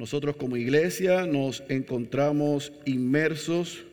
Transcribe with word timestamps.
nosotros 0.00 0.36
como 0.36 0.56
iglesia 0.56 1.26
nos 1.26 1.62
encontramos 1.68 2.72
inmersos 2.86 3.84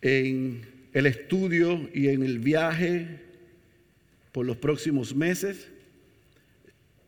en 0.00 0.64
el 0.92 1.06
estudio 1.06 1.90
y 1.92 2.06
en 2.06 2.22
el 2.22 2.38
viaje 2.38 3.18
por 4.30 4.46
los 4.46 4.56
próximos 4.56 5.12
meses 5.12 5.66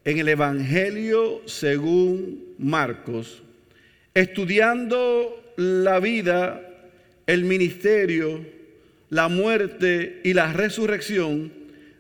en 0.05 0.19
el 0.19 0.29
Evangelio 0.29 1.41
según 1.47 2.57
Marcos, 2.59 3.45
estudiando 4.13 5.53
la 5.57 6.01
vida, 6.01 6.61
el 7.29 7.45
ministerio, 7.45 8.45
la 9.09 9.29
muerte 9.29 10.21
y 10.25 10.33
la 10.33 10.53
resurrección 10.53 11.53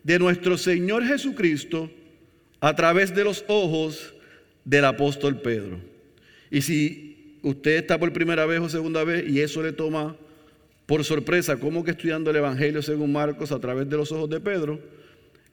de 0.02 0.18
nuestro 0.18 0.58
Señor 0.58 1.06
Jesucristo 1.06 1.88
a 2.58 2.74
través 2.74 3.14
de 3.14 3.22
los 3.22 3.44
ojos 3.46 4.12
del 4.66 4.84
apóstol 4.84 5.40
Pedro. 5.40 5.78
Y 6.50 6.60
si 6.60 7.38
usted 7.42 7.76
está 7.76 7.98
por 7.98 8.12
primera 8.12 8.44
vez 8.44 8.60
o 8.60 8.68
segunda 8.68 9.04
vez 9.04 9.26
y 9.26 9.40
eso 9.40 9.62
le 9.62 9.72
toma 9.72 10.16
por 10.84 11.04
sorpresa, 11.04 11.56
como 11.56 11.84
que 11.84 11.92
estudiando 11.92 12.30
el 12.30 12.36
Evangelio 12.36 12.82
según 12.82 13.12
Marcos 13.12 13.52
a 13.52 13.60
través 13.60 13.88
de 13.88 13.96
los 13.96 14.12
ojos 14.12 14.28
de 14.28 14.40
Pedro, 14.40 14.80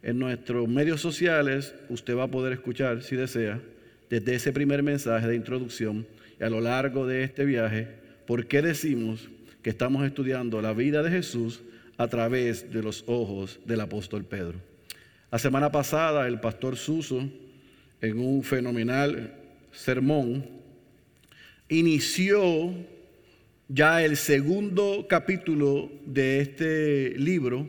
en 0.02 0.20
nuestros 0.20 0.68
medios 0.68 1.00
sociales 1.00 1.74
usted 1.90 2.18
va 2.18 2.24
a 2.24 2.32
poder 2.32 2.54
escuchar, 2.54 3.04
si 3.04 3.16
desea, 3.16 3.62
desde 4.10 4.36
ese 4.36 4.52
primer 4.52 4.84
mensaje 4.84 5.28
de 5.28 5.36
introducción 5.36 6.06
y 6.40 6.44
a 6.44 6.50
lo 6.50 6.60
largo 6.60 7.08
de 7.08 7.24
este 7.24 7.46
viaje, 7.46 7.88
por 8.26 8.48
qué 8.48 8.62
decimos 8.62 9.30
que 9.62 9.70
estamos 9.70 10.06
estudiando 10.06 10.62
la 10.62 10.74
vida 10.74 11.04
de 11.04 11.12
Jesús 11.12 11.62
a 11.98 12.08
través 12.08 12.72
de 12.72 12.82
los 12.82 13.04
ojos 13.08 13.60
del 13.66 13.82
apóstol 13.82 14.26
Pedro. 14.26 14.60
La 15.32 15.40
semana 15.40 15.72
pasada 15.72 16.28
el 16.28 16.40
pastor 16.40 16.76
Suso, 16.78 17.30
en 18.04 18.20
un 18.20 18.44
fenomenal 18.44 19.34
sermón, 19.72 20.46
inició 21.70 22.74
ya 23.70 24.04
el 24.04 24.18
segundo 24.18 25.06
capítulo 25.08 25.90
de 26.06 26.42
este 26.42 27.18
libro 27.18 27.66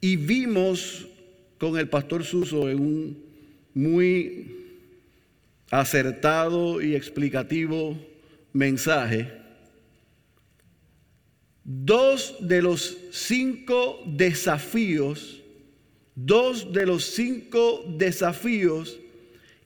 y 0.00 0.14
vimos 0.14 1.08
con 1.58 1.76
el 1.76 1.88
pastor 1.88 2.22
Suso 2.22 2.70
en 2.70 2.80
un 2.80 3.24
muy 3.74 4.58
acertado 5.70 6.80
y 6.80 6.94
explicativo 6.94 7.98
mensaje 8.52 9.42
dos 11.64 12.36
de 12.40 12.62
los 12.62 12.96
cinco 13.10 14.02
desafíos, 14.06 15.40
dos 16.14 16.72
de 16.72 16.86
los 16.86 17.04
cinco 17.04 17.84
desafíos 17.96 19.01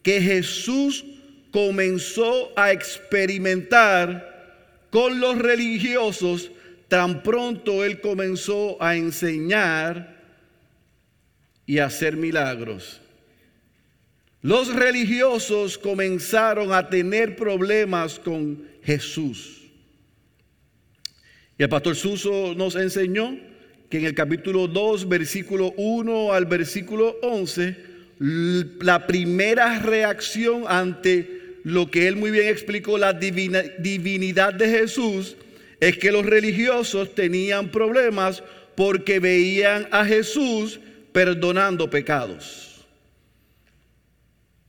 que 0.06 0.22
Jesús 0.22 1.04
comenzó 1.50 2.52
a 2.54 2.70
experimentar 2.70 4.86
con 4.88 5.18
los 5.18 5.36
religiosos 5.36 6.52
tan 6.86 7.24
pronto 7.24 7.84
él 7.84 8.00
comenzó 8.00 8.80
a 8.80 8.94
enseñar 8.94 10.22
y 11.66 11.78
a 11.78 11.86
hacer 11.86 12.16
milagros. 12.16 13.00
Los 14.42 14.72
religiosos 14.72 15.76
comenzaron 15.76 16.72
a 16.72 16.88
tener 16.88 17.34
problemas 17.34 18.20
con 18.20 18.64
Jesús. 18.84 19.62
Y 21.58 21.64
el 21.64 21.68
pastor 21.68 21.96
Suso 21.96 22.54
nos 22.54 22.76
enseñó 22.76 23.36
que 23.90 23.98
en 23.98 24.04
el 24.04 24.14
capítulo 24.14 24.68
2, 24.68 25.08
versículo 25.08 25.74
1 25.76 26.32
al 26.32 26.46
versículo 26.46 27.16
11, 27.22 27.95
la 28.18 29.06
primera 29.06 29.78
reacción 29.78 30.64
ante 30.68 31.60
lo 31.64 31.90
que 31.90 32.06
él 32.06 32.16
muy 32.16 32.30
bien 32.30 32.48
explicó, 32.48 32.96
la 32.96 33.12
divinidad 33.12 34.54
de 34.54 34.68
Jesús, 34.68 35.36
es 35.80 35.98
que 35.98 36.12
los 36.12 36.24
religiosos 36.24 37.14
tenían 37.14 37.70
problemas 37.70 38.42
porque 38.74 39.18
veían 39.18 39.88
a 39.90 40.04
Jesús 40.04 40.80
perdonando 41.12 41.90
pecados. 41.90 42.86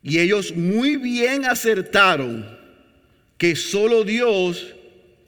Y 0.02 0.20
ellos 0.20 0.56
muy 0.56 0.96
bien 0.96 1.46
acertaron 1.46 2.46
que 3.38 3.56
solo 3.56 4.04
Dios 4.04 4.74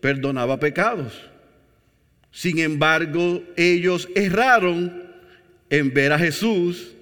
perdonaba 0.01 0.59
pecados. 0.59 1.13
Sin 2.31 2.59
embargo, 2.59 3.43
ellos 3.55 4.07
erraron 4.15 5.03
en 5.69 5.93
ver 5.93 6.13
a 6.13 6.19
Jesús 6.19 6.93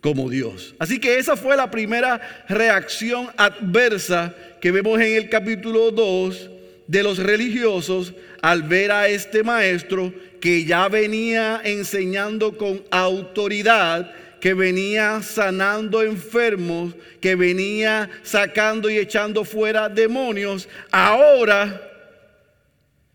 como 0.00 0.30
Dios. 0.30 0.74
Así 0.78 1.00
que 1.00 1.18
esa 1.18 1.36
fue 1.36 1.56
la 1.56 1.70
primera 1.70 2.44
reacción 2.48 3.28
adversa 3.36 4.34
que 4.60 4.70
vemos 4.70 5.00
en 5.00 5.14
el 5.14 5.28
capítulo 5.28 5.90
2 5.90 6.50
de 6.86 7.02
los 7.02 7.18
religiosos 7.18 8.14
al 8.40 8.62
ver 8.62 8.92
a 8.92 9.08
este 9.08 9.42
maestro 9.42 10.12
que 10.40 10.64
ya 10.64 10.88
venía 10.88 11.60
enseñando 11.64 12.56
con 12.56 12.82
autoridad, 12.90 14.12
que 14.40 14.54
venía 14.54 15.20
sanando 15.22 16.02
enfermos, 16.02 16.94
que 17.20 17.34
venía 17.34 18.08
sacando 18.22 18.88
y 18.88 18.98
echando 18.98 19.44
fuera 19.44 19.88
demonios, 19.88 20.68
ahora 20.92 21.84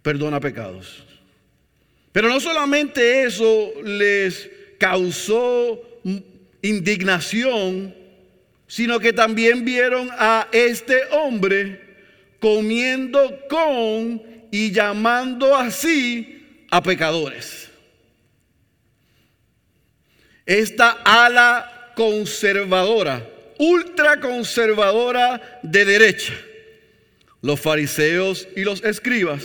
perdona 0.02 0.42
pecados. 0.42 1.06
Pero 2.12 2.28
no 2.28 2.40
solamente 2.42 3.24
eso 3.24 3.72
les 3.84 4.50
causó 4.78 5.93
indignación, 6.64 7.94
sino 8.68 9.00
que 9.00 9.14
también 9.14 9.64
vieron 9.64 10.10
a 10.14 10.48
este 10.52 11.04
hombre 11.12 11.80
comiendo 12.40 13.40
con 13.48 14.24
y 14.52 14.72
llamando 14.72 15.56
así 15.56 16.66
a 16.72 16.82
pecadores. 16.82 17.70
Esta 20.46 20.92
ala 21.06 21.92
conservadora, 21.96 23.30
ultra 23.60 24.20
conservadora 24.20 25.60
de 25.62 25.86
derecha, 25.86 26.34
los 27.42 27.60
fariseos 27.60 28.48
y 28.56 28.64
los 28.64 28.84
escribas, 28.84 29.44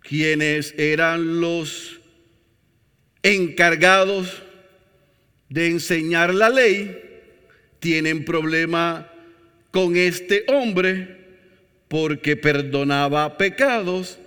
quienes 0.00 0.74
eran 0.76 1.40
los 1.40 1.99
encargados 3.22 4.42
de 5.48 5.66
enseñar 5.66 6.32
la 6.34 6.48
ley 6.48 6.96
tienen 7.80 8.24
problema 8.24 9.10
con 9.70 9.96
este 9.96 10.44
hombre 10.48 11.18
porque 11.88 12.36
perdonaba 12.36 13.36
pecados 13.36 14.18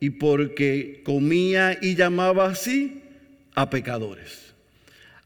y 0.00 0.10
porque 0.10 1.00
comía 1.04 1.76
y 1.80 1.96
llamaba 1.96 2.46
así 2.46 3.02
a 3.54 3.68
pecadores. 3.70 4.54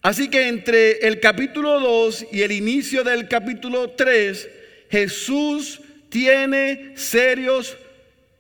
Así 0.01 0.29
que 0.29 0.49
entre 0.49 1.07
el 1.07 1.21
capítulo 1.21 1.79
2 1.79 2.29
y 2.33 2.43
el 2.43 2.53
inicio 2.53 3.05
del 3.05 3.29
capítulo 3.29 3.91
3, 3.91 4.49
Jesús 4.91 5.81
tiene 6.09 6.93
serios 6.97 7.77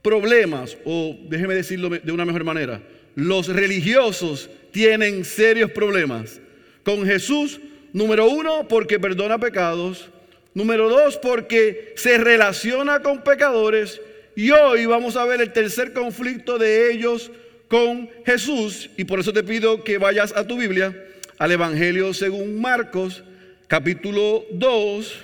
problemas, 0.02 0.76
o 0.84 1.16
déjeme 1.28 1.54
decirlo 1.54 1.88
de 1.88 2.12
una 2.12 2.24
mejor 2.24 2.42
manera, 2.42 2.82
los 3.14 3.48
religiosos 3.48 4.48
tienen 4.70 5.24
serios 5.24 5.70
problemas 5.70 6.40
con 6.82 7.06
Jesús. 7.06 7.60
Número 7.92 8.26
uno, 8.28 8.66
porque 8.68 8.98
perdona 8.98 9.38
pecados. 9.38 10.08
Número 10.54 10.88
dos, 10.88 11.16
porque 11.16 11.94
se 11.96 12.18
relaciona 12.18 13.00
con 13.00 13.22
pecadores. 13.22 14.00
Y 14.34 14.50
hoy 14.50 14.86
vamos 14.86 15.16
a 15.16 15.24
ver 15.24 15.40
el 15.40 15.52
tercer 15.52 15.92
conflicto 15.92 16.58
de 16.58 16.90
ellos 16.90 17.30
con 17.68 18.08
Jesús. 18.24 18.90
Y 18.96 19.04
por 19.04 19.20
eso 19.20 19.32
te 19.32 19.42
pido 19.42 19.84
que 19.84 19.98
vayas 19.98 20.34
a 20.34 20.46
tu 20.46 20.58
Biblia, 20.58 21.06
al 21.38 21.52
Evangelio 21.52 22.14
según 22.14 22.60
Marcos, 22.60 23.24
capítulo 23.66 24.44
2. 24.52 25.14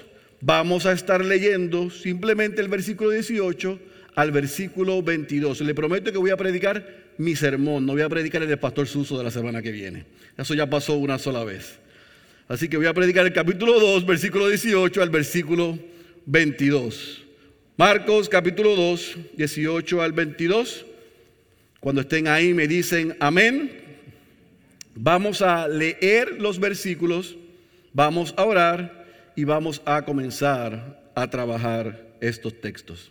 Vamos 0.40 0.86
a 0.86 0.92
estar 0.92 1.24
leyendo 1.24 1.90
simplemente 1.90 2.60
el 2.60 2.68
versículo 2.68 3.10
18 3.10 3.78
al 4.14 4.30
versículo 4.30 5.02
22. 5.02 5.60
Le 5.62 5.74
prometo 5.74 6.12
que 6.12 6.18
voy 6.18 6.30
a 6.30 6.36
predicar 6.36 7.07
mi 7.18 7.34
sermón, 7.36 7.84
no 7.84 7.92
voy 7.92 8.02
a 8.02 8.08
predicar 8.08 8.42
el 8.42 8.48
del 8.48 8.58
pastor 8.58 8.86
Suso 8.86 9.18
de 9.18 9.24
la 9.24 9.30
semana 9.30 9.60
que 9.60 9.72
viene. 9.72 10.04
Eso 10.36 10.54
ya 10.54 10.70
pasó 10.70 10.94
una 10.94 11.18
sola 11.18 11.44
vez. 11.44 11.78
Así 12.46 12.68
que 12.68 12.76
voy 12.76 12.86
a 12.86 12.94
predicar 12.94 13.26
el 13.26 13.32
capítulo 13.32 13.78
2, 13.78 14.06
versículo 14.06 14.48
18 14.48 15.02
al 15.02 15.10
versículo 15.10 15.78
22. 16.26 17.24
Marcos 17.76 18.28
capítulo 18.28 18.74
2, 18.74 19.16
18 19.36 20.02
al 20.02 20.12
22. 20.12 20.86
Cuando 21.80 22.00
estén 22.00 22.28
ahí 22.28 22.54
me 22.54 22.66
dicen 22.66 23.16
amén. 23.20 23.72
Vamos 24.94 25.42
a 25.42 25.68
leer 25.68 26.40
los 26.40 26.58
versículos, 26.58 27.36
vamos 27.92 28.34
a 28.36 28.44
orar 28.44 29.06
y 29.36 29.44
vamos 29.44 29.82
a 29.84 30.04
comenzar 30.04 31.10
a 31.14 31.30
trabajar 31.30 32.14
estos 32.20 32.60
textos. 32.60 33.10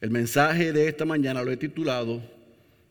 El 0.00 0.10
mensaje 0.10 0.72
de 0.72 0.88
esta 0.88 1.04
mañana 1.04 1.42
lo 1.42 1.50
he 1.50 1.56
titulado 1.56 2.22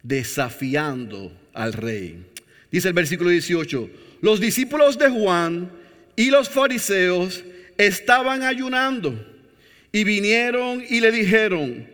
desafiando 0.03 1.31
al 1.53 1.73
rey. 1.73 2.25
Dice 2.71 2.89
el 2.89 2.93
versículo 2.93 3.29
18, 3.29 3.89
los 4.21 4.39
discípulos 4.39 4.97
de 4.97 5.09
Juan 5.09 5.71
y 6.15 6.29
los 6.29 6.49
fariseos 6.49 7.43
estaban 7.77 8.43
ayunando 8.43 9.17
y 9.91 10.03
vinieron 10.03 10.83
y 10.87 10.99
le 10.99 11.11
dijeron, 11.11 11.87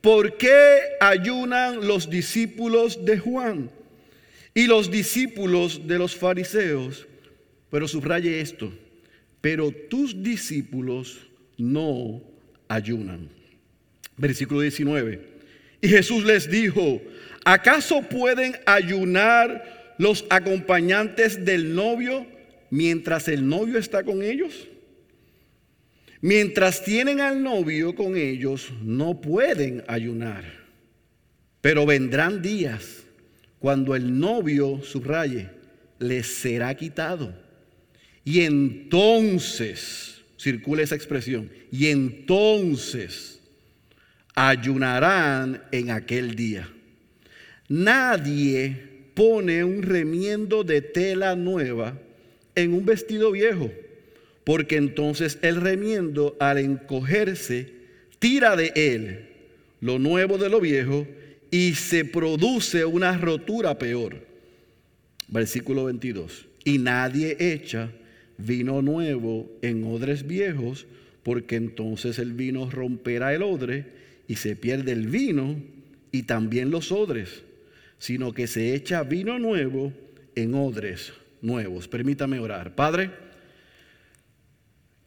¿por 0.00 0.36
qué 0.36 0.78
ayunan 1.00 1.86
los 1.86 2.08
discípulos 2.08 3.04
de 3.04 3.18
Juan 3.18 3.70
y 4.54 4.66
los 4.66 4.90
discípulos 4.90 5.86
de 5.86 5.98
los 5.98 6.14
fariseos? 6.14 7.06
Pero 7.70 7.88
subraye 7.88 8.40
esto, 8.40 8.72
pero 9.40 9.70
tus 9.72 10.22
discípulos 10.22 11.18
no 11.56 12.22
ayunan. 12.68 13.28
Versículo 14.16 14.60
19. 14.60 15.20
Y 15.80 15.88
Jesús 15.88 16.24
les 16.24 16.50
dijo, 16.50 17.00
¿acaso 17.44 18.02
pueden 18.02 18.56
ayunar 18.66 19.94
los 19.98 20.24
acompañantes 20.30 21.44
del 21.44 21.74
novio 21.74 22.26
mientras 22.70 23.28
el 23.28 23.48
novio 23.48 23.78
está 23.78 24.02
con 24.02 24.22
ellos? 24.22 24.68
Mientras 26.22 26.84
tienen 26.84 27.20
al 27.20 27.42
novio 27.42 27.94
con 27.94 28.16
ellos, 28.16 28.72
no 28.82 29.20
pueden 29.20 29.84
ayunar. 29.86 30.44
Pero 31.60 31.86
vendrán 31.86 32.42
días 32.42 33.04
cuando 33.58 33.94
el 33.94 34.18
novio, 34.18 34.82
subraye, 34.82 35.48
les 35.98 36.26
será 36.26 36.74
quitado. 36.74 37.34
Y 38.24 38.40
entonces, 38.42 40.22
circula 40.38 40.82
esa 40.82 40.94
expresión, 40.94 41.50
y 41.70 41.86
entonces 41.86 43.40
ayunarán 44.34 45.62
en 45.72 45.90
aquel 45.90 46.34
día. 46.34 46.68
Nadie 47.70 48.76
pone 49.14 49.64
un 49.64 49.82
remiendo 49.82 50.64
de 50.64 50.82
tela 50.82 51.34
nueva 51.36 51.98
en 52.54 52.74
un 52.74 52.84
vestido 52.84 53.32
viejo 53.32 53.70
porque 54.44 54.76
entonces 54.76 55.38
el 55.42 55.60
remiendo 55.60 56.36
al 56.40 56.58
encogerse 56.58 57.72
tira 58.18 58.56
de 58.56 58.72
él 58.74 59.28
lo 59.80 60.00
nuevo 60.00 60.38
de 60.38 60.48
lo 60.48 60.60
viejo 60.60 61.06
y 61.52 61.74
se 61.74 62.04
produce 62.04 62.84
una 62.84 63.16
rotura 63.16 63.78
peor. 63.78 64.16
Versículo 65.28 65.84
22. 65.84 66.46
Y 66.64 66.78
nadie 66.78 67.36
echa 67.38 67.92
vino 68.38 68.82
nuevo 68.82 69.48
en 69.62 69.84
odres 69.84 70.26
viejos, 70.26 70.86
porque 71.22 71.54
entonces 71.54 72.18
el 72.18 72.32
vino 72.32 72.68
romperá 72.68 73.32
el 73.32 73.42
odre 73.42 73.84
y 74.26 74.34
se 74.34 74.56
pierde 74.56 74.90
el 74.90 75.06
vino 75.06 75.56
y 76.10 76.24
también 76.24 76.70
los 76.70 76.90
odres, 76.90 77.42
sino 78.00 78.32
que 78.32 78.48
se 78.48 78.74
echa 78.74 79.04
vino 79.04 79.38
nuevo 79.38 79.92
en 80.34 80.54
odres 80.54 81.12
nuevos. 81.40 81.86
Permítame 81.86 82.40
orar. 82.40 82.74
Padre, 82.74 83.12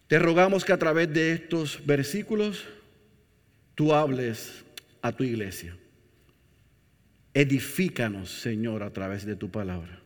te 0.07 0.17
rogamos 0.19 0.63
que 0.63 0.71
a 0.71 0.79
través 0.79 1.11
de 1.11 1.33
estos 1.33 1.85
versículos 1.85 2.63
tú 3.75 3.93
hables 3.93 4.63
a 5.01 5.11
tu 5.11 5.25
iglesia. 5.25 5.75
Edifícanos, 7.33 8.29
Señor, 8.29 8.83
a 8.83 8.93
través 8.93 9.25
de 9.25 9.35
tu 9.35 9.49
palabra. 9.49 9.99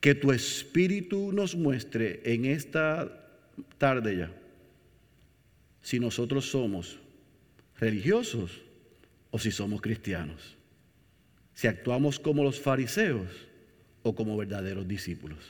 Que 0.00 0.14
tu 0.14 0.32
espíritu 0.32 1.32
nos 1.32 1.54
muestre 1.54 2.22
en 2.24 2.46
esta 2.46 3.36
tarde 3.76 4.16
ya 4.16 4.32
si 5.82 5.98
nosotros 5.98 6.48
somos 6.48 6.98
religiosos 7.78 8.62
o 9.30 9.38
si 9.38 9.50
somos 9.50 9.80
cristianos. 9.80 10.59
Si 11.60 11.66
actuamos 11.66 12.18
como 12.18 12.42
los 12.42 12.58
fariseos 12.58 13.28
o 14.02 14.14
como 14.14 14.34
verdaderos 14.34 14.88
discípulos. 14.88 15.40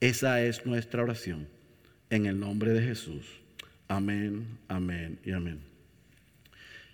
Esa 0.00 0.42
es 0.42 0.64
nuestra 0.64 1.02
oración 1.02 1.46
en 2.08 2.24
el 2.24 2.40
nombre 2.40 2.72
de 2.72 2.80
Jesús. 2.80 3.26
Amén, 3.86 4.46
amén 4.66 5.18
y 5.26 5.32
amén. 5.32 5.58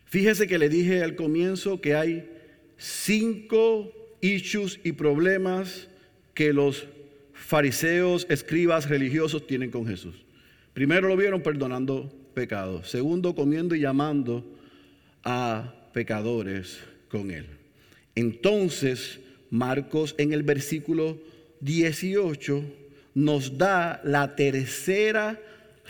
Fíjese 0.06 0.48
que 0.48 0.58
le 0.58 0.68
dije 0.68 1.04
al 1.04 1.14
comienzo 1.14 1.80
que 1.80 1.94
hay 1.94 2.28
cinco 2.78 3.92
issues 4.20 4.80
y 4.82 4.90
problemas 4.90 5.86
que 6.34 6.52
los 6.52 6.88
fariseos, 7.34 8.26
escribas 8.28 8.88
religiosos 8.88 9.46
tienen 9.46 9.70
con 9.70 9.86
Jesús. 9.86 10.16
Primero 10.74 11.06
lo 11.06 11.16
vieron 11.16 11.42
perdonando 11.42 12.12
pecados. 12.34 12.90
Segundo, 12.90 13.36
comiendo 13.36 13.76
y 13.76 13.80
llamando 13.82 14.44
a 15.22 15.90
pecadores 15.92 16.80
con 17.08 17.30
él. 17.30 17.61
Entonces, 18.14 19.20
Marcos 19.50 20.14
en 20.18 20.32
el 20.32 20.42
versículo 20.42 21.18
18 21.60 22.62
nos 23.14 23.58
da 23.58 24.00
la 24.04 24.34
tercera 24.34 25.38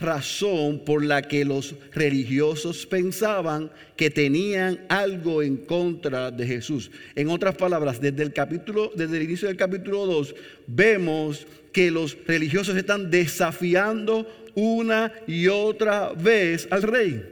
razón 0.00 0.80
por 0.84 1.04
la 1.04 1.22
que 1.22 1.44
los 1.44 1.74
religiosos 1.92 2.86
pensaban 2.86 3.70
que 3.96 4.10
tenían 4.10 4.80
algo 4.88 5.42
en 5.42 5.58
contra 5.58 6.30
de 6.30 6.46
Jesús. 6.46 6.90
En 7.14 7.28
otras 7.28 7.54
palabras, 7.54 8.00
desde 8.00 8.22
el 8.22 8.32
capítulo 8.32 8.90
desde 8.94 9.18
el 9.18 9.22
inicio 9.24 9.48
del 9.48 9.56
capítulo 9.56 10.06
2 10.06 10.34
vemos 10.66 11.46
que 11.72 11.90
los 11.90 12.16
religiosos 12.26 12.76
están 12.76 13.10
desafiando 13.10 14.26
una 14.54 15.12
y 15.26 15.48
otra 15.48 16.12
vez 16.12 16.68
al 16.70 16.82
rey. 16.82 17.22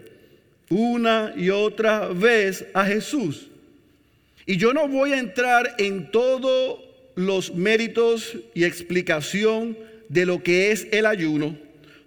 Una 0.70 1.34
y 1.36 1.50
otra 1.50 2.08
vez 2.08 2.64
a 2.72 2.84
Jesús. 2.84 3.49
Y 4.46 4.56
yo 4.56 4.72
no 4.72 4.88
voy 4.88 5.12
a 5.12 5.18
entrar 5.18 5.74
en 5.78 6.10
todo 6.10 6.82
los 7.14 7.54
méritos 7.54 8.36
y 8.54 8.64
explicación 8.64 9.76
de 10.08 10.26
lo 10.26 10.42
que 10.42 10.72
es 10.72 10.88
el 10.90 11.06
ayuno, 11.06 11.56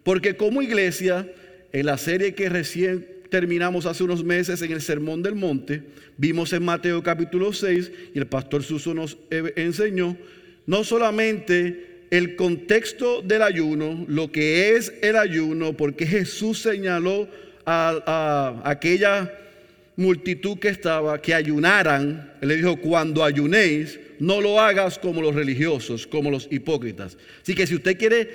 porque 0.03 0.35
como 0.35 0.61
iglesia, 0.61 1.27
en 1.71 1.85
la 1.85 1.97
serie 1.97 2.35
que 2.35 2.49
recién 2.49 3.07
terminamos 3.29 3.85
hace 3.85 4.03
unos 4.03 4.23
meses 4.23 4.61
en 4.61 4.71
el 4.71 4.81
Sermón 4.81 5.23
del 5.23 5.35
Monte, 5.35 5.83
vimos 6.17 6.53
en 6.53 6.63
Mateo 6.63 7.01
capítulo 7.01 7.53
6 7.53 7.91
y 8.13 8.19
el 8.19 8.27
pastor 8.27 8.63
Suso 8.63 8.93
nos 8.93 9.17
e-, 9.31 9.53
enseñó 9.55 10.17
no 10.65 10.83
solamente 10.83 12.05
el 12.11 12.35
contexto 12.35 13.21
del 13.21 13.41
ayuno, 13.41 14.05
lo 14.07 14.31
que 14.31 14.75
es 14.75 14.93
el 15.01 15.15
ayuno, 15.15 15.73
porque 15.73 16.05
Jesús 16.05 16.59
señaló 16.59 17.27
a, 17.65 18.61
a 18.63 18.69
aquella 18.69 19.31
multitud 19.95 20.57
que 20.57 20.69
estaba 20.69 21.21
que 21.21 21.33
ayunaran, 21.33 22.33
él 22.41 22.47
le 22.47 22.55
dijo, 22.55 22.77
cuando 22.77 23.23
ayunéis, 23.23 23.99
no 24.19 24.41
lo 24.41 24.59
hagas 24.59 24.97
como 24.97 25.21
los 25.21 25.35
religiosos, 25.35 26.07
como 26.07 26.31
los 26.31 26.47
hipócritas. 26.49 27.17
Así 27.41 27.53
que 27.53 27.67
si 27.67 27.75
usted 27.75 27.97
quiere 27.97 28.25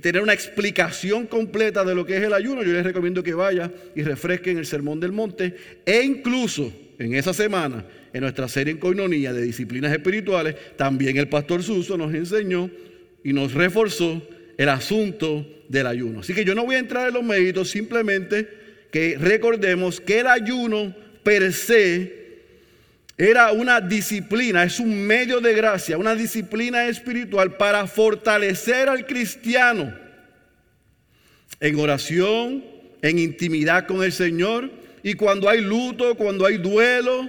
tener 0.00 0.22
una 0.22 0.34
explicación 0.34 1.26
completa 1.26 1.84
de 1.84 1.94
lo 1.94 2.04
que 2.04 2.16
es 2.16 2.22
el 2.22 2.32
ayuno, 2.32 2.62
yo 2.62 2.72
les 2.72 2.84
recomiendo 2.84 3.22
que 3.22 3.34
vaya 3.34 3.70
y 3.94 4.02
refresque 4.02 4.50
en 4.50 4.58
el 4.58 4.66
Sermón 4.66 5.00
del 5.00 5.12
Monte 5.12 5.54
e 5.84 6.02
incluso 6.02 6.72
en 6.98 7.14
esa 7.14 7.34
semana, 7.34 7.84
en 8.12 8.20
nuestra 8.20 8.48
serie 8.48 8.72
en 8.72 8.78
Coinonía 8.78 9.32
de 9.32 9.42
disciplinas 9.42 9.92
espirituales, 9.92 10.54
también 10.76 11.16
el 11.16 11.28
pastor 11.28 11.62
Suso 11.62 11.96
nos 11.96 12.14
enseñó 12.14 12.70
y 13.24 13.32
nos 13.32 13.54
reforzó 13.54 14.22
el 14.56 14.68
asunto 14.68 15.46
del 15.68 15.86
ayuno. 15.86 16.20
Así 16.20 16.34
que 16.34 16.44
yo 16.44 16.54
no 16.54 16.64
voy 16.64 16.76
a 16.76 16.80
entrar 16.80 17.08
en 17.08 17.14
los 17.14 17.24
méritos, 17.24 17.70
simplemente 17.70 18.63
que 18.94 19.18
recordemos 19.18 20.00
que 20.00 20.20
el 20.20 20.28
ayuno 20.28 20.94
per 21.24 21.52
se 21.52 22.42
era 23.18 23.50
una 23.50 23.80
disciplina, 23.80 24.62
es 24.62 24.78
un 24.78 25.04
medio 25.04 25.40
de 25.40 25.52
gracia, 25.52 25.98
una 25.98 26.14
disciplina 26.14 26.86
espiritual 26.86 27.56
para 27.56 27.88
fortalecer 27.88 28.88
al 28.88 29.04
cristiano 29.04 29.92
en 31.58 31.76
oración, 31.76 32.64
en 33.02 33.18
intimidad 33.18 33.88
con 33.88 34.00
el 34.00 34.12
Señor. 34.12 34.70
Y 35.02 35.14
cuando 35.14 35.48
hay 35.48 35.60
luto, 35.60 36.14
cuando 36.14 36.46
hay 36.46 36.58
duelo, 36.58 37.28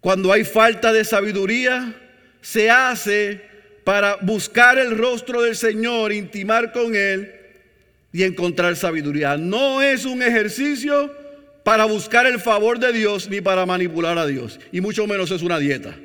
cuando 0.00 0.34
hay 0.34 0.44
falta 0.44 0.92
de 0.92 1.02
sabiduría, 1.02 1.94
se 2.42 2.68
hace 2.68 3.40
para 3.84 4.16
buscar 4.16 4.76
el 4.76 4.98
rostro 4.98 5.40
del 5.40 5.56
Señor, 5.56 6.12
intimar 6.12 6.72
con 6.72 6.94
Él 6.94 7.41
y 8.12 8.24
encontrar 8.24 8.76
sabiduría. 8.76 9.36
No 9.36 9.82
es 9.82 10.04
un 10.04 10.22
ejercicio 10.22 11.14
para 11.64 11.84
buscar 11.84 12.26
el 12.26 12.40
favor 12.40 12.78
de 12.78 12.92
Dios 12.92 13.28
ni 13.28 13.40
para 13.40 13.66
manipular 13.66 14.18
a 14.18 14.26
Dios. 14.26 14.60
Y 14.70 14.80
mucho 14.80 15.06
menos 15.06 15.30
es 15.30 15.42
una 15.42 15.58
dieta. 15.58 15.98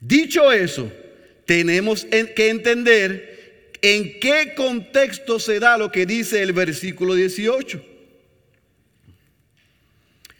Dicho 0.00 0.52
eso, 0.52 0.92
tenemos 1.46 2.04
que 2.04 2.48
entender 2.48 3.72
en 3.80 4.20
qué 4.20 4.54
contexto 4.56 5.38
se 5.38 5.60
da 5.60 5.78
lo 5.78 5.90
que 5.90 6.06
dice 6.06 6.42
el 6.42 6.52
versículo 6.52 7.14
18. 7.14 7.84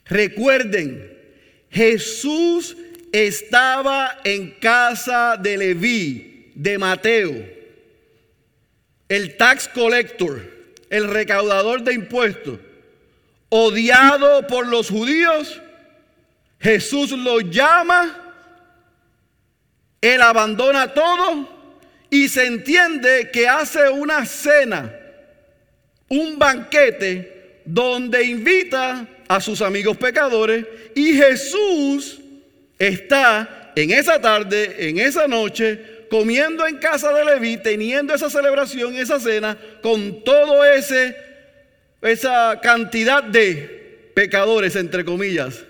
Recuerden, 0.06 1.16
Jesús 1.70 2.76
estaba 3.12 4.20
en 4.24 4.50
casa 4.52 5.36
de 5.36 5.56
Leví, 5.56 6.52
de 6.54 6.78
Mateo, 6.78 7.61
el 9.12 9.36
tax 9.36 9.68
collector, 9.68 10.40
el 10.88 11.06
recaudador 11.06 11.82
de 11.82 11.92
impuestos 11.92 12.58
odiado 13.50 14.46
por 14.46 14.66
los 14.66 14.88
judíos, 14.88 15.60
Jesús 16.58 17.10
lo 17.10 17.40
llama, 17.40 18.32
él 20.00 20.22
abandona 20.22 20.94
todo 20.94 21.46
y 22.08 22.26
se 22.26 22.46
entiende 22.46 23.30
que 23.30 23.46
hace 23.46 23.90
una 23.90 24.24
cena, 24.24 24.90
un 26.08 26.38
banquete 26.38 27.60
donde 27.66 28.24
invita 28.24 29.06
a 29.28 29.42
sus 29.42 29.60
amigos 29.60 29.98
pecadores 29.98 30.64
y 30.94 31.12
Jesús 31.12 32.18
está 32.78 33.72
en 33.76 33.90
esa 33.90 34.18
tarde, 34.18 34.88
en 34.88 34.98
esa 34.98 35.28
noche, 35.28 36.01
comiendo 36.12 36.66
en 36.66 36.76
casa 36.76 37.10
de 37.10 37.24
Leví, 37.24 37.56
teniendo 37.56 38.12
esa 38.12 38.28
celebración, 38.28 38.94
esa 38.96 39.18
cena, 39.18 39.56
con 39.80 40.22
todo 40.22 40.62
ese 40.62 41.16
esa 42.02 42.60
cantidad 42.62 43.22
de 43.22 44.10
pecadores 44.12 44.76
entre 44.76 45.06
comillas. 45.06 45.64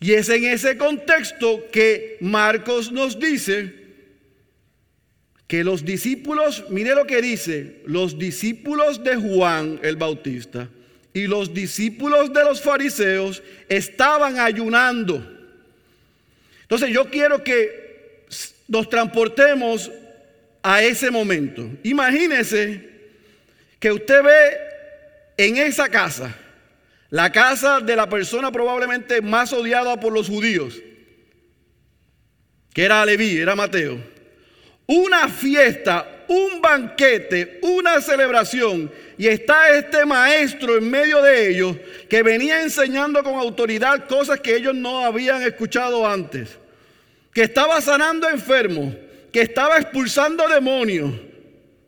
Y 0.00 0.14
es 0.14 0.28
en 0.28 0.44
ese 0.44 0.76
contexto 0.76 1.66
que 1.70 2.16
Marcos 2.20 2.90
nos 2.90 3.20
dice 3.20 3.72
que 5.46 5.62
los 5.62 5.84
discípulos, 5.84 6.64
mire 6.68 6.96
lo 6.96 7.06
que 7.06 7.22
dice, 7.22 7.82
los 7.86 8.18
discípulos 8.18 9.04
de 9.04 9.14
Juan 9.14 9.78
el 9.84 9.94
Bautista 9.94 10.68
y 11.14 11.28
los 11.28 11.54
discípulos 11.54 12.32
de 12.32 12.42
los 12.42 12.60
fariseos 12.60 13.40
estaban 13.68 14.40
ayunando. 14.40 15.24
Entonces 16.62 16.90
yo 16.90 17.04
quiero 17.04 17.44
que 17.44 17.79
nos 18.70 18.88
transportemos 18.88 19.90
a 20.62 20.82
ese 20.82 21.10
momento. 21.10 21.68
Imagínese 21.82 22.88
que 23.78 23.92
usted 23.92 24.22
ve 24.22 24.56
en 25.36 25.58
esa 25.58 25.90
casa, 25.90 26.34
la 27.10 27.30
casa 27.30 27.80
de 27.80 27.94
la 27.94 28.08
persona 28.08 28.50
probablemente 28.50 29.20
más 29.20 29.52
odiada 29.52 30.00
por 30.00 30.14
los 30.14 30.28
judíos, 30.28 30.80
que 32.72 32.84
era 32.84 33.04
Leví, 33.04 33.36
era 33.36 33.54
Mateo 33.54 33.98
una 34.90 35.28
fiesta, 35.28 36.24
un 36.26 36.60
banquete, 36.60 37.60
una 37.62 38.00
celebración. 38.00 38.90
Y 39.16 39.28
está 39.28 39.70
este 39.70 40.04
maestro 40.04 40.76
en 40.76 40.90
medio 40.90 41.22
de 41.22 41.48
ellos 41.48 41.76
que 42.08 42.24
venía 42.24 42.60
enseñando 42.62 43.22
con 43.22 43.34
autoridad 43.34 44.08
cosas 44.08 44.40
que 44.40 44.56
ellos 44.56 44.74
no 44.74 45.04
habían 45.04 45.42
escuchado 45.42 46.04
antes. 46.04 46.58
Que 47.32 47.42
estaba 47.42 47.80
sanando 47.80 48.28
enfermos, 48.28 48.94
que 49.32 49.42
estaba 49.42 49.78
expulsando 49.78 50.48
demonios, 50.48 51.12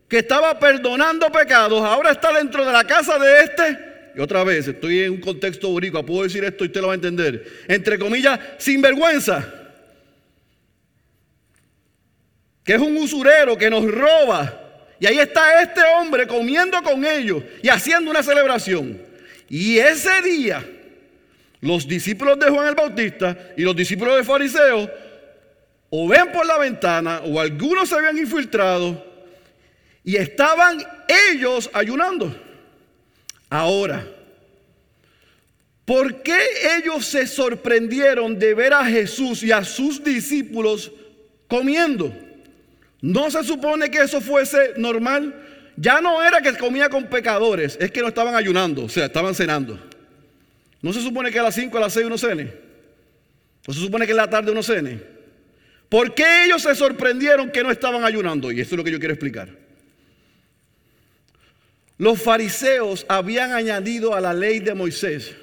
que 0.09 0.19
estaba 0.19 0.59
perdonando 0.59 1.31
pecados. 1.33 1.83
Ahora 1.83 2.13
está 2.13 2.33
dentro 2.33 2.65
de 2.65 2.73
la 2.73 2.85
casa 2.85 3.19
de 3.19 3.43
este. 3.43 3.79
Y 4.15 4.21
otra 4.21 4.45
vez, 4.45 4.69
estoy 4.69 5.01
en 5.01 5.13
un 5.13 5.21
contexto 5.21 5.69
boricua, 5.71 6.05
puedo 6.05 6.25
decir 6.25 6.45
esto 6.45 6.65
y 6.65 6.67
usted 6.69 6.81
lo 6.81 6.89
va 6.89 6.93
a 6.93 6.97
entender. 6.97 7.65
Entre 7.67 7.99
comillas, 7.99 8.39
sin 8.59 8.81
vergüenza 8.83 9.63
que 12.65 12.75
es 12.75 12.81
un 12.81 12.97
usurero 12.97 13.57
que 13.57 13.71
nos 13.71 13.85
roba. 13.91 14.59
Y 15.01 15.07
ahí 15.07 15.19
está 15.19 15.63
este 15.63 15.81
hombre 15.99 16.27
comiendo 16.27 16.81
con 16.83 17.05
ellos 17.05 17.43
y 17.63 17.69
haciendo 17.69 18.11
una 18.11 18.23
celebración. 18.23 19.01
Y 19.49 19.79
ese 19.79 20.23
día, 20.23 20.65
los 21.61 21.87
discípulos 21.89 22.39
de 22.39 22.49
Juan 22.51 22.69
el 22.69 22.75
Bautista 22.75 23.37
y 23.57 23.63
los 23.63 23.75
discípulos 23.75 24.17
de 24.17 24.25
Fariseo 24.25 24.91
o 25.95 26.09
ven 26.09 26.33
por 26.33 26.47
la 26.47 26.57
ventana 26.57 27.21
o 27.23 27.39
algunos 27.39 27.91
se 27.91 27.95
habían 27.95 28.17
infiltrado 28.17 29.05
y 30.03 30.17
estaban 30.17 30.83
ellos 31.31 31.69
ayunando. 31.71 32.35
Ahora, 33.51 34.03
¿por 35.85 36.23
qué 36.23 36.39
ellos 36.79 37.05
se 37.05 37.27
sorprendieron 37.27 38.39
de 38.39 38.55
ver 38.55 38.73
a 38.73 38.87
Jesús 38.87 39.43
y 39.43 39.53
a 39.53 39.63
sus 39.65 40.03
discípulos 40.03 40.91
comiendo? 41.47 42.11
¿No 43.03 43.31
se 43.31 43.45
supone 43.45 43.91
que 43.91 43.99
eso 43.99 44.23
fuese 44.23 44.73
normal? 44.79 45.35
Ya 45.77 46.01
no 46.01 46.25
era 46.25 46.41
que 46.41 46.57
comía 46.57 46.89
con 46.89 47.05
pecadores, 47.05 47.77
es 47.79 47.91
que 47.91 48.01
no 48.01 48.09
estaban 48.09 48.35
ayunando, 48.35 48.85
o 48.85 48.89
sea, 48.89 49.05
estaban 49.05 49.35
cenando. 49.35 49.79
¿No 50.81 50.91
se 50.91 51.03
supone 51.03 51.31
que 51.31 51.39
a 51.39 51.43
las 51.43 51.55
5, 51.55 51.77
a 51.77 51.81
las 51.83 51.93
6 51.93 52.07
uno 52.07 52.17
cene? 52.17 52.51
¿No 53.67 53.75
se 53.75 53.81
supone 53.81 54.07
que 54.07 54.13
en 54.13 54.17
la 54.17 54.31
tarde 54.31 54.53
uno 54.53 54.63
cene? 54.63 55.12
¿Por 55.93 56.15
qué 56.15 56.47
ellos 56.47 56.63
se 56.63 56.75
sorprendieron 56.75 57.51
que 57.51 57.63
no 57.63 57.71
estaban 57.71 58.03
ayunando? 58.03 58.51
Y 58.51 58.63
esto 58.63 58.75
es 58.75 58.79
lo 58.79 58.83
que 58.83 58.93
yo 58.93 58.99
quiero 58.99 59.13
explicar. 59.13 59.51
Los 61.99 62.23
fariseos 62.23 63.05
habían 63.11 63.53
añadido 63.53 64.15
a 64.15 64.21
la 64.23 64.33
ley 64.33 64.61
de 64.61 64.73
Moisés 64.73 65.35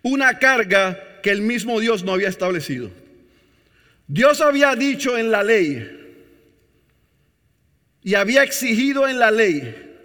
una 0.00 0.38
carga 0.38 1.20
que 1.22 1.30
el 1.30 1.42
mismo 1.42 1.78
Dios 1.78 2.02
no 2.02 2.14
había 2.14 2.30
establecido. 2.30 2.90
Dios 4.06 4.40
había 4.40 4.74
dicho 4.74 5.18
en 5.18 5.30
la 5.30 5.42
ley 5.42 6.16
y 8.02 8.14
había 8.14 8.42
exigido 8.42 9.06
en 9.06 9.18
la 9.18 9.30
ley 9.30 9.98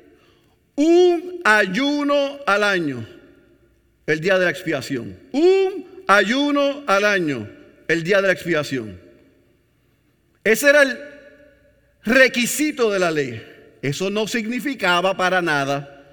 un 0.76 1.40
ayuno 1.46 2.38
al 2.46 2.66
año, 2.66 3.08
el 4.08 4.20
día 4.20 4.38
de 4.38 4.44
la 4.44 4.52
expiación. 4.52 5.18
Un 5.32 6.04
ayuno 6.06 6.84
al 6.86 7.06
año, 7.06 7.61
el 7.92 8.04
día 8.04 8.22
de 8.22 8.28
la 8.28 8.34
expiación. 8.34 9.00
Ese 10.44 10.70
era 10.70 10.84
el 10.84 11.00
requisito 12.04 12.92
de 12.92 13.00
la 13.00 13.10
ley. 13.12 13.42
Eso 13.82 14.10
no 14.10 14.28
significaba 14.28 15.16
para 15.18 15.42
nada 15.42 16.06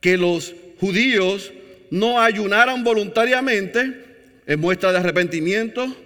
que 0.00 0.16
los 0.16 0.54
judíos 0.78 1.52
no 1.90 2.20
ayunaran 2.20 2.84
voluntariamente 2.84 4.04
en 4.46 4.60
muestra 4.60 4.92
de 4.92 4.98
arrepentimiento, 4.98 5.96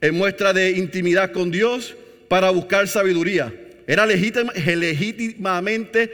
en 0.00 0.14
muestra 0.14 0.52
de 0.52 0.72
intimidad 0.72 1.32
con 1.32 1.50
Dios 1.50 1.96
para 2.28 2.50
buscar 2.50 2.86
sabiduría. 2.88 3.52
Era 3.86 4.06
legítimamente 4.06 6.10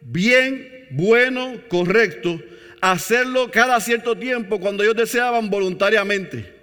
bien, 0.00 0.86
bueno, 0.90 1.60
correcto 1.68 2.40
hacerlo 2.82 3.50
cada 3.50 3.80
cierto 3.80 4.18
tiempo 4.18 4.58
cuando 4.58 4.82
ellos 4.82 4.96
deseaban 4.96 5.48
voluntariamente. 5.48 6.61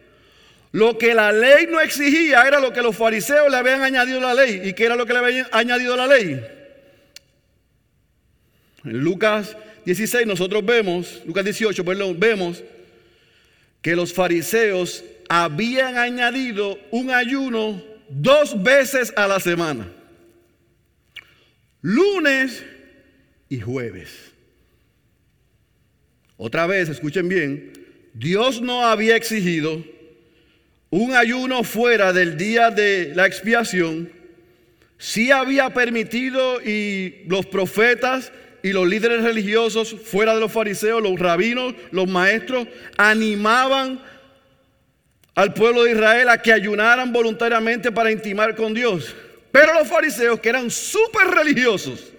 Lo 0.72 0.98
que 0.98 1.14
la 1.14 1.32
ley 1.32 1.68
no 1.68 1.80
exigía 1.80 2.44
era 2.44 2.60
lo 2.60 2.72
que 2.72 2.82
los 2.82 2.96
fariseos 2.96 3.50
le 3.50 3.58
habían 3.58 3.82
añadido 3.82 4.20
a 4.20 4.34
la 4.34 4.46
ley. 4.46 4.62
¿Y 4.66 4.74
qué 4.74 4.86
era 4.86 4.96
lo 4.96 5.06
que 5.06 5.14
le 5.14 5.20
habían 5.20 5.48
añadido 5.52 5.96
a 5.96 5.98
la 5.98 6.08
ley? 6.08 6.40
En 8.84 9.00
Lucas 9.00 9.58
16 9.86 10.28
nosotros 10.28 10.64
vemos, 10.64 11.22
Lucas 11.26 11.44
18, 11.44 11.84
perdón, 11.84 12.20
vemos 12.20 12.64
que 13.82 13.96
los 13.96 14.14
fariseos 14.14 15.04
habían 15.28 15.98
añadido 15.98 16.78
un 16.92 17.10
ayuno 17.10 17.82
dos 18.10 18.62
veces 18.62 19.12
a 19.16 19.28
la 19.28 19.40
semana. 19.40 19.92
Lunes 21.82 22.64
y 23.48 23.60
jueves. 23.60 24.10
Otra 26.38 26.68
vez, 26.68 26.90
escuchen 26.90 27.28
bien, 27.28 27.74
Dios 28.14 28.62
no 28.62 28.86
había 28.86 29.16
exigido 29.16 29.84
un 30.90 31.16
ayuno 31.16 31.64
fuera 31.64 32.14
del 32.14 32.38
día 32.38 32.72
de 32.72 33.14
la 33.16 33.26
expiación. 33.26 34.12
Sí 34.98 35.32
había 35.32 35.70
permitido 35.74 36.62
y 36.62 37.24
los 37.28 37.46
profetas 37.46 38.32
y 38.62 38.74
los 38.74 38.88
líderes 38.88 39.24
religiosos 39.24 39.96
fuera 40.04 40.34
de 40.34 40.42
los 40.42 40.52
fariseos, 40.52 41.02
los 41.02 41.18
rabinos, 41.18 41.74
los 41.92 42.08
maestros, 42.08 42.68
animaban 42.98 44.02
al 45.36 45.54
pueblo 45.54 45.84
de 45.84 45.92
Israel 45.92 46.28
a 46.30 46.42
que 46.42 46.52
ayunaran 46.52 47.14
voluntariamente 47.14 47.92
para 47.92 48.12
intimar 48.12 48.56
con 48.56 48.74
Dios. 48.74 49.16
Pero 49.52 49.74
los 49.74 49.88
fariseos, 49.88 50.40
que 50.40 50.50
eran 50.50 50.70
súper 50.70 51.28
religiosos, 51.28 52.12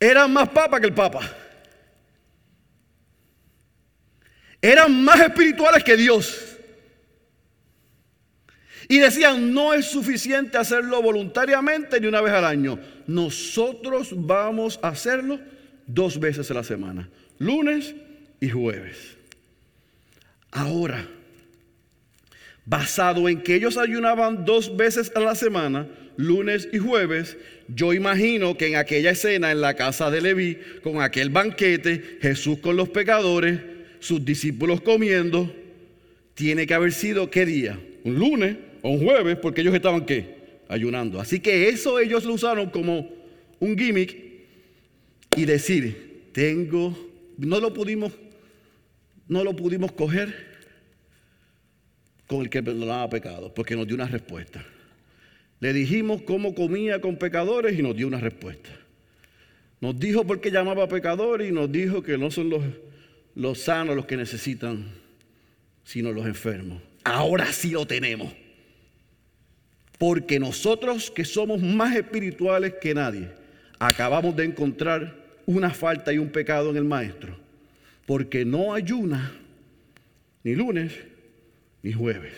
eran 0.00 0.32
más 0.32 0.48
papa 0.48 0.80
que 0.80 0.86
el 0.86 0.94
papa. 0.94 1.20
Eran 4.60 5.04
más 5.04 5.20
espirituales 5.20 5.84
que 5.84 5.96
Dios. 5.96 6.53
Y 8.88 8.98
decían, 8.98 9.52
no 9.54 9.72
es 9.72 9.86
suficiente 9.86 10.58
hacerlo 10.58 11.00
voluntariamente 11.02 12.00
ni 12.00 12.06
una 12.06 12.20
vez 12.20 12.32
al 12.32 12.44
año. 12.44 12.78
Nosotros 13.06 14.10
vamos 14.14 14.78
a 14.82 14.88
hacerlo 14.88 15.40
dos 15.86 16.18
veces 16.18 16.50
a 16.50 16.54
la 16.54 16.64
semana, 16.64 17.08
lunes 17.38 17.94
y 18.40 18.48
jueves. 18.50 19.16
Ahora, 20.50 21.08
basado 22.64 23.28
en 23.28 23.42
que 23.42 23.56
ellos 23.56 23.76
ayunaban 23.76 24.44
dos 24.44 24.76
veces 24.76 25.12
a 25.14 25.20
la 25.20 25.34
semana, 25.34 25.88
lunes 26.16 26.68
y 26.72 26.78
jueves, 26.78 27.36
yo 27.68 27.92
imagino 27.92 28.56
que 28.56 28.68
en 28.68 28.76
aquella 28.76 29.10
escena 29.10 29.50
en 29.50 29.60
la 29.60 29.74
casa 29.74 30.10
de 30.10 30.20
Leví, 30.20 30.58
con 30.82 31.00
aquel 31.00 31.30
banquete, 31.30 32.18
Jesús 32.20 32.58
con 32.58 32.76
los 32.76 32.88
pecadores, 32.90 33.60
sus 34.00 34.24
discípulos 34.24 34.80
comiendo, 34.80 35.54
tiene 36.34 36.66
que 36.66 36.74
haber 36.74 36.92
sido 36.92 37.30
qué 37.30 37.46
día? 37.46 37.78
Un 38.04 38.18
lunes 38.18 38.56
un 38.90 39.02
jueves, 39.02 39.36
porque 39.38 39.62
ellos 39.62 39.74
estaban 39.74 40.04
qué? 40.04 40.60
Ayunando. 40.68 41.20
Así 41.20 41.40
que 41.40 41.68
eso 41.68 41.98
ellos 41.98 42.24
lo 42.24 42.34
usaron 42.34 42.70
como 42.70 43.10
un 43.58 43.78
gimmick 43.78 44.16
y 45.36 45.44
decir, 45.44 46.28
tengo, 46.32 46.96
no 47.38 47.60
lo 47.60 47.72
pudimos, 47.72 48.12
no 49.26 49.42
lo 49.42 49.56
pudimos 49.56 49.92
coger 49.92 50.54
con 52.26 52.42
el 52.42 52.50
que 52.50 52.62
perdonaba 52.62 53.08
pecados, 53.08 53.52
porque 53.52 53.74
nos 53.74 53.86
dio 53.86 53.96
una 53.96 54.06
respuesta. 54.06 54.64
Le 55.60 55.72
dijimos 55.72 56.22
cómo 56.22 56.54
comía 56.54 57.00
con 57.00 57.16
pecadores 57.16 57.78
y 57.78 57.82
nos 57.82 57.96
dio 57.96 58.06
una 58.06 58.20
respuesta. 58.20 58.70
Nos 59.80 59.98
dijo 59.98 60.26
por 60.26 60.40
qué 60.40 60.50
llamaba 60.50 60.88
pecadores 60.88 61.48
y 61.48 61.52
nos 61.52 61.70
dijo 61.72 62.02
que 62.02 62.18
no 62.18 62.30
son 62.30 62.50
los, 62.50 62.62
los 63.34 63.58
sanos 63.60 63.96
los 63.96 64.06
que 64.06 64.16
necesitan, 64.16 64.84
sino 65.84 66.12
los 66.12 66.26
enfermos. 66.26 66.82
Ahora 67.04 67.46
sí 67.52 67.70
lo 67.70 67.86
tenemos. 67.86 68.43
Porque 70.04 70.38
nosotros 70.38 71.10
que 71.10 71.24
somos 71.24 71.62
más 71.62 71.96
espirituales 71.96 72.74
que 72.78 72.92
nadie, 72.92 73.30
acabamos 73.78 74.36
de 74.36 74.44
encontrar 74.44 75.16
una 75.46 75.70
falta 75.70 76.12
y 76.12 76.18
un 76.18 76.28
pecado 76.28 76.68
en 76.68 76.76
el 76.76 76.84
maestro. 76.84 77.34
Porque 78.04 78.44
no 78.44 78.74
ayuna 78.74 79.32
ni 80.42 80.54
lunes 80.54 80.92
ni 81.82 81.94
jueves. 81.94 82.34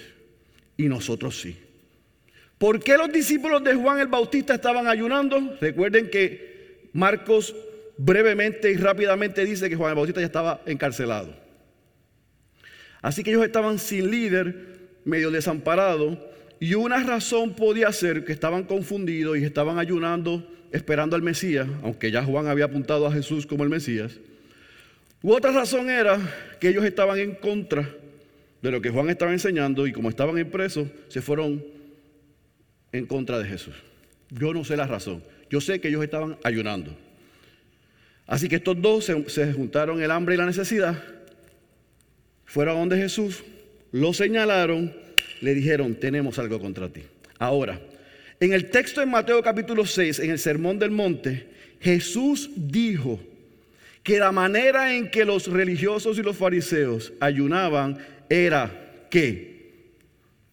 Y 0.76 0.84
nosotros 0.84 1.40
sí. 1.40 1.58
¿Por 2.56 2.78
qué 2.78 2.96
los 2.96 3.10
discípulos 3.10 3.64
de 3.64 3.74
Juan 3.74 3.98
el 3.98 4.06
Bautista 4.06 4.54
estaban 4.54 4.86
ayunando? 4.86 5.58
Recuerden 5.60 6.08
que 6.08 6.88
Marcos 6.92 7.52
brevemente 7.96 8.70
y 8.70 8.76
rápidamente 8.76 9.44
dice 9.44 9.68
que 9.68 9.74
Juan 9.74 9.90
el 9.90 9.96
Bautista 9.96 10.20
ya 10.20 10.26
estaba 10.26 10.60
encarcelado. 10.66 11.34
Así 13.02 13.24
que 13.24 13.30
ellos 13.30 13.44
estaban 13.44 13.80
sin 13.80 14.08
líder, 14.08 14.54
medio 15.04 15.32
desamparados, 15.32 16.16
y 16.60 16.74
una 16.74 17.02
razón 17.02 17.54
podía 17.54 17.92
ser 17.92 18.24
que 18.24 18.32
estaban 18.32 18.64
confundidos 18.64 19.38
y 19.38 19.44
estaban 19.44 19.78
ayunando 19.78 20.46
esperando 20.72 21.16
al 21.16 21.22
Mesías, 21.22 21.66
aunque 21.82 22.10
ya 22.10 22.24
Juan 22.24 22.48
había 22.48 22.66
apuntado 22.66 23.06
a 23.06 23.12
Jesús 23.12 23.46
como 23.46 23.64
el 23.64 23.70
Mesías. 23.70 24.18
U 25.22 25.32
otra 25.32 25.52
razón 25.52 25.90
era 25.90 26.18
que 26.60 26.68
ellos 26.68 26.84
estaban 26.84 27.18
en 27.18 27.34
contra 27.34 27.88
de 28.62 28.70
lo 28.70 28.80
que 28.80 28.90
Juan 28.90 29.10
estaba 29.10 29.32
enseñando 29.32 29.86
y 29.86 29.92
como 29.92 30.08
estaban 30.08 30.38
en 30.38 30.50
se 31.08 31.22
fueron 31.22 31.64
en 32.92 33.06
contra 33.06 33.38
de 33.38 33.48
Jesús. 33.48 33.74
Yo 34.30 34.52
no 34.52 34.64
sé 34.64 34.76
la 34.76 34.86
razón. 34.86 35.22
Yo 35.50 35.60
sé 35.60 35.80
que 35.80 35.88
ellos 35.88 36.02
estaban 36.02 36.36
ayunando. 36.42 36.96
Así 38.26 38.48
que 38.48 38.56
estos 38.56 38.80
dos 38.80 39.04
se, 39.04 39.52
juntaron 39.52 40.02
el 40.02 40.10
hambre 40.10 40.34
y 40.34 40.38
la 40.38 40.46
necesidad. 40.46 41.00
Fueron 42.44 42.76
a 42.76 42.80
donde 42.80 42.96
Jesús, 42.96 43.44
lo 43.92 44.12
señalaron, 44.12 44.94
le 45.40 45.54
dijeron, 45.54 45.94
tenemos 45.94 46.38
algo 46.38 46.60
contra 46.60 46.88
ti. 46.88 47.02
Ahora, 47.38 47.80
en 48.40 48.52
el 48.52 48.70
texto 48.70 49.00
de 49.00 49.06
Mateo 49.06 49.42
capítulo 49.42 49.86
6, 49.86 50.18
en 50.20 50.30
el 50.30 50.38
Sermón 50.38 50.78
del 50.78 50.90
Monte, 50.90 51.48
Jesús 51.80 52.50
dijo 52.54 53.20
que 54.02 54.18
la 54.18 54.32
manera 54.32 54.94
en 54.94 55.10
que 55.10 55.24
los 55.24 55.48
religiosos 55.48 56.18
y 56.18 56.22
los 56.22 56.36
fariseos 56.36 57.12
ayunaban 57.20 57.98
era 58.28 59.06
que 59.10 59.56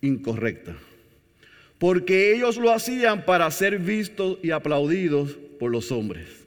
incorrecta. 0.02 0.76
Porque 1.78 2.34
ellos 2.34 2.58
lo 2.58 2.72
hacían 2.72 3.26
para 3.26 3.50
ser 3.52 3.80
vistos 3.80 4.40
y 4.42 4.52
aplaudidos 4.52 5.38
por 5.60 5.72
los 5.72 5.92
hombres. 5.92 6.43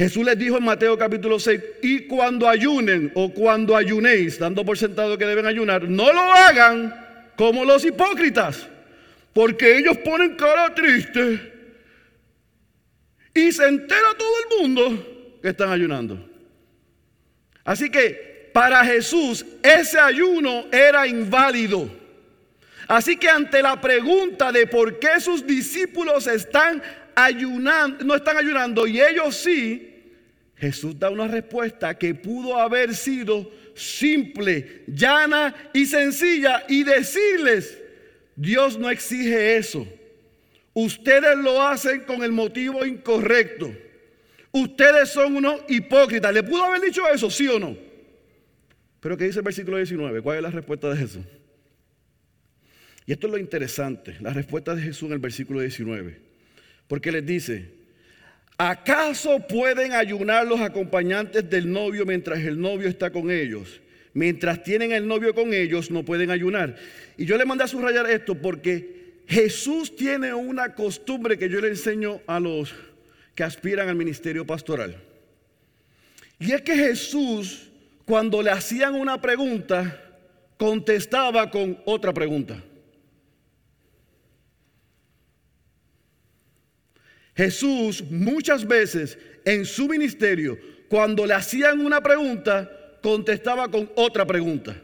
Jesús 0.00 0.24
les 0.24 0.38
dijo 0.38 0.56
en 0.56 0.64
Mateo 0.64 0.96
capítulo 0.96 1.38
6, 1.38 1.60
y 1.82 2.06
cuando 2.06 2.48
ayunen 2.48 3.12
o 3.14 3.34
cuando 3.34 3.76
ayunéis, 3.76 4.38
dando 4.38 4.64
por 4.64 4.78
sentado 4.78 5.18
que 5.18 5.26
deben 5.26 5.44
ayunar, 5.44 5.86
no 5.90 6.10
lo 6.10 6.22
hagan 6.22 7.32
como 7.36 7.66
los 7.66 7.84
hipócritas, 7.84 8.66
porque 9.34 9.76
ellos 9.76 9.98
ponen 9.98 10.36
cara 10.36 10.74
triste 10.74 11.52
y 13.34 13.52
se 13.52 13.68
entera 13.68 14.14
todo 14.16 14.32
el 14.38 14.62
mundo 14.62 15.38
que 15.42 15.50
están 15.50 15.70
ayunando. 15.70 16.26
Así 17.62 17.90
que 17.90 18.50
para 18.54 18.82
Jesús 18.82 19.44
ese 19.62 20.00
ayuno 20.00 20.64
era 20.72 21.06
inválido. 21.06 21.90
Así 22.88 23.18
que 23.18 23.28
ante 23.28 23.60
la 23.60 23.78
pregunta 23.78 24.50
de 24.50 24.66
por 24.66 24.98
qué 24.98 25.20
sus 25.20 25.46
discípulos 25.46 26.26
están 26.26 26.82
ayunando, 27.14 28.02
no 28.02 28.14
están 28.14 28.38
ayunando 28.38 28.86
y 28.86 28.98
ellos 28.98 29.36
sí, 29.36 29.88
Jesús 30.60 30.98
da 30.98 31.08
una 31.08 31.26
respuesta 31.26 31.96
que 31.96 32.14
pudo 32.14 32.58
haber 32.58 32.94
sido 32.94 33.50
simple, 33.74 34.82
llana 34.86 35.54
y 35.72 35.86
sencilla 35.86 36.64
y 36.68 36.84
decirles, 36.84 37.78
Dios 38.36 38.78
no 38.78 38.90
exige 38.90 39.56
eso. 39.56 39.88
Ustedes 40.74 41.38
lo 41.38 41.62
hacen 41.62 42.00
con 42.00 42.22
el 42.22 42.32
motivo 42.32 42.84
incorrecto. 42.84 43.72
Ustedes 44.52 45.08
son 45.08 45.36
unos 45.36 45.62
hipócritas. 45.68 46.32
¿Le 46.32 46.42
pudo 46.42 46.64
haber 46.64 46.82
dicho 46.82 47.02
eso, 47.08 47.30
sí 47.30 47.48
o 47.48 47.58
no? 47.58 47.76
Pero 49.00 49.16
¿qué 49.16 49.24
dice 49.24 49.38
el 49.38 49.44
versículo 49.44 49.78
19? 49.78 50.20
¿Cuál 50.20 50.36
es 50.36 50.42
la 50.42 50.50
respuesta 50.50 50.90
de 50.90 50.96
Jesús? 50.96 51.24
Y 53.06 53.12
esto 53.12 53.28
es 53.28 53.32
lo 53.32 53.38
interesante, 53.38 54.16
la 54.20 54.34
respuesta 54.34 54.74
de 54.74 54.82
Jesús 54.82 55.08
en 55.08 55.14
el 55.14 55.18
versículo 55.20 55.60
19. 55.60 56.18
Porque 56.86 57.10
les 57.10 57.24
dice, 57.24 57.79
¿acaso 58.68 59.46
pueden 59.46 59.92
ayunar 59.92 60.46
los 60.46 60.60
acompañantes 60.60 61.48
del 61.48 61.70
novio 61.70 62.04
mientras 62.04 62.40
el 62.40 62.60
novio 62.60 62.88
está 62.88 63.10
con 63.10 63.30
ellos? 63.30 63.80
Mientras 64.12 64.62
tienen 64.62 64.92
el 64.92 65.06
novio 65.06 65.34
con 65.34 65.54
ellos, 65.54 65.90
no 65.90 66.04
pueden 66.04 66.30
ayunar. 66.30 66.76
Y 67.16 67.24
yo 67.24 67.38
le 67.38 67.44
mandé 67.44 67.64
a 67.64 67.68
subrayar 67.68 68.10
esto 68.10 68.34
porque 68.34 69.20
Jesús 69.26 69.94
tiene 69.94 70.34
una 70.34 70.74
costumbre 70.74 71.38
que 71.38 71.48
yo 71.48 71.60
le 71.60 71.68
enseño 71.68 72.20
a 72.26 72.40
los 72.40 72.74
que 73.34 73.44
aspiran 73.44 73.88
al 73.88 73.96
ministerio 73.96 74.46
pastoral. 74.46 74.96
Y 76.38 76.52
es 76.52 76.62
que 76.62 76.74
Jesús 76.74 77.70
cuando 78.10 78.42
le 78.42 78.50
hacían 78.50 78.96
una 78.96 79.20
pregunta, 79.20 80.02
contestaba 80.56 81.48
con 81.48 81.78
otra 81.84 82.12
pregunta. 82.12 82.60
Jesús 87.40 88.04
muchas 88.10 88.68
veces 88.68 89.16
en 89.46 89.64
su 89.64 89.88
ministerio, 89.88 90.58
cuando 90.90 91.24
le 91.24 91.32
hacían 91.32 91.80
una 91.80 92.02
pregunta, 92.02 92.70
contestaba 93.02 93.70
con 93.70 93.90
otra 93.94 94.26
pregunta. 94.26 94.76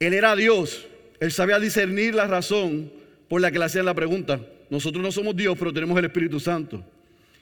Él 0.00 0.14
era 0.14 0.34
Dios, 0.34 0.84
él 1.20 1.30
sabía 1.30 1.60
discernir 1.60 2.12
la 2.12 2.26
razón 2.26 2.90
por 3.28 3.40
la 3.40 3.52
que 3.52 3.60
le 3.60 3.66
hacían 3.66 3.84
la 3.84 3.94
pregunta. 3.94 4.40
Nosotros 4.68 5.00
no 5.00 5.12
somos 5.12 5.36
Dios, 5.36 5.56
pero 5.56 5.72
tenemos 5.72 5.96
el 5.96 6.06
Espíritu 6.06 6.40
Santo. 6.40 6.84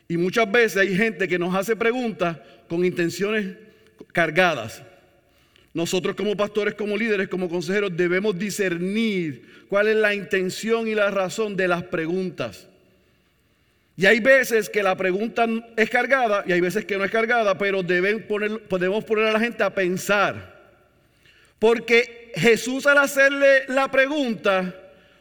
Y 0.06 0.18
muchas 0.18 0.52
veces 0.52 0.76
hay 0.76 0.94
gente 0.94 1.26
que 1.26 1.38
nos 1.38 1.54
hace 1.54 1.74
preguntas 1.74 2.36
con 2.68 2.84
intenciones 2.84 3.56
cargadas. 4.12 4.82
Nosotros 5.72 6.14
como 6.16 6.36
pastores, 6.36 6.74
como 6.74 6.98
líderes, 6.98 7.28
como 7.28 7.48
consejeros 7.48 7.96
debemos 7.96 8.38
discernir 8.38 9.64
cuál 9.70 9.88
es 9.88 9.96
la 9.96 10.14
intención 10.14 10.86
y 10.86 10.94
la 10.94 11.10
razón 11.10 11.56
de 11.56 11.66
las 11.66 11.84
preguntas. 11.84 12.68
Y 13.96 14.06
hay 14.06 14.20
veces 14.20 14.70
que 14.70 14.82
la 14.82 14.96
pregunta 14.96 15.46
es 15.76 15.90
cargada 15.90 16.44
y 16.46 16.52
hay 16.52 16.60
veces 16.60 16.84
que 16.84 16.96
no 16.96 17.04
es 17.04 17.10
cargada, 17.10 17.58
pero 17.58 17.82
deben 17.82 18.26
poner, 18.26 18.60
podemos 18.62 19.04
poner 19.04 19.26
a 19.26 19.32
la 19.32 19.40
gente 19.40 19.62
a 19.62 19.74
pensar. 19.74 20.60
Porque 21.58 22.32
Jesús 22.34 22.86
al 22.86 22.98
hacerle 22.98 23.64
la 23.68 23.90
pregunta 23.90 24.74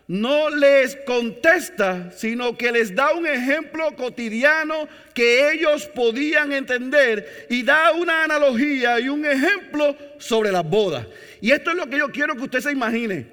no 0.07 0.49
les 0.49 0.97
contesta, 1.05 2.11
sino 2.11 2.57
que 2.57 2.71
les 2.71 2.93
da 2.95 3.13
un 3.13 3.25
ejemplo 3.27 3.95
cotidiano 3.95 4.87
que 5.13 5.53
ellos 5.53 5.85
podían 5.87 6.51
entender 6.51 7.47
y 7.49 7.63
da 7.63 7.91
una 7.93 8.23
analogía 8.23 8.99
y 8.99 9.07
un 9.07 9.25
ejemplo 9.25 9.95
sobre 10.17 10.51
las 10.51 10.63
bodas. 10.63 11.05
Y 11.39 11.51
esto 11.51 11.71
es 11.71 11.77
lo 11.77 11.89
que 11.89 11.97
yo 11.97 12.09
quiero 12.09 12.35
que 12.35 12.43
usted 12.43 12.59
se 12.59 12.71
imagine. 12.71 13.25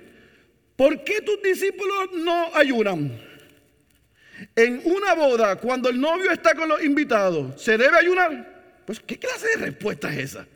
¿Por 0.77 1.03
qué 1.03 1.21
tus 1.21 1.43
discípulos 1.43 2.11
no 2.15 2.55
ayunan? 2.55 3.28
En 4.55 4.83
una 4.85 5.15
boda, 5.15 5.57
cuando 5.57 5.89
el 5.89 6.01
novio 6.01 6.31
está 6.31 6.55
con 6.55 6.69
los 6.69 6.83
invitados, 6.83 7.61
¿se 7.61 7.77
debe 7.77 7.97
ayunar? 7.97 8.83
Pues, 8.87 9.01
¿qué 9.01 9.19
clase 9.19 9.49
de 9.49 9.67
respuesta 9.67 10.13
es 10.13 10.19
esa? 10.31 10.47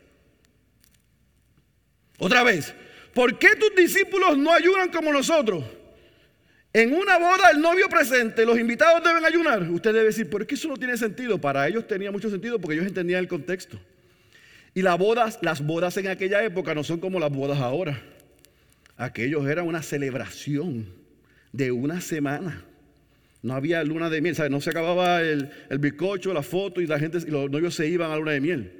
Otra 2.17 2.43
vez, 2.43 2.73
¿por 3.13 3.37
qué 3.37 3.55
tus 3.55 3.75
discípulos 3.75 4.37
no 4.37 4.53
ayunan 4.53 4.89
como 4.89 5.11
nosotros? 5.11 5.63
En 6.71 6.93
una 6.93 7.19
boda, 7.19 7.51
el 7.51 7.61
novio 7.61 7.87
presente, 7.87 8.45
los 8.45 8.57
invitados 8.57 9.03
deben 9.03 9.23
ayunar. 9.23 9.61
Usted 9.69 9.93
debe 9.93 10.05
decir, 10.05 10.29
¿por 10.29 10.47
qué 10.47 10.55
eso 10.55 10.67
no 10.67 10.77
tiene 10.77 10.97
sentido? 10.97 11.39
Para 11.39 11.67
ellos 11.67 11.85
tenía 11.85 12.11
mucho 12.11 12.31
sentido 12.31 12.59
porque 12.59 12.75
ellos 12.75 12.87
entendían 12.87 13.19
el 13.19 13.27
contexto. 13.27 13.79
Y 14.73 14.81
las 14.81 14.97
bodas, 14.97 15.37
las 15.43 15.63
bodas 15.63 15.95
en 15.97 16.07
aquella 16.07 16.43
época 16.43 16.73
no 16.73 16.83
son 16.83 16.99
como 16.99 17.19
las 17.19 17.29
bodas 17.29 17.59
ahora. 17.59 18.01
Aquellos 18.97 19.45
eran 19.47 19.67
una 19.67 19.83
celebración 19.83 20.87
de 21.51 21.71
una 21.71 22.01
semana. 22.01 22.65
No 23.43 23.53
había 23.53 23.83
luna 23.83 24.09
de 24.09 24.21
miel, 24.21 24.35
no 24.49 24.61
se 24.61 24.69
acababa 24.71 25.21
el, 25.21 25.51
bizcocho, 25.79 26.33
la 26.33 26.41
foto 26.43 26.81
y 26.81 26.87
la 26.87 26.97
gente 26.97 27.19
y 27.27 27.29
los 27.29 27.51
novios 27.51 27.75
se 27.75 27.87
iban 27.87 28.09
a 28.09 28.17
luna 28.17 28.31
de 28.31 28.41
miel. 28.41 28.71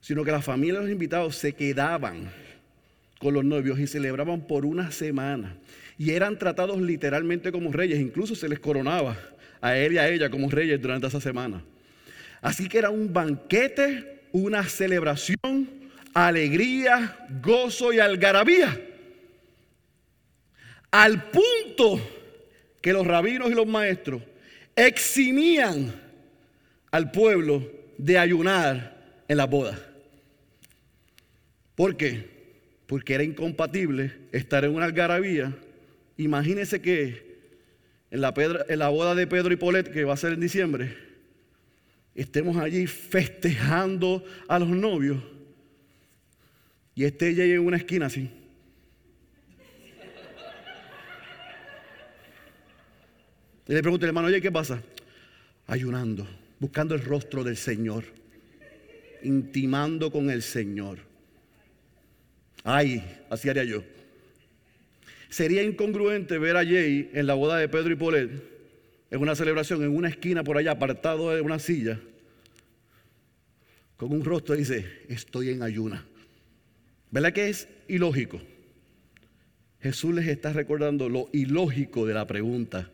Sino 0.00 0.24
que 0.24 0.32
la 0.32 0.42
familia 0.42 0.74
de 0.74 0.80
los 0.80 0.90
invitados 0.90 1.36
se 1.36 1.52
quedaban 1.52 2.30
con 3.20 3.34
los 3.34 3.44
novios 3.44 3.78
y 3.78 3.86
celebraban 3.86 4.46
por 4.46 4.66
una 4.66 4.90
semana 4.90 5.56
y 5.98 6.10
eran 6.10 6.38
tratados 6.38 6.80
literalmente 6.80 7.52
como 7.52 7.72
reyes, 7.72 8.00
incluso 8.00 8.34
se 8.34 8.48
les 8.48 8.58
coronaba 8.58 9.16
a 9.60 9.76
él 9.76 9.94
y 9.94 9.98
a 9.98 10.08
ella 10.08 10.30
como 10.30 10.50
reyes 10.50 10.80
durante 10.80 11.06
esa 11.06 11.20
semana. 11.20 11.62
Así 12.42 12.68
que 12.68 12.78
era 12.78 12.90
un 12.90 13.12
banquete, 13.12 14.22
una 14.32 14.64
celebración, 14.64 15.68
alegría, 16.12 17.16
gozo 17.42 17.92
y 17.92 17.98
algarabía. 17.98 18.78
Al 20.90 21.30
punto 21.30 22.00
que 22.86 22.92
los 22.92 23.04
rabinos 23.04 23.50
y 23.50 23.54
los 23.54 23.66
maestros 23.66 24.22
eximían 24.76 25.92
al 26.92 27.10
pueblo 27.10 27.68
de 27.98 28.16
ayunar 28.16 29.24
en 29.26 29.38
la 29.38 29.46
boda. 29.46 29.76
¿Por 31.74 31.96
qué? 31.96 32.28
Porque 32.86 33.14
era 33.14 33.24
incompatible 33.24 34.12
estar 34.30 34.64
en 34.64 34.72
una 34.72 34.84
algarabía. 34.84 35.52
Imagínense 36.16 36.80
que 36.80 37.38
en 38.12 38.20
la, 38.20 38.32
en 38.68 38.78
la 38.78 38.88
boda 38.88 39.16
de 39.16 39.26
Pedro 39.26 39.52
y 39.52 39.56
Polet, 39.56 39.90
que 39.90 40.04
va 40.04 40.14
a 40.14 40.16
ser 40.16 40.34
en 40.34 40.40
diciembre, 40.40 40.96
estemos 42.14 42.56
allí 42.56 42.86
festejando 42.86 44.24
a 44.46 44.60
los 44.60 44.68
novios 44.68 45.20
y 46.94 47.02
esté 47.02 47.30
ella 47.30 47.46
en 47.46 47.66
una 47.66 47.78
esquina 47.78 48.06
así. 48.06 48.30
Y 53.68 53.72
le 53.72 53.82
pregunto, 53.82 54.06
hermano, 54.06 54.28
oye, 54.28 54.40
¿qué 54.40 54.52
pasa? 54.52 54.80
Ayunando, 55.66 56.26
buscando 56.60 56.94
el 56.94 57.02
rostro 57.02 57.42
del 57.42 57.56
Señor, 57.56 58.04
intimando 59.22 60.10
con 60.12 60.30
el 60.30 60.42
Señor. 60.42 60.98
Ay, 62.62 63.02
así 63.28 63.48
haría 63.48 63.64
yo. 63.64 63.82
Sería 65.28 65.62
incongruente 65.62 66.38
ver 66.38 66.56
a 66.56 66.64
Jay 66.64 67.10
en 67.12 67.26
la 67.26 67.34
boda 67.34 67.58
de 67.58 67.68
Pedro 67.68 67.92
y 67.92 67.96
Polet, 67.96 68.30
en 69.10 69.20
una 69.20 69.34
celebración, 69.34 69.82
en 69.82 69.94
una 69.94 70.08
esquina 70.08 70.44
por 70.44 70.56
allá, 70.56 70.72
apartado 70.72 71.34
de 71.34 71.40
una 71.40 71.58
silla, 71.58 72.00
con 73.96 74.12
un 74.12 74.24
rostro 74.24 74.54
y 74.54 74.58
dice, 74.58 75.02
estoy 75.08 75.50
en 75.50 75.62
ayuna. 75.62 76.04
¿Verdad 77.10 77.32
que 77.32 77.48
es 77.48 77.68
ilógico? 77.88 78.40
Jesús 79.80 80.14
les 80.14 80.28
está 80.28 80.52
recordando 80.52 81.08
lo 81.08 81.28
ilógico 81.32 82.06
de 82.06 82.14
la 82.14 82.26
pregunta. 82.26 82.90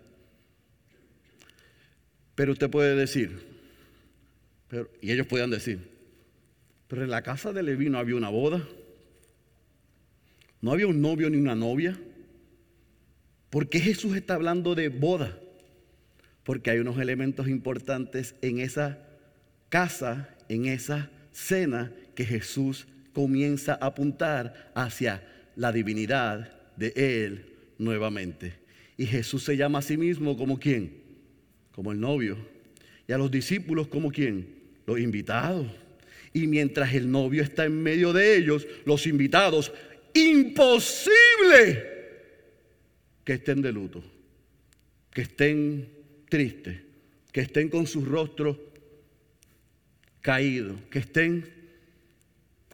Pero 2.43 2.55
usted 2.55 2.71
puede 2.71 2.97
decir, 2.97 3.39
y 5.01 5.13
ellos 5.13 5.29
puedan 5.29 5.51
decir, 5.51 5.79
pero 6.89 7.05
en 7.05 7.11
la 7.11 7.23
casa 7.23 7.53
de 7.53 7.63
Leví 7.63 7.89
no 7.89 7.99
había 7.99 8.17
una 8.17 8.31
boda, 8.31 8.67
no 10.61 10.73
había 10.73 10.89
un 10.89 11.01
novio 11.01 11.31
ni 11.31 11.37
una 11.37 11.55
novia. 11.55 11.97
¿Por 13.49 13.69
qué 13.69 13.79
Jesús 13.79 14.17
está 14.17 14.35
hablando 14.35 14.75
de 14.75 14.89
boda? 14.89 15.39
Porque 16.43 16.73
hay 16.73 16.81
unos 16.81 16.99
elementos 16.99 17.47
importantes 17.47 18.35
en 18.43 18.59
esa 18.59 18.99
casa, 19.69 20.37
en 20.49 20.67
esa 20.67 21.13
cena 21.31 21.93
que 22.17 22.25
Jesús 22.25 22.89
comienza 23.13 23.75
a 23.75 23.87
apuntar 23.87 24.73
hacia 24.75 25.23
la 25.55 25.71
divinidad 25.71 26.53
de 26.77 26.93
Él 26.97 27.55
nuevamente. 27.79 28.55
Y 28.97 29.07
Jesús 29.07 29.45
se 29.45 29.57
llama 29.57 29.79
a 29.79 29.83
sí 29.83 29.97
mismo 29.97 30.37
como 30.37 30.59
quién? 30.59 31.02
Como 31.73 31.93
el 31.93 32.01
novio. 32.01 32.37
Y 33.09 33.13
a 33.13 33.19
los 33.19 33.31
discípulos 33.31 33.89
como 33.89 34.11
quién? 34.11 34.47
Los 34.87 35.01
invitados. 35.01 35.67
Y 36.33 36.47
mientras 36.47 36.95
el 36.95 37.11
novio 37.11 37.43
está 37.43 37.65
en 37.65 37.83
medio 37.83 38.13
de 38.13 38.37
ellos, 38.37 38.67
los 38.85 39.07
invitados, 39.07 39.73
imposible 40.15 41.13
que 43.25 43.35
estén 43.35 43.63
de 43.63 43.73
luto, 43.73 44.03
que 45.13 45.23
estén 45.23 45.89
tristes, 46.29 46.79
que 47.31 47.41
estén 47.41 47.69
con 47.69 47.87
sus 47.87 48.07
rostros 48.07 48.57
caídos, 50.21 50.79
que 50.91 51.01
estén 51.01 51.45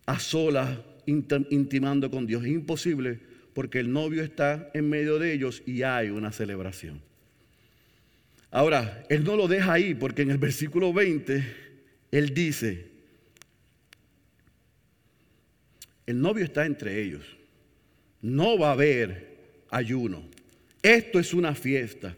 a 0.07 0.19
solas 0.19 0.79
intimando 1.07 2.11
con 2.11 2.27
Dios. 2.27 2.47
Imposible 2.47 3.21
porque 3.55 3.81
el 3.81 3.93
novio 3.93 4.23
está 4.23 4.71
en 4.75 4.89
medio 4.89 5.19
de 5.19 5.33
ellos 5.33 5.63
y 5.67 5.83
hay 5.83 6.11
una 6.11 6.31
celebración. 6.33 7.08
Ahora, 8.51 9.05
él 9.09 9.25
no 9.25 9.37
lo 9.37 9.47
deja 9.47 9.75
ahí 9.75 9.95
porque 9.95 10.23
en 10.23 10.31
el 10.31 10.39
versículo 10.39 10.93
20 10.93 11.45
él 12.11 12.33
dice, 12.33 12.87
el 16.07 16.21
novio 16.21 16.45
está 16.45 16.65
entre 16.65 17.03
ellos, 17.03 17.25
no 18.23 18.59
va 18.59 18.71
a 18.71 18.73
haber 18.73 19.37
ayuno, 19.71 20.25
esto 20.83 21.19
es 21.19 21.35
una 21.35 21.55
fiesta, 21.55 22.17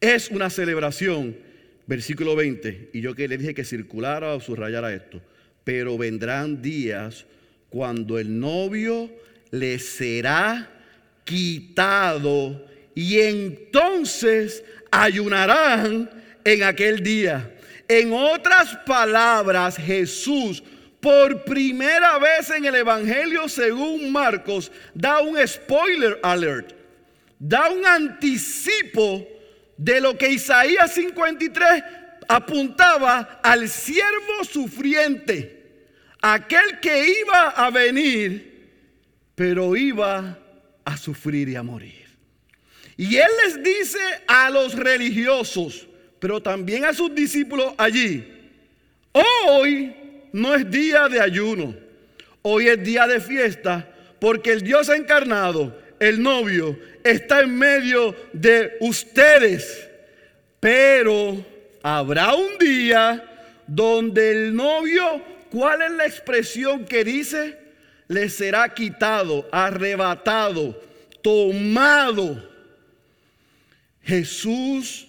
es 0.00 0.30
una 0.30 0.50
celebración. 0.50 1.48
Versículo 1.86 2.36
20, 2.36 2.90
y 2.92 3.00
yo 3.00 3.14
que 3.14 3.26
le 3.26 3.38
dije 3.38 3.54
que 3.54 3.64
circulara 3.64 4.34
o 4.34 4.40
subrayara 4.40 4.92
esto, 4.92 5.22
pero 5.64 5.96
vendrán 5.96 6.60
días 6.60 7.24
cuando 7.70 8.18
el 8.18 8.38
novio 8.38 9.10
le 9.50 9.78
será 9.78 10.70
quitado 11.24 12.66
y 12.94 13.20
entonces 13.20 14.64
ayunarán 14.90 16.10
en 16.44 16.62
aquel 16.62 17.02
día. 17.02 17.54
En 17.88 18.12
otras 18.12 18.76
palabras, 18.84 19.76
Jesús 19.76 20.62
por 21.00 21.44
primera 21.44 22.18
vez 22.18 22.50
en 22.50 22.64
el 22.64 22.74
Evangelio 22.74 23.48
según 23.48 24.10
Marcos 24.10 24.70
da 24.94 25.20
un 25.20 25.36
spoiler 25.46 26.18
alert, 26.22 26.72
da 27.38 27.70
un 27.70 27.86
anticipo 27.86 29.26
de 29.76 30.00
lo 30.00 30.18
que 30.18 30.28
Isaías 30.30 30.92
53 30.92 31.84
apuntaba 32.26 33.40
al 33.42 33.68
siervo 33.68 34.44
sufriente, 34.44 35.54
aquel 36.20 36.80
que 36.80 37.20
iba 37.20 37.50
a 37.50 37.70
venir, 37.70 38.68
pero 39.34 39.76
iba 39.76 40.36
a 40.84 40.96
sufrir 40.96 41.48
y 41.48 41.56
a 41.56 41.62
morir. 41.62 42.07
Y 42.98 43.16
él 43.16 43.28
les 43.46 43.62
dice 43.62 44.00
a 44.26 44.50
los 44.50 44.74
religiosos, 44.74 45.86
pero 46.18 46.42
también 46.42 46.84
a 46.84 46.92
sus 46.92 47.14
discípulos 47.14 47.72
allí, 47.78 48.26
hoy 49.12 49.94
no 50.32 50.52
es 50.52 50.68
día 50.68 51.08
de 51.08 51.20
ayuno, 51.20 51.76
hoy 52.42 52.66
es 52.66 52.82
día 52.82 53.06
de 53.06 53.20
fiesta, 53.20 53.88
porque 54.18 54.50
el 54.50 54.62
Dios 54.62 54.88
encarnado, 54.88 55.80
el 56.00 56.20
novio, 56.20 56.76
está 57.04 57.42
en 57.42 57.56
medio 57.56 58.16
de 58.32 58.76
ustedes. 58.80 59.88
Pero 60.58 61.44
habrá 61.84 62.34
un 62.34 62.58
día 62.58 63.24
donde 63.64 64.32
el 64.32 64.56
novio, 64.56 65.22
¿cuál 65.52 65.82
es 65.82 65.92
la 65.92 66.04
expresión 66.04 66.84
que 66.84 67.04
dice? 67.04 67.58
Le 68.08 68.28
será 68.28 68.74
quitado, 68.74 69.48
arrebatado, 69.52 70.82
tomado. 71.22 72.57
Jesús, 74.08 75.06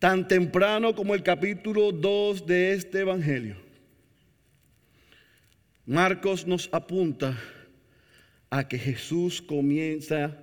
tan 0.00 0.26
temprano 0.26 0.96
como 0.96 1.14
el 1.14 1.22
capítulo 1.22 1.92
2 1.92 2.44
de 2.44 2.72
este 2.72 3.02
Evangelio, 3.02 3.56
Marcos 5.86 6.44
nos 6.44 6.68
apunta 6.72 7.38
a 8.50 8.66
que 8.66 8.80
Jesús 8.80 9.40
comienza 9.40 10.36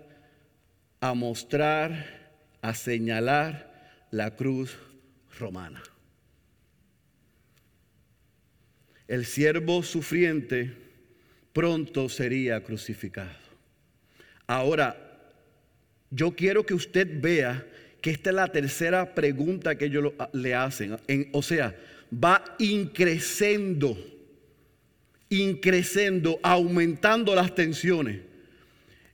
a 1.02 1.14
mostrar, 1.14 2.32
a 2.62 2.74
señalar 2.74 4.00
la 4.12 4.34
cruz 4.38 4.78
romana. 5.38 5.84
El 9.10 9.26
siervo 9.26 9.84
sufriente 9.84 10.74
pronto 11.52 12.08
sería 12.08 12.64
crucificado. 12.64 13.36
Ahora, 14.48 15.05
yo 16.16 16.32
quiero 16.32 16.66
que 16.66 16.74
usted 16.74 17.08
vea 17.20 17.66
que 18.02 18.12
esta 18.12 18.30
es 18.30 18.36
la 18.36 18.48
tercera 18.48 19.14
pregunta 19.14 19.76
que 19.76 19.86
ellos 19.86 20.14
le 20.32 20.56
hacen. 20.56 20.98
o 21.34 21.42
sea, 21.42 21.76
va 22.12 22.56
increciendo, 22.60 23.98
increciendo, 25.30 26.40
aumentando 26.42 27.36
las 27.36 27.54
tensiones. 27.54 28.20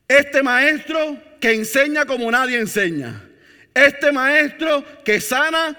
Este 0.08 0.44
maestro 0.44 1.18
que 1.40 1.54
enseña 1.54 2.06
como 2.06 2.30
nadie 2.30 2.60
enseña. 2.60 3.24
Este 3.74 4.12
maestro 4.12 4.84
que 5.04 5.20
sana 5.22 5.78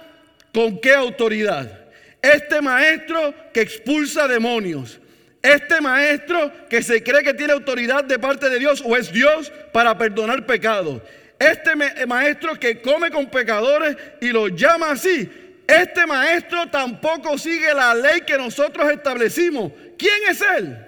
con 0.53 0.81
qué 0.81 0.95
autoridad. 0.95 1.91
Este 2.21 2.61
maestro 2.63 3.35
que 3.53 3.61
expulsa 3.61 4.27
demonios. 4.27 5.02
Este 5.43 5.81
maestro 5.81 6.53
que 6.69 6.83
se 6.83 7.03
cree 7.03 7.23
que 7.23 7.35
tiene 7.35 7.53
autoridad 7.53 8.05
de 8.05 8.19
parte 8.19 8.49
de 8.49 8.59
Dios 8.59 8.83
o 8.85 8.97
es 8.97 9.13
Dios 9.13 9.53
para 9.73 9.99
perdonar 9.99 10.47
pecados. 10.47 11.03
Este 11.39 11.75
maestro 12.07 12.55
que 12.59 12.81
come 12.81 13.11
con 13.11 13.27
pecadores 13.29 13.97
y 14.21 14.29
los 14.29 14.55
llama 14.55 14.93
así. 14.93 15.29
Este 15.67 16.07
maestro 16.07 16.69
tampoco 16.69 17.37
sigue 17.37 17.75
la 17.75 17.95
ley 17.95 18.21
que 18.21 18.39
nosotros 18.39 18.91
establecimos. 18.93 19.73
¿Quién 19.99 20.23
es 20.31 20.41
él? 20.57 20.79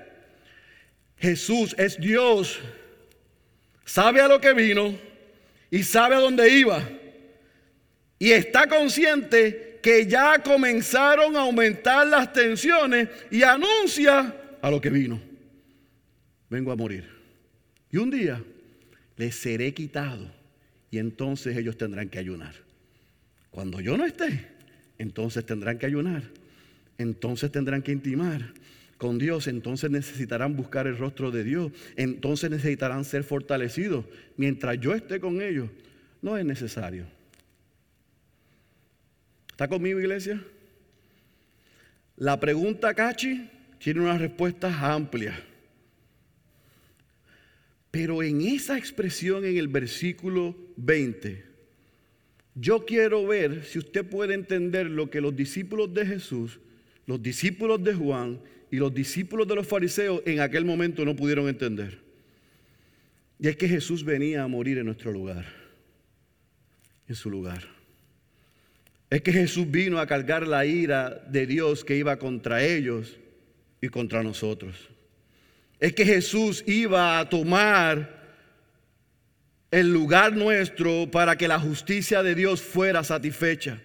Jesús 1.17 1.75
es 1.77 1.99
Dios 1.99 2.61
sabe 3.85 4.21
a 4.21 4.29
lo 4.29 4.40
que 4.40 4.53
vino 4.53 4.95
y 5.71 5.83
sabe 5.83 6.17
a 6.17 6.21
dónde 6.21 6.49
iba. 6.49 6.83
Y 8.19 8.33
está 8.33 8.67
consciente 8.67 9.79
que 9.83 10.07
ya 10.07 10.38
comenzaron 10.38 11.37
a 11.37 11.40
aumentar 11.40 12.07
las 12.07 12.33
tensiones 12.33 13.09
y 13.31 13.43
anuncia 13.43 14.35
a 14.64 14.70
lo 14.70 14.81
que 14.81 14.88
vino. 14.88 15.20
Vengo 16.48 16.72
a 16.72 16.77
morir. 16.77 17.05
Y 17.90 17.98
un 17.98 18.11
día 18.11 18.42
les 19.18 19.35
seré 19.35 19.74
quitado 19.74 20.27
y 20.90 20.96
entonces 20.96 21.55
ellos 21.59 21.77
tendrán 21.77 22.09
que 22.09 22.18
ayunar. 22.18 22.55
Cuando 23.50 23.79
yo 23.83 23.98
no 23.98 24.07
esté, 24.07 24.48
entonces 24.96 25.44
tendrán 25.44 25.77
que 25.77 25.85
ayunar, 25.85 26.22
entonces 26.96 27.53
tendrán 27.53 27.83
que 27.83 27.92
intimar 27.92 28.55
con 28.96 29.18
Dios, 29.18 29.48
entonces 29.48 29.90
necesitarán 29.90 30.57
buscar 30.57 30.87
el 30.87 30.96
rostro 30.96 31.31
de 31.31 31.44
Dios, 31.44 31.70
entonces 31.96 32.48
necesitarán 32.48 33.05
ser 33.05 33.22
fortalecidos. 33.22 34.07
Mientras 34.38 34.81
yo 34.81 34.94
esté 34.94 35.20
con 35.20 35.42
ellos, 35.42 35.68
no 36.22 36.38
es 36.38 36.44
necesario. 36.46 37.05
¿Está 39.50 39.68
conmigo, 39.68 40.00
iglesia? 40.00 40.42
La 42.16 42.40
pregunta, 42.40 42.94
Cachi, 42.94 43.50
tiene 43.79 44.01
unas 44.01 44.21
respuestas 44.21 44.75
amplias. 44.83 45.39
Pero 47.91 48.23
en 48.23 48.41
esa 48.41 48.77
expresión 48.77 49.45
en 49.45 49.57
el 49.57 49.69
versículo 49.69 50.57
20, 50.77 51.45
yo 52.57 52.85
quiero 52.85 53.27
ver 53.27 53.65
si 53.65 53.79
usted 53.79 54.05
puede 54.05 54.35
entender 54.35 54.87
lo 54.87 55.11
que 55.11 55.21
los 55.21 55.37
discípulos 55.37 55.95
de 55.95 56.05
Jesús, 56.05 56.59
los 57.07 57.23
discípulos 57.23 57.83
de 57.85 57.95
Juan 57.95 58.41
y 58.71 58.77
los 58.79 58.93
discípulos 58.93 59.47
de 59.47 59.55
los 59.55 59.67
fariseos 59.67 60.23
en 60.27 60.41
aquel 60.41 60.65
momento 60.65 61.05
no 61.05 61.15
pudieron 61.15 61.49
entender. 61.49 61.99
Y 63.39 63.49
es 63.49 63.57
que 63.57 63.69
Jesús 63.69 64.05
venía 64.05 64.43
a 64.43 64.49
morir 64.49 64.79
en 64.79 64.87
nuestro 64.87 65.13
lugar, 65.13 65.47
en 67.07 67.15
su 67.15 67.31
lugar. 67.31 67.69
Es 69.11 69.23
que 69.23 69.33
Jesús 69.33 69.71
vino 69.71 70.01
a 70.01 70.07
cargar 70.09 70.49
la 70.49 70.67
ira 70.67 71.11
de 71.11 71.47
Dios 71.47 71.85
que 71.85 71.97
iba 71.97 72.19
contra 72.19 72.65
ellos 72.65 73.19
y 73.85 73.88
contra 73.88 74.23
nosotros. 74.23 74.75
Es 75.79 75.92
que 75.92 76.05
Jesús 76.05 76.64
iba 76.66 77.18
a 77.18 77.29
tomar 77.29 78.23
el 79.70 79.92
lugar 79.92 80.35
nuestro 80.35 81.11
para 81.11 81.37
que 81.37 81.49
la 81.49 81.59
justicia 81.59 82.23
de 82.23 82.35
Dios 82.35 82.62
fuera 82.62 83.03
satisfecha. 83.05 83.81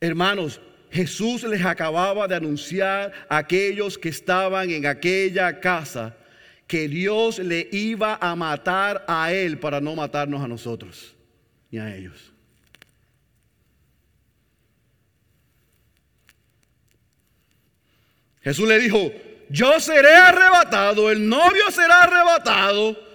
Hermanos, 0.00 0.60
Jesús 0.90 1.44
les 1.44 1.64
acababa 1.64 2.26
de 2.26 2.34
anunciar 2.34 3.12
a 3.28 3.38
aquellos 3.38 3.96
que 3.96 4.08
estaban 4.08 4.70
en 4.70 4.86
aquella 4.86 5.60
casa 5.60 6.16
que 6.66 6.88
Dios 6.88 7.38
le 7.38 7.68
iba 7.72 8.18
a 8.20 8.34
matar 8.34 9.04
a 9.06 9.32
él 9.32 9.58
para 9.58 9.80
no 9.80 9.94
matarnos 9.94 10.42
a 10.42 10.48
nosotros 10.48 11.14
ni 11.70 11.78
a 11.78 11.94
ellos. 11.94 12.29
Jesús 18.42 18.68
le 18.68 18.78
dijo, 18.78 19.12
yo 19.48 19.80
seré 19.80 20.14
arrebatado, 20.14 21.10
el 21.10 21.28
novio 21.28 21.70
será 21.70 22.02
arrebatado 22.02 23.10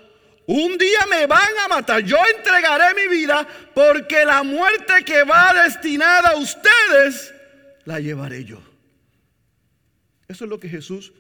un 0.48 0.78
día 0.78 1.00
me 1.10 1.26
van 1.26 1.58
a 1.64 1.68
matar. 1.68 2.04
Yo 2.04 2.18
entregaré 2.38 2.94
mi 2.94 3.16
vida 3.16 3.48
porque 3.74 4.26
la 4.26 4.44
muerte 4.44 5.04
que 5.06 5.24
va 5.24 5.54
destinada 5.64 6.30
a 6.30 6.38
ustedes 6.38 7.34
la 7.86 8.00
llevaré 8.00 8.46
yo. 8.46 8.62
Eso 10.28 10.46
es 10.46 10.50
lo 10.50 10.60
que 10.60 10.70
Jesús 10.70 11.14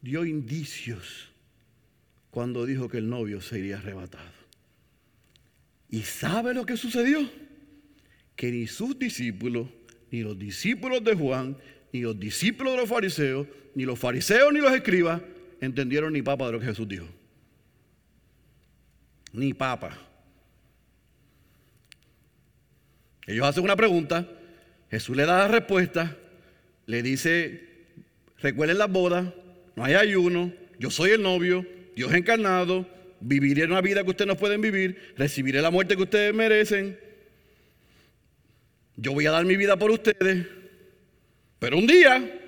dio 0.00 0.24
indicios 0.24 1.30
cuando 2.30 2.66
dijo 2.66 2.88
que 2.88 2.98
el 2.98 3.08
novio 3.08 3.40
sería 3.40 3.78
arrebatado. 3.78 4.32
¿Y 5.88 6.02
sabe 6.02 6.52
lo 6.52 6.66
que 6.66 6.76
sucedió? 6.76 7.28
Que 8.34 8.50
ni 8.50 8.66
sus 8.66 8.98
discípulos, 8.98 9.68
ni 10.10 10.22
los 10.22 10.36
discípulos 10.36 11.04
de 11.04 11.14
Juan, 11.14 11.56
ni 11.94 12.00
los 12.00 12.18
discípulos 12.18 12.74
de 12.74 12.80
los 12.80 12.88
fariseos, 12.90 13.46
ni 13.76 13.84
los 13.84 13.98
fariseos 13.98 14.52
ni 14.52 14.58
los 14.58 14.72
escribas 14.72 15.22
entendieron 15.60 16.12
ni 16.12 16.22
papa 16.22 16.46
de 16.46 16.52
lo 16.52 16.60
que 16.60 16.66
Jesús 16.66 16.88
dijo 16.88 17.06
ni 19.34 19.52
papa. 19.52 19.98
Ellos 23.26 23.46
hacen 23.46 23.64
una 23.64 23.76
pregunta, 23.76 24.28
Jesús 24.90 25.16
le 25.16 25.26
da 25.26 25.38
la 25.38 25.48
respuesta, 25.48 26.16
le 26.86 27.02
dice, 27.02 27.68
recuerden 28.38 28.78
las 28.78 28.90
bodas, 28.90 29.32
no 29.74 29.84
hay 29.84 29.94
ayuno, 29.94 30.52
yo 30.78 30.90
soy 30.90 31.10
el 31.12 31.22
novio, 31.22 31.66
Dios 31.96 32.12
encarnado, 32.14 32.88
viviré 33.20 33.64
una 33.64 33.80
vida 33.80 34.04
que 34.04 34.10
ustedes 34.10 34.28
no 34.28 34.36
pueden 34.36 34.60
vivir, 34.60 35.14
recibiré 35.16 35.62
la 35.62 35.70
muerte 35.70 35.96
que 35.96 36.02
ustedes 36.02 36.34
merecen, 36.34 36.98
yo 38.96 39.12
voy 39.12 39.26
a 39.26 39.32
dar 39.32 39.44
mi 39.44 39.56
vida 39.56 39.76
por 39.76 39.90
ustedes, 39.90 40.46
pero 41.64 41.78
un 41.78 41.86
día 41.86 42.40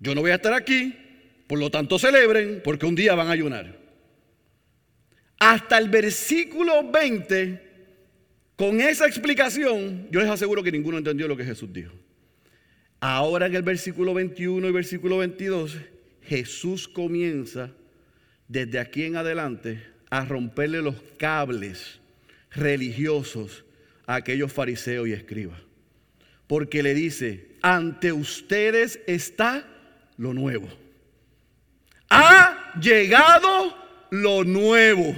yo 0.00 0.12
no 0.12 0.22
voy 0.22 0.32
a 0.32 0.34
estar 0.34 0.52
aquí, 0.52 0.92
por 1.46 1.56
lo 1.56 1.70
tanto 1.70 2.00
celebren, 2.00 2.60
porque 2.64 2.84
un 2.84 2.96
día 2.96 3.14
van 3.14 3.28
a 3.28 3.30
ayunar 3.30 3.78
hasta 5.38 5.78
el 5.78 5.88
versículo 5.88 6.90
20, 6.90 7.62
con 8.56 8.80
esa 8.80 9.06
explicación, 9.06 10.08
yo 10.10 10.18
les 10.18 10.28
aseguro 10.28 10.64
que 10.64 10.72
ninguno 10.72 10.98
entendió 10.98 11.28
lo 11.28 11.36
que 11.36 11.44
Jesús 11.44 11.72
dijo. 11.72 11.94
Ahora 12.98 13.46
en 13.46 13.54
el 13.54 13.62
versículo 13.62 14.12
21 14.12 14.66
y 14.66 14.72
versículo 14.72 15.18
22, 15.18 15.76
Jesús 16.22 16.88
comienza 16.88 17.70
desde 18.48 18.80
aquí 18.80 19.04
en 19.04 19.14
adelante 19.14 19.80
a 20.10 20.24
romperle 20.24 20.82
los 20.82 20.96
cables 21.18 22.00
religiosos 22.50 23.64
a 24.06 24.16
aquellos 24.16 24.52
fariseos 24.52 25.06
y 25.06 25.12
escribas. 25.12 25.65
Porque 26.46 26.82
le 26.82 26.94
dice, 26.94 27.56
ante 27.62 28.12
ustedes 28.12 29.00
está 29.06 29.66
lo 30.16 30.32
nuevo. 30.32 30.68
Ha 32.08 32.78
llegado 32.80 33.76
lo 34.10 34.44
nuevo. 34.44 35.14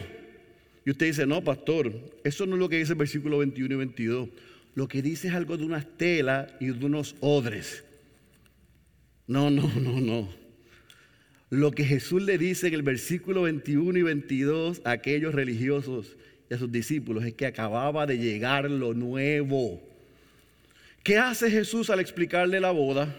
Y 0.84 0.90
usted 0.90 1.06
dice, 1.06 1.26
no, 1.26 1.44
pastor, 1.44 1.92
eso 2.24 2.46
no 2.46 2.54
es 2.54 2.60
lo 2.60 2.68
que 2.68 2.78
dice 2.78 2.92
el 2.92 2.98
versículo 2.98 3.38
21 3.38 3.74
y 3.74 3.76
22. 3.76 4.28
Lo 4.74 4.88
que 4.88 5.02
dice 5.02 5.28
es 5.28 5.34
algo 5.34 5.56
de 5.56 5.64
unas 5.64 5.86
telas 5.98 6.50
y 6.60 6.66
de 6.66 6.86
unos 6.86 7.14
odres. 7.20 7.84
No, 9.26 9.50
no, 9.50 9.70
no, 9.80 10.00
no. 10.00 10.28
Lo 11.50 11.72
que 11.72 11.84
Jesús 11.84 12.22
le 12.22 12.38
dice 12.38 12.68
en 12.68 12.74
el 12.74 12.82
versículo 12.82 13.42
21 13.42 13.98
y 13.98 14.02
22 14.02 14.82
a 14.84 14.92
aquellos 14.92 15.34
religiosos 15.34 16.16
y 16.50 16.54
a 16.54 16.58
sus 16.58 16.70
discípulos 16.70 17.24
es 17.24 17.34
que 17.34 17.46
acababa 17.46 18.06
de 18.06 18.18
llegar 18.18 18.70
lo 18.70 18.94
nuevo. 18.94 19.87
¿Qué 21.08 21.16
hace 21.16 21.50
Jesús 21.50 21.88
al 21.88 22.00
explicarle 22.00 22.60
la 22.60 22.70
boda? 22.70 23.16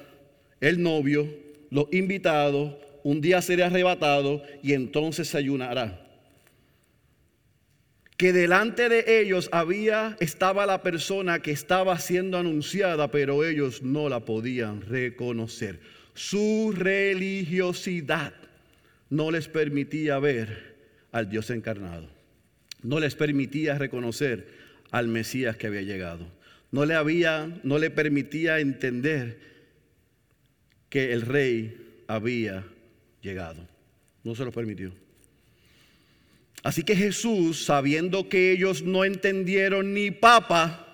El 0.62 0.80
novio, 0.84 1.28
los 1.72 1.88
invitados, 1.92 2.76
un 3.04 3.20
día 3.20 3.42
será 3.42 3.66
arrebatado 3.66 4.44
y 4.62 4.74
entonces 4.74 5.28
se 5.28 5.40
ayunará. 5.40 6.08
Que 8.16 8.32
delante 8.32 8.90
de 8.90 9.22
ellos 9.22 9.50
había 9.52 10.18
estaba 10.20 10.68
la 10.68 10.84
persona 10.84 11.42
que 11.42 11.50
estaba 11.50 11.98
siendo 11.98 12.38
anunciada, 12.38 13.10
pero 13.10 13.44
ellos 13.44 13.82
no 13.82 14.08
la 14.08 14.20
podían 14.20 14.82
reconocer. 14.82 15.80
Su 16.14 16.72
religiosidad 16.78 18.36
no 19.10 19.32
les 19.32 19.48
permitía 19.48 20.20
ver 20.20 20.76
al 21.12 21.28
Dios 21.28 21.50
encarnado. 21.50 22.08
No 22.84 23.00
les 23.00 23.16
permitía 23.16 23.80
reconocer 23.80 24.48
al 24.92 25.08
Mesías 25.08 25.58
que 25.58 25.66
había 25.66 25.82
llegado. 25.82 26.38
No 26.72 26.86
le 26.86 26.94
había 26.96 27.60
no 27.64 27.80
le 27.80 27.90
permitía 27.90 28.60
entender 28.60 29.40
que 30.90 31.14
el 31.14 31.22
rey 31.22 32.04
había 32.08 32.66
llegado. 33.22 33.68
No 34.24 34.36
se 34.36 34.46
lo 34.46 34.52
permitió. 34.52 34.92
Así 36.64 36.84
que 36.84 36.96
Jesús, 36.96 37.64
sabiendo 37.64 38.28
que 38.28 38.52
ellos 38.52 38.84
no 38.84 39.06
entendieron 39.06 39.94
ni 39.94 40.12
papa, 40.12 40.86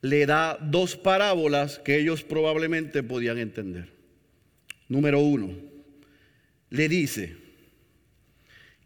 le 0.00 0.24
da 0.24 0.56
dos 0.60 0.96
parábolas 0.96 1.78
que 1.78 1.98
ellos 1.98 2.22
probablemente 2.22 3.02
podían 3.02 3.38
entender. 3.38 3.88
Número 4.88 5.20
uno, 5.20 5.50
le 6.70 6.88
dice, 6.88 7.36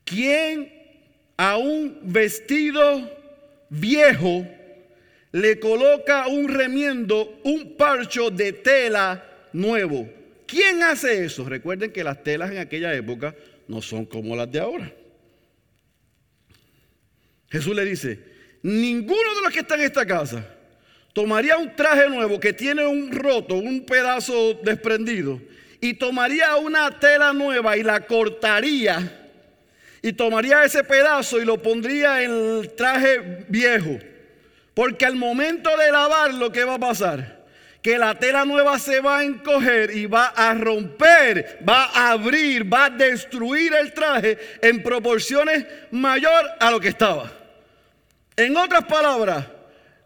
¿quién 0.04 0.72
a 1.36 1.56
un 1.56 1.98
vestido 2.02 3.08
viejo 3.68 4.46
le 5.32 5.60
coloca 5.60 6.26
un 6.26 6.48
remiendo, 6.48 7.40
un 7.44 7.76
parcho 7.76 8.30
de 8.30 8.52
tela 8.52 9.24
nuevo? 9.52 10.08
¿Quién 10.46 10.82
hace 10.82 11.24
eso? 11.24 11.44
Recuerden 11.44 11.92
que 11.92 12.02
las 12.02 12.22
telas 12.22 12.50
en 12.50 12.58
aquella 12.58 12.92
época 12.94 13.34
no 13.68 13.80
son 13.80 14.04
como 14.04 14.34
las 14.34 14.50
de 14.50 14.58
ahora. 14.58 14.92
Jesús 17.48 17.74
le 17.74 17.84
dice, 17.84 18.18
ninguno 18.62 19.34
de 19.36 19.42
los 19.42 19.52
que 19.52 19.60
están 19.60 19.80
en 19.80 19.86
esta 19.86 20.06
casa 20.06 20.44
tomaría 21.12 21.56
un 21.56 21.74
traje 21.74 22.08
nuevo 22.08 22.38
que 22.38 22.52
tiene 22.52 22.86
un 22.86 23.10
roto, 23.12 23.54
un 23.56 23.84
pedazo 23.84 24.54
desprendido, 24.62 25.40
y 25.80 25.94
tomaría 25.94 26.56
una 26.56 26.98
tela 26.98 27.32
nueva 27.32 27.76
y 27.76 27.82
la 27.82 28.06
cortaría, 28.06 29.28
y 30.02 30.12
tomaría 30.12 30.64
ese 30.64 30.84
pedazo 30.84 31.40
y 31.40 31.44
lo 31.44 31.60
pondría 31.60 32.22
en 32.22 32.30
el 32.30 32.74
traje 32.74 33.44
viejo. 33.48 33.98
Porque 34.74 35.06
al 35.06 35.16
momento 35.16 35.76
de 35.76 35.90
lavarlo, 35.90 36.52
¿qué 36.52 36.64
va 36.64 36.74
a 36.74 36.78
pasar? 36.78 37.40
que 37.82 37.96
la 37.96 38.18
tela 38.18 38.44
nueva 38.44 38.78
se 38.78 39.00
va 39.00 39.18
a 39.18 39.24
encoger 39.24 39.96
y 39.96 40.06
va 40.06 40.26
a 40.26 40.52
romper, 40.54 41.60
va 41.66 41.84
a 41.84 42.10
abrir, 42.10 42.70
va 42.70 42.86
a 42.86 42.90
destruir 42.90 43.72
el 43.72 43.92
traje 43.92 44.36
en 44.60 44.82
proporciones 44.82 45.64
mayor 45.90 46.44
a 46.58 46.70
lo 46.70 46.78
que 46.78 46.88
estaba. 46.88 47.32
En 48.36 48.56
otras 48.56 48.84
palabras, 48.84 49.46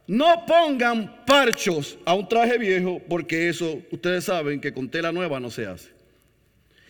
no 0.06 0.44
pongan 0.46 1.24
parchos 1.24 1.98
a 2.04 2.14
un 2.14 2.28
traje 2.28 2.58
viejo 2.58 3.00
porque 3.08 3.48
eso 3.48 3.82
ustedes 3.90 4.24
saben 4.24 4.60
que 4.60 4.72
con 4.72 4.88
tela 4.88 5.10
nueva 5.10 5.40
no 5.40 5.50
se 5.50 5.66
hace. 5.66 5.88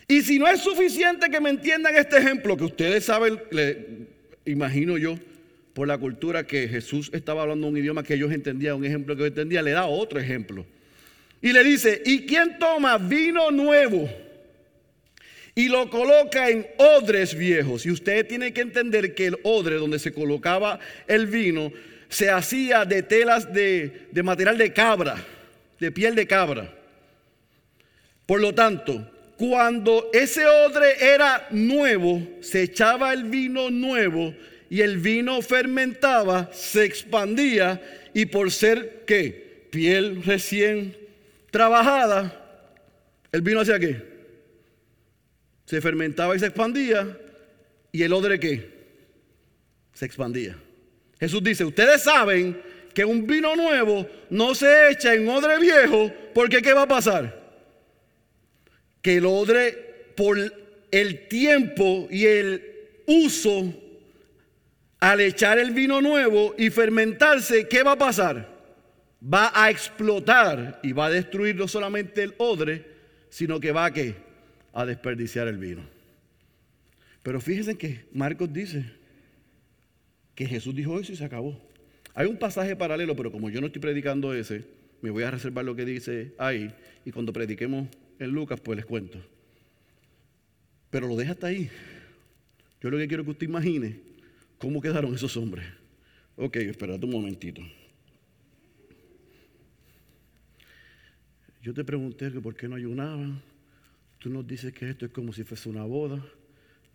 Y 0.07 0.21
si 0.21 0.37
no 0.37 0.47
es 0.47 0.61
suficiente 0.61 1.29
que 1.31 1.41
me 1.41 1.49
entiendan 1.49 1.95
este 1.95 2.17
ejemplo, 2.17 2.55
que 2.55 2.65
ustedes 2.65 3.05
saben, 3.05 3.41
imagino 4.45 4.97
yo, 4.99 5.17
por 5.75 5.89
la 5.89 5.97
cultura 5.97 6.47
que 6.47 6.69
Jesús 6.69 7.11
estaba 7.11 7.41
hablando 7.41 7.67
un 7.67 7.77
idioma 7.77 8.01
que 8.01 8.13
ellos 8.13 8.31
entendían, 8.31 8.77
un 8.77 8.85
ejemplo 8.85 9.13
que 9.13 9.23
yo 9.23 9.25
entendía, 9.25 9.61
le 9.61 9.71
da 9.71 9.85
otro 9.85 10.17
ejemplo. 10.21 10.65
Y 11.41 11.51
le 11.51 11.65
dice, 11.65 12.01
¿y 12.05 12.25
quién 12.25 12.57
toma 12.57 12.97
vino 12.97 13.51
nuevo 13.51 14.09
y 15.53 15.67
lo 15.67 15.89
coloca 15.89 16.49
en 16.49 16.65
odres 16.77 17.37
viejos? 17.37 17.85
Y 17.85 17.91
usted 17.91 18.25
tiene 18.25 18.53
que 18.53 18.61
entender 18.61 19.13
que 19.13 19.27
el 19.27 19.37
odre 19.43 19.75
donde 19.75 19.99
se 19.99 20.13
colocaba 20.13 20.79
el 21.07 21.27
vino 21.27 21.73
se 22.07 22.29
hacía 22.29 22.85
de 22.85 23.03
telas 23.03 23.53
de, 23.53 24.07
de 24.13 24.23
material 24.23 24.57
de 24.57 24.71
cabra, 24.71 25.17
de 25.77 25.91
piel 25.91 26.15
de 26.15 26.25
cabra. 26.25 26.73
Por 28.25 28.39
lo 28.39 28.55
tanto, 28.55 29.11
cuando 29.35 30.09
ese 30.13 30.47
odre 30.47 31.13
era 31.13 31.47
nuevo, 31.51 32.25
se 32.39 32.63
echaba 32.63 33.11
el 33.11 33.25
vino 33.25 33.69
nuevo 33.69 34.33
y 34.69 34.81
el 34.81 34.97
vino 34.97 35.41
fermentaba, 35.41 36.49
se 36.53 36.85
expandía 36.85 38.09
y 38.13 38.25
por 38.25 38.51
ser 38.51 39.03
que 39.05 39.67
piel 39.71 40.23
recién 40.23 40.97
trabajada, 41.51 42.69
el 43.31 43.41
vino 43.41 43.61
hacía 43.61 43.79
qué? 43.79 44.01
Se 45.65 45.81
fermentaba 45.81 46.35
y 46.35 46.39
se 46.39 46.47
expandía 46.47 47.17
y 47.91 48.03
el 48.03 48.13
odre 48.13 48.39
qué? 48.39 48.69
Se 49.93 50.05
expandía. 50.05 50.57
Jesús 51.19 51.43
dice, 51.43 51.63
ustedes 51.63 52.03
saben 52.03 52.61
que 52.93 53.05
un 53.05 53.25
vino 53.25 53.55
nuevo 53.55 54.07
no 54.29 54.55
se 54.55 54.91
echa 54.91 55.13
en 55.13 55.27
odre 55.27 55.59
viejo 55.59 56.11
porque 56.33 56.61
¿qué 56.61 56.73
va 56.73 56.83
a 56.83 56.87
pasar? 56.87 57.45
que 59.05 59.17
el 59.17 59.27
odre 59.27 60.13
por 60.15 60.35
el 60.89 61.27
tiempo 61.27 62.07
y 62.09 62.25
el 62.25 62.63
uso 63.05 63.71
al 64.99 65.21
echar 65.21 65.59
el 65.59 65.71
vino 65.71 66.01
nuevo 66.01 66.55
y 66.57 66.69
fermentarse, 66.69 67.67
¿qué 67.67 67.83
va 67.83 67.93
a 67.93 67.97
pasar? 67.97 68.53
Va 69.21 69.51
a 69.53 69.69
explotar 69.69 70.79
y 70.83 70.91
va 70.91 71.07
a 71.07 71.09
destruir 71.09 71.55
no 71.55 71.67
solamente 71.67 72.23
el 72.23 72.35
odre, 72.37 72.85
sino 73.29 73.59
que 73.59 73.71
va 73.71 73.85
a? 73.85 73.93
A 74.73 74.85
desperdiciar 74.85 75.47
el 75.47 75.57
vino. 75.57 75.83
Pero 77.23 77.41
fíjense 77.41 77.77
que 77.77 78.05
Marcos 78.13 78.51
dice 78.53 78.85
que 80.35 80.45
Jesús 80.45 80.75
dijo 80.75 80.99
eso 80.99 81.11
y 81.11 81.15
se 81.15 81.25
acabó. 81.25 81.59
Hay 82.13 82.27
un 82.27 82.37
pasaje 82.37 82.75
paralelo, 82.75 83.15
pero 83.15 83.31
como 83.31 83.49
yo 83.49 83.61
no 83.61 83.67
estoy 83.67 83.81
predicando 83.81 84.33
ese, 84.33 84.63
me 85.01 85.09
voy 85.09 85.23
a 85.23 85.31
reservar 85.31 85.65
lo 85.65 85.75
que 85.75 85.85
dice 85.85 86.33
ahí 86.37 86.73
y 87.03 87.11
cuando 87.11 87.33
prediquemos 87.33 87.87
en 88.19 88.29
Lucas, 88.29 88.59
pues 88.61 88.77
les 88.77 88.85
cuento. 88.85 89.19
Pero 90.89 91.07
lo 91.07 91.15
deja 91.15 91.31
hasta 91.31 91.47
ahí. 91.47 91.69
Yo 92.81 92.89
lo 92.89 92.97
que 92.97 93.07
quiero 93.07 93.23
que 93.23 93.31
usted 93.31 93.47
imagine 93.47 93.99
cómo 94.57 94.81
quedaron 94.81 95.13
esos 95.13 95.35
hombres. 95.37 95.65
Ok, 96.35 96.57
espérate 96.57 97.05
un 97.05 97.11
momentito. 97.11 97.61
Yo 101.61 101.73
te 101.73 101.83
pregunté 101.83 102.31
que 102.31 102.41
por 102.41 102.55
qué 102.55 102.67
no 102.67 102.75
ayunaban. 102.75 103.41
Tú 104.19 104.29
nos 104.29 104.45
dices 104.45 104.73
que 104.73 104.89
esto 104.89 105.05
es 105.05 105.11
como 105.11 105.33
si 105.33 105.43
fuese 105.43 105.69
una 105.69 105.83
boda. 105.83 106.23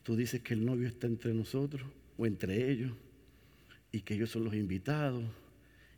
Tú 0.02 0.16
dices 0.16 0.42
que 0.42 0.54
el 0.54 0.64
novio 0.64 0.88
está 0.88 1.06
entre 1.06 1.34
nosotros 1.34 1.82
o 2.16 2.26
entre 2.26 2.70
ellos 2.70 2.92
y 3.92 4.02
que 4.02 4.14
ellos 4.14 4.30
son 4.30 4.44
los 4.44 4.54
invitados 4.54 5.24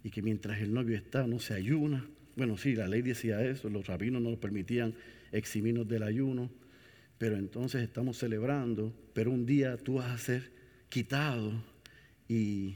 y 0.04 0.10
que 0.10 0.22
mientras 0.22 0.60
el 0.60 0.72
novio 0.72 0.96
está 0.96 1.26
no 1.26 1.38
se 1.38 1.54
ayuna. 1.54 2.06
Bueno, 2.36 2.56
sí, 2.56 2.74
la 2.74 2.88
ley 2.88 3.02
decía 3.02 3.44
eso, 3.44 3.68
los 3.68 3.86
rabinos 3.86 4.22
no 4.22 4.30
nos 4.30 4.38
permitían 4.38 4.94
eximirnos 5.32 5.86
del 5.86 6.02
ayuno, 6.02 6.50
pero 7.18 7.36
entonces 7.36 7.82
estamos 7.82 8.18
celebrando, 8.18 8.92
pero 9.12 9.30
un 9.30 9.44
día 9.44 9.76
tú 9.76 9.94
vas 9.94 10.10
a 10.10 10.18
ser 10.18 10.50
quitado 10.92 11.50
y 12.28 12.74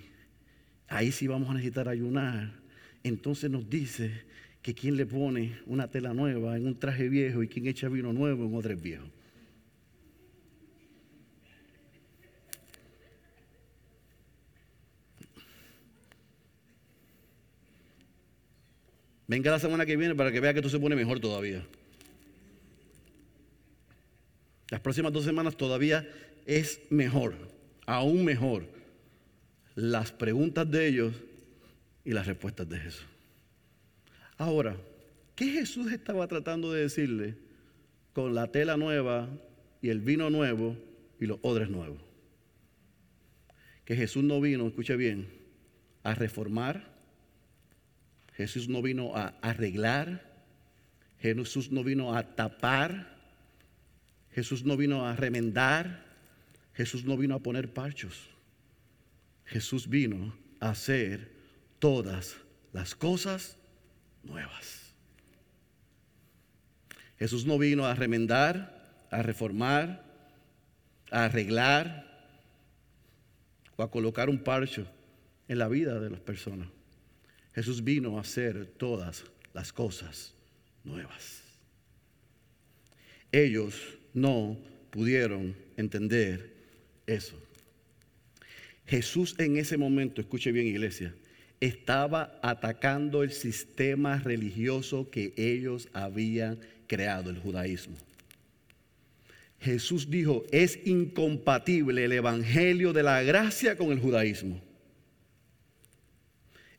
ahí 0.89 1.13
sí 1.13 1.27
vamos 1.27 1.51
a 1.51 1.53
necesitar 1.53 1.87
ayunar. 1.87 2.51
Entonces 3.05 3.51
nos 3.51 3.69
dice 3.69 4.11
que 4.63 4.75
quien 4.75 4.97
le 4.97 5.05
pone 5.05 5.59
una 5.67 5.89
tela 5.89 6.15
nueva 6.15 6.57
en 6.57 6.67
un 6.67 6.75
traje 6.75 7.11
viejo 7.11 7.43
y 7.43 7.49
quien 7.49 7.67
echa 7.67 7.89
vino 7.91 8.15
nuevo 8.15 8.47
en 8.47 8.55
otro 8.55 8.75
viejo. 8.75 9.05
Venga 19.29 19.51
la 19.51 19.59
semana 19.59 19.85
que 19.85 19.97
viene 19.97 20.15
para 20.15 20.33
que 20.33 20.41
vea 20.41 20.55
que 20.55 20.61
esto 20.61 20.71
se 20.71 20.79
pone 20.79 20.97
mejor 20.97 21.21
todavía. 21.21 21.67
Las 24.71 24.81
próximas 24.81 25.13
dos 25.13 25.25
semanas 25.25 25.57
todavía 25.57 26.09
es 26.47 26.81
mejor, 26.91 27.56
aún 27.87 28.25
mejor, 28.25 28.67
las 29.75 30.13
preguntas 30.13 30.71
de 30.71 30.87
ellos 30.87 31.15
y 32.05 32.13
las 32.13 32.27
respuestas 32.27 32.69
de 32.69 32.79
Jesús. 32.79 33.07
Ahora, 34.37 34.77
¿qué 35.35 35.47
Jesús 35.47 35.91
estaba 35.91 36.27
tratando 36.27 36.73
de 36.73 36.83
decirle 36.83 37.35
con 38.13 38.35
la 38.35 38.53
tela 38.53 38.77
nueva 38.77 39.29
y 39.81 39.89
el 39.89 40.01
vino 40.01 40.29
nuevo 40.29 40.77
y 41.19 41.27
los 41.27 41.39
odres 41.43 41.71
nuevos? 41.71 41.99
Que 43.85 43.97
Jesús 43.97 44.25
no 44.25 44.41
vino, 44.41 44.67
escuche 44.67 44.97
bien, 44.97 45.29
a 46.03 46.15
reformar 46.15 46.97
Jesús 48.37 48.69
no 48.69 48.83
vino 48.83 49.17
a 49.17 49.35
arreglar, 49.41 50.23
Jesús 51.21 51.73
no 51.73 51.83
vino 51.83 52.15
a 52.15 52.37
tapar, 52.37 53.17
Jesús 54.33 54.65
no 54.65 54.77
vino 54.77 55.07
a 55.07 55.17
remendar, 55.17 56.05
Jesús 56.77 57.05
no 57.05 57.17
vino 57.17 57.35
a 57.35 57.39
poner 57.39 57.73
parchos. 57.73 58.29
Jesús 59.47 59.89
vino 59.89 60.37
a 60.61 60.71
hacer 60.71 61.33
todas 61.79 62.37
las 62.73 62.95
cosas 62.95 63.57
nuevas. 64.23 64.93
Jesús 67.19 67.47
no 67.47 67.57
vino 67.57 67.87
a 67.87 67.95
remendar, 67.95 69.07
a 69.11 69.23
reformar, 69.23 70.05
a 71.11 71.25
arreglar 71.25 72.05
o 73.77 73.83
a 73.83 73.91
colocar 73.91 74.29
un 74.29 74.43
parcho 74.45 74.87
en 75.49 75.59
la 75.59 75.69
vida 75.69 75.99
de 75.99 76.11
las 76.11 76.21
personas. 76.21 76.69
Jesús 77.55 77.83
vino 77.83 78.19
a 78.19 78.21
hacer 78.21 78.67
todas 78.67 79.25
las 79.55 79.73
cosas 79.73 80.35
nuevas. 80.85 81.43
Ellos 83.33 83.97
no 84.13 84.59
pudieron 84.91 85.57
entender 85.79 86.56
eso. 87.07 87.37
Jesús 88.87 89.35
en 89.39 89.57
ese 89.57 89.77
momento, 89.77 90.21
escuche 90.21 90.53
bien 90.53 90.67
iglesia, 90.67 91.15
estaba 91.61 92.39
atacando 92.43 93.23
el 93.23 93.33
sistema 93.33 94.19
religioso 94.19 95.11
que 95.11 95.33
ellos 95.37 95.89
habían 95.93 96.59
creado, 96.87 97.31
el 97.31 97.39
judaísmo. 97.39 97.97
Jesús 99.61 100.11
dijo, 100.11 100.45
es 100.53 100.79
incompatible 100.85 102.05
el 102.05 102.13
Evangelio 102.13 102.93
de 102.93 103.03
la 103.03 103.23
gracia 103.23 103.77
con 103.77 103.91
el 103.91 103.99
judaísmo. 103.99 104.61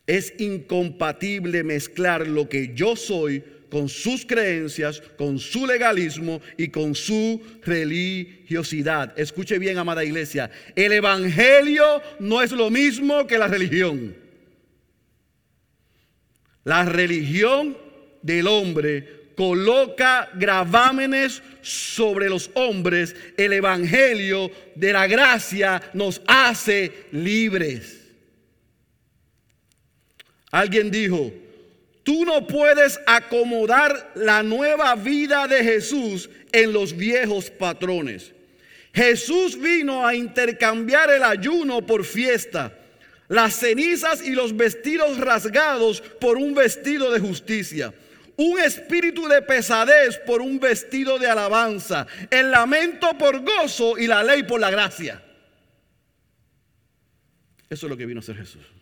Es 0.06 0.34
incompatible 0.40 1.64
mezclar 1.64 2.28
lo 2.28 2.48
que 2.48 2.74
yo 2.74 2.96
soy 2.96 3.44
con 3.70 3.90
sus 3.90 4.26
creencias, 4.26 5.02
con 5.18 5.40
su 5.40 5.66
legalismo 5.66 6.42
y 6.58 6.70
con 6.70 6.96
su 6.96 7.42
religiosidad. 7.64 9.14
Escuche 9.18 9.60
bien, 9.60 9.78
amada 9.78 10.04
iglesia, 10.04 10.50
el 10.76 10.92
Evangelio 10.92 12.02
no 12.20 12.42
es 12.42 12.52
lo 12.52 12.70
mismo 12.70 13.28
que 13.28 13.38
la 13.38 13.48
religión. 13.48 14.16
La 16.64 16.84
religión 16.84 17.78
del 18.22 18.48
hombre 18.48 19.32
coloca 19.38 20.30
gravámenes 20.34 21.42
sobre 21.62 22.28
los 22.28 22.50
hombres. 22.56 23.16
El 23.38 23.54
Evangelio 23.54 24.52
de 24.76 24.92
la 24.92 25.08
gracia 25.08 25.82
nos 25.94 26.22
hace 26.28 27.06
libres. 27.12 28.06
Alguien 30.52 30.90
dijo, 30.90 31.32
tú 32.08 32.24
no 32.24 32.48
puedes 32.48 33.02
acomodar 33.06 34.14
la 34.16 34.42
nueva 34.42 34.96
vida 34.96 35.46
de 35.46 35.62
Jesús 35.62 36.30
en 36.54 36.72
los 36.72 36.96
viejos 36.96 37.52
patrones. 37.52 38.34
Jesús 38.94 39.60
vino 39.60 40.08
a 40.08 40.16
intercambiar 40.16 41.10
el 41.10 41.22
ayuno 41.22 41.86
por 41.86 42.06
fiesta, 42.06 42.74
las 43.28 43.56
cenizas 43.56 44.26
y 44.26 44.30
los 44.30 44.56
vestidos 44.56 45.18
rasgados 45.18 46.00
por 46.00 46.38
un 46.38 46.56
vestido 46.56 47.12
de 47.12 47.20
justicia, 47.20 47.94
un 48.38 48.58
espíritu 48.58 49.28
de 49.28 49.42
pesadez 49.42 50.18
por 50.20 50.42
un 50.42 50.62
vestido 50.62 51.20
de 51.20 51.28
alabanza, 51.28 52.08
el 52.32 52.52
lamento 52.52 53.18
por 53.18 53.44
gozo 53.44 53.98
y 53.98 54.08
la 54.08 54.24
ley 54.24 54.44
por 54.44 54.62
la 54.62 54.72
gracia. 54.72 55.22
Eso 57.70 57.86
es 57.86 57.90
lo 57.90 57.98
que 57.98 58.06
vino 58.06 58.22
a 58.22 58.24
ser 58.24 58.38
Jesús. 58.38 58.77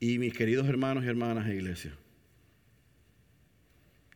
Y 0.00 0.18
mis 0.18 0.32
queridos 0.32 0.68
hermanos 0.68 1.04
y 1.04 1.08
hermanas 1.08 1.46
de 1.46 1.56
iglesia, 1.56 1.92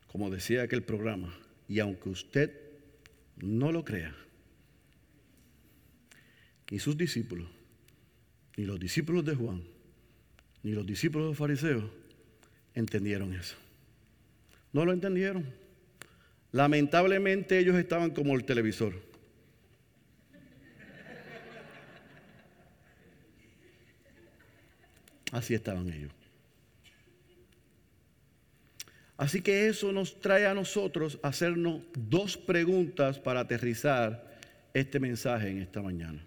como 0.07 0.31
decía 0.31 0.63
aquel 0.63 0.83
programa, 0.83 1.35
y 1.69 1.81
aunque 1.81 2.09
usted 2.09 2.53
no 3.37 3.73
lo 3.73 3.85
crea, 3.85 4.15
ni 6.71 6.79
sus 6.79 6.97
discípulos, 6.97 7.49
ni 8.57 8.65
los 8.65 8.79
discípulos 8.79 9.25
de 9.25 9.35
Juan, 9.35 9.63
ni 10.63 10.73
los 10.73 10.87
discípulos 10.87 11.27
de 11.27 11.31
los 11.31 11.39
fariseos 11.39 11.85
entendieron 12.75 13.35
eso. 13.35 13.57
No 14.73 14.85
lo 14.85 14.93
entendieron. 14.93 15.45
Lamentablemente 16.53 17.59
ellos 17.59 17.77
estaban 17.77 18.11
como 18.11 18.35
el 18.35 18.45
televisor. 18.45 18.95
Así 25.33 25.55
estaban 25.55 25.91
ellos. 25.91 26.13
Así 29.17 29.41
que 29.41 29.69
eso 29.69 29.91
nos 29.93 30.21
trae 30.21 30.47
a 30.47 30.55
nosotros 30.55 31.19
a 31.23 31.29
hacernos 31.29 31.83
dos 31.95 32.37
preguntas 32.37 33.19
para 33.19 33.41
aterrizar 33.41 34.31
este 34.75 35.01
mensaje 35.01 35.49
en 35.49 35.63
esta 35.63 35.81
mañana. 35.81 36.23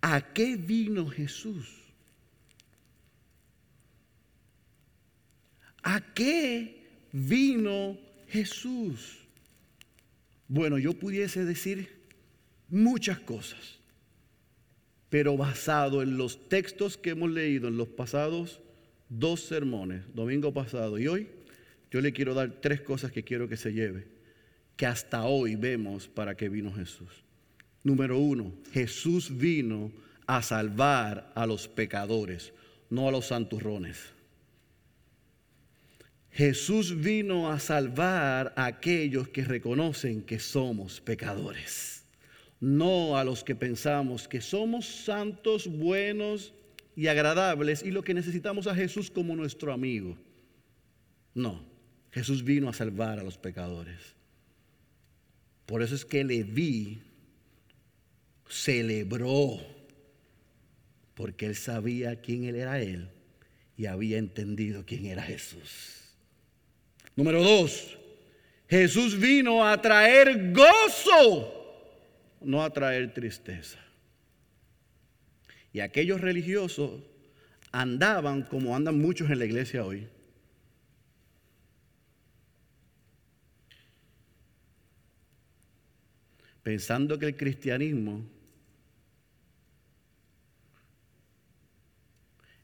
¿A 0.00 0.20
qué 0.32 0.56
vino 0.56 1.06
Jesús? 1.08 1.68
¿A 5.82 6.00
qué 6.14 6.86
vino 7.12 7.98
Jesús? 8.28 9.18
Bueno, 10.48 10.78
yo 10.78 10.94
pudiese 10.94 11.44
decir 11.44 12.00
muchas 12.70 13.18
cosas 13.20 13.79
pero 15.10 15.36
basado 15.36 16.02
en 16.02 16.16
los 16.16 16.48
textos 16.48 16.96
que 16.96 17.10
hemos 17.10 17.30
leído 17.30 17.68
en 17.68 17.76
los 17.76 17.88
pasados 17.88 18.60
dos 19.08 19.40
sermones, 19.40 20.02
domingo 20.14 20.54
pasado 20.54 20.98
y 20.98 21.08
hoy, 21.08 21.28
yo 21.90 22.00
le 22.00 22.12
quiero 22.12 22.32
dar 22.32 22.60
tres 22.62 22.80
cosas 22.80 23.10
que 23.10 23.24
quiero 23.24 23.48
que 23.48 23.56
se 23.56 23.72
lleve, 23.72 24.06
que 24.76 24.86
hasta 24.86 25.24
hoy 25.24 25.56
vemos 25.56 26.06
para 26.06 26.36
qué 26.36 26.48
vino 26.48 26.72
Jesús. 26.72 27.08
Número 27.82 28.18
uno, 28.18 28.54
Jesús 28.72 29.36
vino 29.36 29.90
a 30.28 30.42
salvar 30.42 31.32
a 31.34 31.44
los 31.44 31.66
pecadores, 31.66 32.52
no 32.88 33.08
a 33.08 33.10
los 33.10 33.26
santurrones. 33.26 33.98
Jesús 36.30 37.00
vino 37.00 37.50
a 37.50 37.58
salvar 37.58 38.54
a 38.56 38.66
aquellos 38.66 39.28
que 39.28 39.42
reconocen 39.42 40.22
que 40.22 40.38
somos 40.38 41.00
pecadores 41.00 41.89
no 42.60 43.16
a 43.16 43.24
los 43.24 43.42
que 43.42 43.56
pensamos 43.56 44.28
que 44.28 44.42
somos 44.42 44.86
santos, 44.86 45.66
buenos 45.66 46.52
y 46.94 47.06
agradables 47.06 47.82
y 47.82 47.90
lo 47.90 48.04
que 48.04 48.12
necesitamos 48.12 48.66
a 48.66 48.74
Jesús 48.74 49.10
como 49.10 49.34
nuestro 49.34 49.72
amigo. 49.72 50.16
No, 51.34 51.64
Jesús 52.10 52.44
vino 52.44 52.68
a 52.68 52.74
salvar 52.74 53.18
a 53.18 53.22
los 53.22 53.38
pecadores. 53.38 54.14
Por 55.64 55.82
eso 55.82 55.94
es 55.94 56.04
que 56.04 56.22
Leví 56.22 57.00
celebró, 58.48 59.60
porque 61.14 61.46
él 61.46 61.56
sabía 61.56 62.20
quién 62.20 62.44
él 62.44 62.56
era 62.56 62.80
él 62.80 63.08
y 63.76 63.86
había 63.86 64.18
entendido 64.18 64.84
quién 64.84 65.06
era 65.06 65.22
Jesús. 65.22 66.12
Número 67.16 67.42
dos, 67.42 67.96
Jesús 68.68 69.18
vino 69.18 69.66
a 69.66 69.80
traer 69.80 70.52
gozo 70.52 71.59
no 72.40 72.62
a 72.62 72.70
traer 72.70 73.12
tristeza. 73.12 73.78
Y 75.72 75.80
aquellos 75.80 76.20
religiosos 76.20 77.02
andaban 77.72 78.42
como 78.42 78.74
andan 78.74 78.98
muchos 78.98 79.30
en 79.30 79.38
la 79.38 79.44
iglesia 79.44 79.84
hoy. 79.84 80.08
Pensando 86.62 87.18
que 87.18 87.26
el 87.26 87.36
cristianismo 87.36 88.24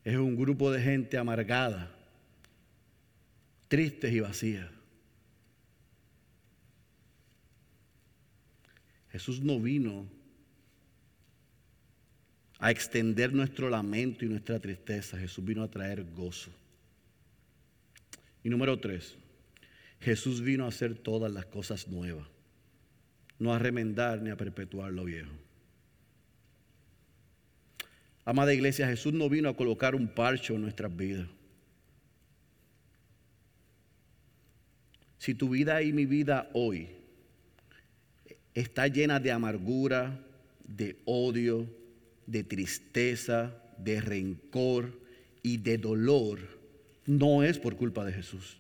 es 0.05 0.17
un 0.17 0.37
grupo 0.37 0.71
de 0.71 0.81
gente 0.81 1.19
amargada, 1.19 1.91
tristes 3.69 4.13
y 4.13 4.21
vacías. 4.21 4.76
Jesús 9.17 9.41
no 9.41 9.59
vino 9.59 10.07
a 12.59 12.71
extender 12.71 13.33
nuestro 13.33 13.71
lamento 13.71 14.27
y 14.27 14.29
nuestra 14.29 14.61
tristeza. 14.61 15.17
Jesús 15.17 15.43
vino 15.43 15.63
a 15.63 15.71
traer 15.71 16.05
gozo. 16.05 16.51
Y 18.45 18.51
número 18.51 18.79
tres, 18.79 19.17
Jesús 20.01 20.43
vino 20.43 20.67
a 20.67 20.69
hacer 20.69 20.95
todas 20.99 21.33
las 21.33 21.47
cosas 21.47 21.89
nuevas, 21.89 22.29
no 23.39 23.55
a 23.55 23.59
remendar 23.59 24.21
ni 24.21 24.29
a 24.29 24.37
perpetuar 24.37 24.93
lo 24.93 25.05
viejo. 25.05 25.33
Amada 28.27 28.53
iglesia, 28.53 28.87
Jesús 28.87 29.15
no 29.15 29.31
vino 29.31 29.49
a 29.49 29.57
colocar 29.57 29.95
un 29.95 30.09
parcho 30.09 30.57
en 30.57 30.61
nuestras 30.61 30.95
vidas. 30.95 31.27
Si 35.17 35.35
tu 35.35 35.49
vida 35.49 35.81
y 35.81 35.95
mi 35.95 36.05
vida 36.05 36.51
hoy 36.53 37.06
está 38.57 38.89
llena 38.89 39.21
de 39.21 39.31
amargura, 39.31 40.19
de 40.67 40.97
odio, 41.05 41.69
de 42.27 42.43
tristeza, 42.43 43.55
de 43.79 44.01
rencor 44.01 44.99
y 45.43 45.59
de 45.59 45.77
dolor, 45.77 46.41
no 47.05 47.45
es 47.45 47.59
por 47.59 47.77
culpa 47.77 48.05
de 48.05 48.15
Jesús. 48.15 48.57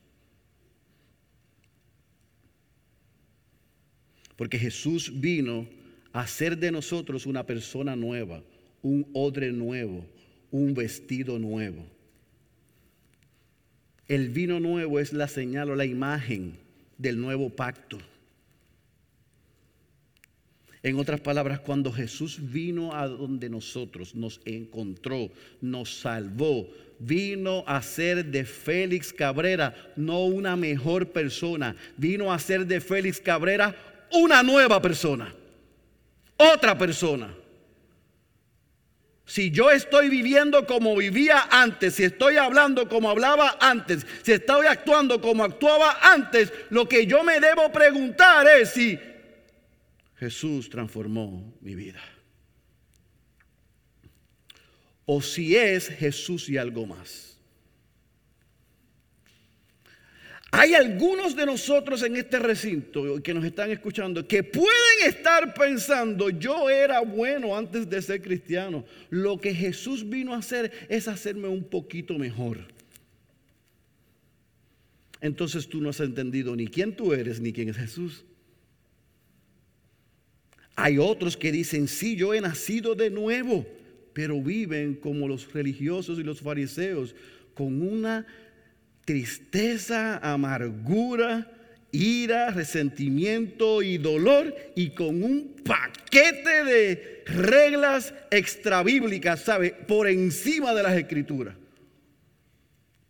Porque 4.36 4.58
Jesús 4.58 5.18
vino 5.18 5.66
a 6.12 6.20
hacer 6.20 6.58
de 6.58 6.70
nosotros 6.70 7.24
una 7.24 7.46
persona 7.46 7.96
nueva, 7.96 8.42
un 8.82 9.08
odre 9.14 9.50
nuevo, 9.50 10.06
un 10.50 10.74
vestido 10.74 11.38
nuevo. 11.38 11.86
El 14.08 14.28
vino 14.28 14.60
nuevo 14.60 15.00
es 15.00 15.14
la 15.14 15.26
señal 15.26 15.70
o 15.70 15.74
la 15.74 15.86
imagen 15.86 16.58
del 16.98 17.18
nuevo 17.18 17.48
pacto. 17.48 17.98
En 20.86 21.00
otras 21.00 21.18
palabras, 21.18 21.58
cuando 21.58 21.90
Jesús 21.90 22.38
vino 22.40 22.94
a 22.94 23.08
donde 23.08 23.50
nosotros, 23.50 24.14
nos 24.14 24.40
encontró, 24.44 25.32
nos 25.60 25.98
salvó, 25.98 26.68
vino 27.00 27.64
a 27.66 27.82
ser 27.82 28.24
de 28.26 28.44
Félix 28.44 29.12
Cabrera 29.12 29.74
no 29.96 30.26
una 30.26 30.54
mejor 30.54 31.08
persona, 31.08 31.74
vino 31.96 32.32
a 32.32 32.38
ser 32.38 32.68
de 32.68 32.80
Félix 32.80 33.20
Cabrera 33.20 33.74
una 34.12 34.44
nueva 34.44 34.80
persona, 34.80 35.34
otra 36.36 36.78
persona. 36.78 37.34
Si 39.24 39.50
yo 39.50 39.72
estoy 39.72 40.08
viviendo 40.08 40.68
como 40.68 40.94
vivía 40.94 41.48
antes, 41.50 41.94
si 41.94 42.04
estoy 42.04 42.36
hablando 42.36 42.88
como 42.88 43.10
hablaba 43.10 43.58
antes, 43.60 44.06
si 44.22 44.30
estoy 44.30 44.66
actuando 44.66 45.20
como 45.20 45.42
actuaba 45.42 45.98
antes, 46.00 46.52
lo 46.70 46.88
que 46.88 47.08
yo 47.08 47.24
me 47.24 47.40
debo 47.40 47.72
preguntar 47.72 48.46
es 48.46 48.70
si 48.70 48.96
Jesús 50.18 50.70
transformó 50.70 51.54
mi 51.60 51.74
vida. 51.74 52.02
O 55.04 55.22
si 55.22 55.54
es 55.56 55.88
Jesús 55.88 56.48
y 56.48 56.56
algo 56.56 56.86
más. 56.86 57.36
Hay 60.52 60.74
algunos 60.74 61.36
de 61.36 61.44
nosotros 61.44 62.02
en 62.02 62.16
este 62.16 62.38
recinto 62.38 63.22
que 63.22 63.34
nos 63.34 63.44
están 63.44 63.70
escuchando 63.70 64.26
que 64.26 64.42
pueden 64.42 65.06
estar 65.06 65.52
pensando, 65.52 66.30
yo 66.30 66.70
era 66.70 67.00
bueno 67.00 67.56
antes 67.56 67.90
de 67.90 68.00
ser 68.00 68.22
cristiano. 68.22 68.84
Lo 69.10 69.38
que 69.38 69.54
Jesús 69.54 70.08
vino 70.08 70.32
a 70.32 70.38
hacer 70.38 70.72
es 70.88 71.08
hacerme 71.08 71.48
un 71.48 71.64
poquito 71.64 72.18
mejor. 72.18 72.58
Entonces 75.20 75.68
tú 75.68 75.80
no 75.80 75.90
has 75.90 76.00
entendido 76.00 76.56
ni 76.56 76.68
quién 76.68 76.96
tú 76.96 77.12
eres 77.12 77.38
ni 77.40 77.52
quién 77.52 77.68
es 77.68 77.76
Jesús. 77.76 78.24
Hay 80.76 80.98
otros 80.98 81.38
que 81.38 81.50
dicen, 81.50 81.88
sí, 81.88 82.16
yo 82.16 82.34
he 82.34 82.40
nacido 82.40 82.94
de 82.94 83.08
nuevo, 83.10 83.66
pero 84.12 84.40
viven 84.42 84.94
como 84.94 85.26
los 85.26 85.50
religiosos 85.52 86.18
y 86.18 86.22
los 86.22 86.42
fariseos, 86.42 87.14
con 87.54 87.80
una 87.80 88.26
tristeza, 89.06 90.18
amargura, 90.18 91.50
ira, 91.92 92.50
resentimiento 92.50 93.80
y 93.80 93.96
dolor, 93.96 94.54
y 94.74 94.90
con 94.90 95.22
un 95.22 95.56
paquete 95.64 96.64
de 96.64 97.22
reglas 97.24 98.12
extrabíblicas, 98.30 99.40
¿sabe? 99.40 99.70
Por 99.70 100.08
encima 100.08 100.74
de 100.74 100.82
las 100.82 100.96
escrituras. 100.96 101.54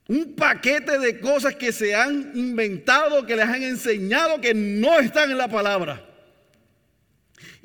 Un 0.06 0.34
paquete 0.36 1.00
de 1.00 1.18
cosas 1.18 1.56
que 1.56 1.72
se 1.72 1.96
han 1.96 2.30
inventado, 2.36 3.26
que 3.26 3.34
les 3.34 3.44
han 3.44 3.64
enseñado, 3.64 4.40
que 4.40 4.54
no 4.54 5.00
están 5.00 5.32
en 5.32 5.38
la 5.38 5.48
palabra. 5.48 6.15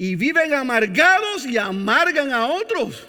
Y 0.01 0.15
viven 0.15 0.51
amargados 0.51 1.45
y 1.45 1.59
amargan 1.59 2.33
a 2.33 2.47
otros. 2.47 3.07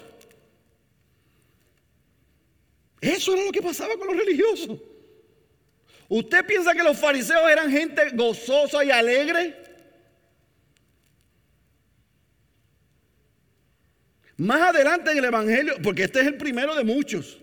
Eso 3.01 3.33
era 3.33 3.45
lo 3.45 3.51
que 3.51 3.63
pasaba 3.63 3.97
con 3.97 4.09
los 4.09 4.15
religiosos. 4.15 4.79
¿Usted 6.07 6.45
piensa 6.45 6.71
que 6.75 6.83
los 6.83 6.95
fariseos 6.95 7.49
eran 7.49 7.71
gente 7.71 8.11
gozosa 8.11 8.85
y 8.85 8.91
alegre? 8.91 9.57
Más 14.37 14.61
adelante 14.61 15.13
en 15.13 15.17
el 15.17 15.25
Evangelio, 15.25 15.77
porque 15.81 16.03
este 16.03 16.19
es 16.19 16.27
el 16.27 16.37
primero 16.37 16.75
de 16.75 16.83
muchos, 16.83 17.39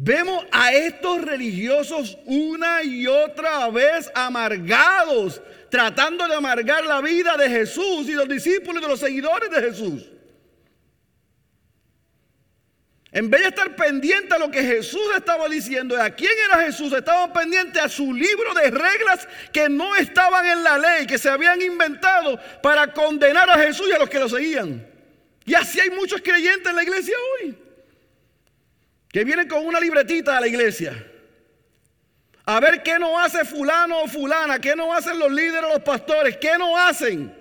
vemos 0.00 0.46
a 0.52 0.72
estos 0.72 1.22
religiosos 1.22 2.16
una 2.24 2.84
y 2.84 3.08
otra 3.08 3.68
vez 3.68 4.10
amargados, 4.14 5.42
tratando 5.68 6.26
de 6.28 6.36
amargar 6.36 6.86
la 6.86 7.00
vida 7.00 7.36
de 7.36 7.50
Jesús 7.50 8.08
y 8.08 8.12
los 8.12 8.28
discípulos 8.28 8.80
y 8.80 8.80
de 8.80 8.88
los 8.88 9.00
seguidores 9.00 9.50
de 9.50 9.60
Jesús. 9.60 10.06
En 13.10 13.28
vez 13.28 13.40
de 13.40 13.48
estar 13.48 13.74
pendiente 13.74 14.34
a 14.34 14.38
lo 14.38 14.50
que 14.50 14.62
Jesús 14.62 15.02
estaba 15.16 15.48
diciendo, 15.48 16.00
a 16.00 16.10
quién 16.10 16.30
era 16.48 16.62
Jesús, 16.62 16.92
estaban 16.92 17.32
pendientes 17.32 17.82
a 17.82 17.88
su 17.88 18.14
libro 18.14 18.54
de 18.54 18.70
reglas 18.70 19.26
que 19.52 19.68
no 19.68 19.96
estaban 19.96 20.46
en 20.46 20.62
la 20.62 20.78
ley, 20.78 21.06
que 21.06 21.18
se 21.18 21.28
habían 21.28 21.60
inventado 21.60 22.38
para 22.62 22.92
condenar 22.92 23.50
a 23.50 23.58
Jesús 23.58 23.88
y 23.90 23.94
a 23.94 23.98
los 23.98 24.08
que 24.08 24.20
lo 24.20 24.28
seguían. 24.28 24.86
Y 25.44 25.54
así 25.54 25.80
hay 25.80 25.90
muchos 25.90 26.20
creyentes 26.20 26.68
en 26.68 26.76
la 26.76 26.82
iglesia 26.84 27.16
hoy, 27.42 27.58
que 29.10 29.24
vienen 29.24 29.48
con 29.48 29.64
una 29.66 29.80
libretita 29.80 30.36
a 30.36 30.40
la 30.40 30.48
iglesia. 30.48 31.06
A 32.44 32.60
ver 32.60 32.82
qué 32.82 32.98
no 32.98 33.18
hace 33.18 33.44
fulano 33.44 34.02
o 34.02 34.06
fulana, 34.06 34.58
qué 34.58 34.74
no 34.74 34.92
hacen 34.94 35.18
los 35.18 35.30
líderes 35.30 35.70
los 35.70 35.82
pastores, 35.82 36.36
qué 36.38 36.56
no 36.58 36.76
hacen. 36.76 37.34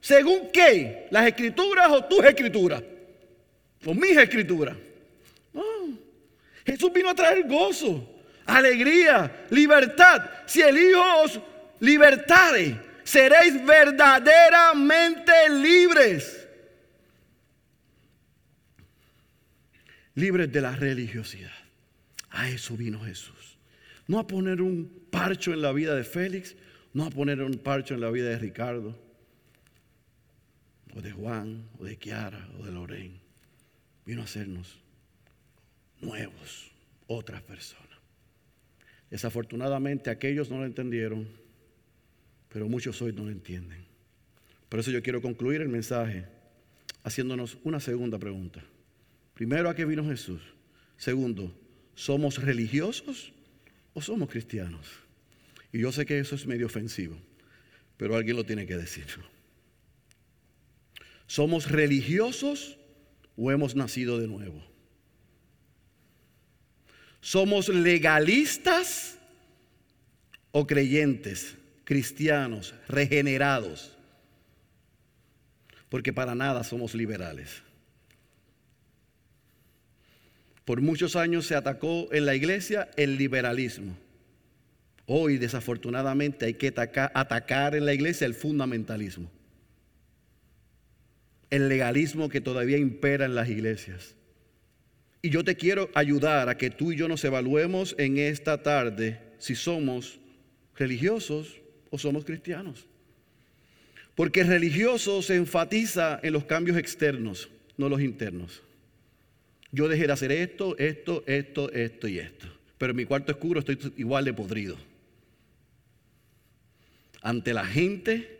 ¿Según 0.00 0.50
qué? 0.52 1.06
¿Las 1.10 1.26
escrituras 1.26 1.88
o 1.90 2.04
tus 2.04 2.24
escrituras? 2.24 2.82
O 3.84 3.94
mis 3.94 4.16
escrituras. 4.16 4.76
Jesús 6.64 6.92
vino 6.92 7.10
a 7.10 7.14
traer 7.14 7.46
gozo, 7.46 8.08
alegría, 8.46 9.46
libertad. 9.50 10.22
Si 10.46 10.62
el 10.62 10.78
Hijo 10.78 11.02
os 11.22 11.40
libertare, 11.80 12.76
seréis 13.04 13.64
verdaderamente 13.64 15.32
libres. 15.50 16.39
Libres 20.20 20.52
de 20.52 20.60
la 20.60 20.76
religiosidad. 20.76 21.50
A 22.28 22.50
eso 22.50 22.76
vino 22.76 23.00
Jesús. 23.00 23.56
No 24.06 24.18
a 24.18 24.26
poner 24.26 24.60
un 24.60 25.06
parcho 25.10 25.54
en 25.54 25.62
la 25.62 25.72
vida 25.72 25.94
de 25.94 26.04
Félix, 26.04 26.56
no 26.92 27.04
a 27.04 27.10
poner 27.10 27.40
un 27.40 27.54
parcho 27.54 27.94
en 27.94 28.02
la 28.02 28.10
vida 28.10 28.28
de 28.28 28.38
Ricardo, 28.38 28.98
o 30.94 31.00
de 31.00 31.10
Juan, 31.10 31.64
o 31.78 31.84
de 31.84 31.96
Kiara, 31.96 32.50
o 32.58 32.66
de 32.66 32.70
Lorraine. 32.70 33.18
Vino 34.04 34.20
a 34.20 34.24
hacernos 34.24 34.78
nuevos, 36.02 36.70
otras 37.06 37.40
personas. 37.40 37.86
Desafortunadamente 39.08 40.10
aquellos 40.10 40.50
no 40.50 40.58
lo 40.58 40.66
entendieron, 40.66 41.26
pero 42.50 42.68
muchos 42.68 43.00
hoy 43.00 43.14
no 43.14 43.24
lo 43.24 43.30
entienden. 43.30 43.86
Por 44.68 44.80
eso 44.80 44.90
yo 44.90 45.02
quiero 45.02 45.22
concluir 45.22 45.62
el 45.62 45.68
mensaje 45.68 46.26
haciéndonos 47.04 47.56
una 47.64 47.80
segunda 47.80 48.18
pregunta. 48.18 48.62
Primero, 49.40 49.70
¿a 49.70 49.74
qué 49.74 49.86
vino 49.86 50.04
Jesús? 50.04 50.42
Segundo, 50.98 51.50
¿somos 51.94 52.36
religiosos 52.36 53.32
o 53.94 54.02
somos 54.02 54.28
cristianos? 54.28 54.86
Y 55.72 55.78
yo 55.78 55.90
sé 55.92 56.04
que 56.04 56.18
eso 56.18 56.34
es 56.34 56.46
medio 56.46 56.66
ofensivo, 56.66 57.16
pero 57.96 58.16
alguien 58.16 58.36
lo 58.36 58.44
tiene 58.44 58.66
que 58.66 58.76
decir. 58.76 59.06
¿Somos 61.26 61.70
religiosos 61.70 62.76
o 63.34 63.50
hemos 63.50 63.74
nacido 63.74 64.18
de 64.18 64.28
nuevo? 64.28 64.62
¿Somos 67.22 67.70
legalistas 67.70 69.16
o 70.52 70.66
creyentes, 70.66 71.56
cristianos, 71.84 72.74
regenerados? 72.88 73.96
Porque 75.88 76.12
para 76.12 76.34
nada 76.34 76.62
somos 76.62 76.94
liberales. 76.94 77.62
Por 80.64 80.80
muchos 80.80 81.16
años 81.16 81.46
se 81.46 81.54
atacó 81.54 82.08
en 82.12 82.26
la 82.26 82.34
iglesia 82.34 82.88
el 82.96 83.16
liberalismo. 83.16 83.96
Hoy 85.06 85.38
desafortunadamente 85.38 86.46
hay 86.46 86.54
que 86.54 86.68
atacar, 86.68 87.74
en 87.74 87.84
la 87.84 87.92
iglesia 87.92 88.26
el 88.26 88.34
fundamentalismo. 88.34 89.28
El 91.50 91.68
legalismo 91.68 92.28
que 92.28 92.40
todavía 92.40 92.78
impera 92.78 93.24
en 93.24 93.34
las 93.34 93.48
iglesias. 93.48 94.14
Y 95.20 95.30
yo 95.30 95.42
te 95.42 95.56
quiero 95.56 95.90
ayudar 95.94 96.48
a 96.48 96.56
que 96.56 96.70
tú 96.70 96.92
y 96.92 96.96
yo 96.96 97.08
nos 97.08 97.24
evaluemos 97.24 97.96
en 97.98 98.18
esta 98.18 98.62
tarde 98.62 99.20
si 99.38 99.56
somos 99.56 100.20
religiosos 100.76 101.60
o 101.90 101.98
somos 101.98 102.24
cristianos. 102.24 102.86
Porque 104.14 104.44
religioso 104.44 105.22
se 105.22 105.34
enfatiza 105.34 106.20
en 106.22 106.34
los 106.34 106.44
cambios 106.44 106.76
externos, 106.76 107.50
no 107.76 107.88
los 107.88 108.00
internos. 108.00 108.62
Yo 109.72 109.88
dejé 109.88 110.06
de 110.06 110.12
hacer 110.12 110.32
esto, 110.32 110.76
esto, 110.78 111.22
esto, 111.26 111.70
esto 111.72 112.08
y 112.08 112.18
esto. 112.18 112.46
Pero 112.78 112.90
en 112.90 112.96
mi 112.96 113.04
cuarto 113.04 113.32
oscuro 113.32 113.60
estoy 113.60 113.78
igual 113.96 114.24
de 114.24 114.32
podrido. 114.32 114.76
Ante 117.22 117.52
la 117.52 117.66
gente 117.66 118.38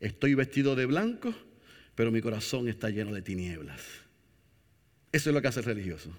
estoy 0.00 0.34
vestido 0.34 0.76
de 0.76 0.86
blanco, 0.86 1.34
pero 1.94 2.10
mi 2.10 2.20
corazón 2.20 2.68
está 2.68 2.90
lleno 2.90 3.12
de 3.12 3.22
tinieblas. 3.22 3.80
Eso 5.10 5.30
es 5.30 5.34
lo 5.34 5.40
que 5.40 5.48
hace 5.48 5.60
el 5.60 5.66
religioso. 5.66 6.10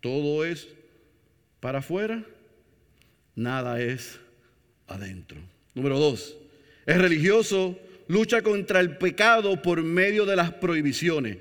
Todo 0.00 0.44
es 0.44 0.68
para 1.60 1.80
afuera, 1.80 2.24
nada 3.34 3.80
es 3.80 4.20
adentro. 4.86 5.38
Número 5.74 5.98
dos, 5.98 6.36
el 6.86 7.00
religioso 7.00 7.78
lucha 8.08 8.42
contra 8.42 8.80
el 8.80 8.98
pecado 8.98 9.60
por 9.60 9.82
medio 9.82 10.24
de 10.26 10.36
las 10.36 10.52
prohibiciones. 10.52 11.38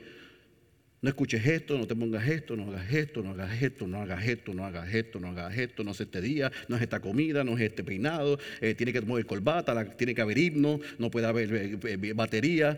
No 1.06 1.10
escuches 1.10 1.46
esto, 1.46 1.78
no 1.78 1.86
te 1.86 1.96
pongas 1.96 2.28
esto, 2.28 2.56
no 2.56 2.64
hagas 2.72 2.92
esto, 2.92 3.22
no 3.22 3.30
hagas 3.30 3.62
esto, 3.62 3.86
no 3.86 4.02
hagas 4.02 4.26
esto, 4.26 4.56
no 4.56 4.66
hagas 4.66 4.92
esto, 4.92 5.20
no 5.20 5.28
hagas 5.28 5.56
esto, 5.56 5.84
no 5.84 5.92
es 5.92 6.02
este 6.02 6.20
día, 6.20 6.52
no 6.68 6.78
es 6.78 6.82
esta 6.82 7.00
comida, 7.00 7.44
no 7.44 7.56
es 7.56 7.62
este 7.62 7.84
peinado, 7.84 8.40
eh, 8.60 8.74
tiene 8.74 8.92
que 8.92 9.02
mover 9.02 9.28
corbata, 9.28 9.96
tiene 9.96 10.16
que 10.16 10.22
haber 10.22 10.40
himno, 10.40 10.80
no 10.98 11.12
puede 11.12 11.28
haber 11.28 11.54
eh, 11.54 11.78
eh, 11.84 12.14
batería, 12.14 12.76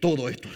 todo 0.00 0.30
esto. 0.30 0.48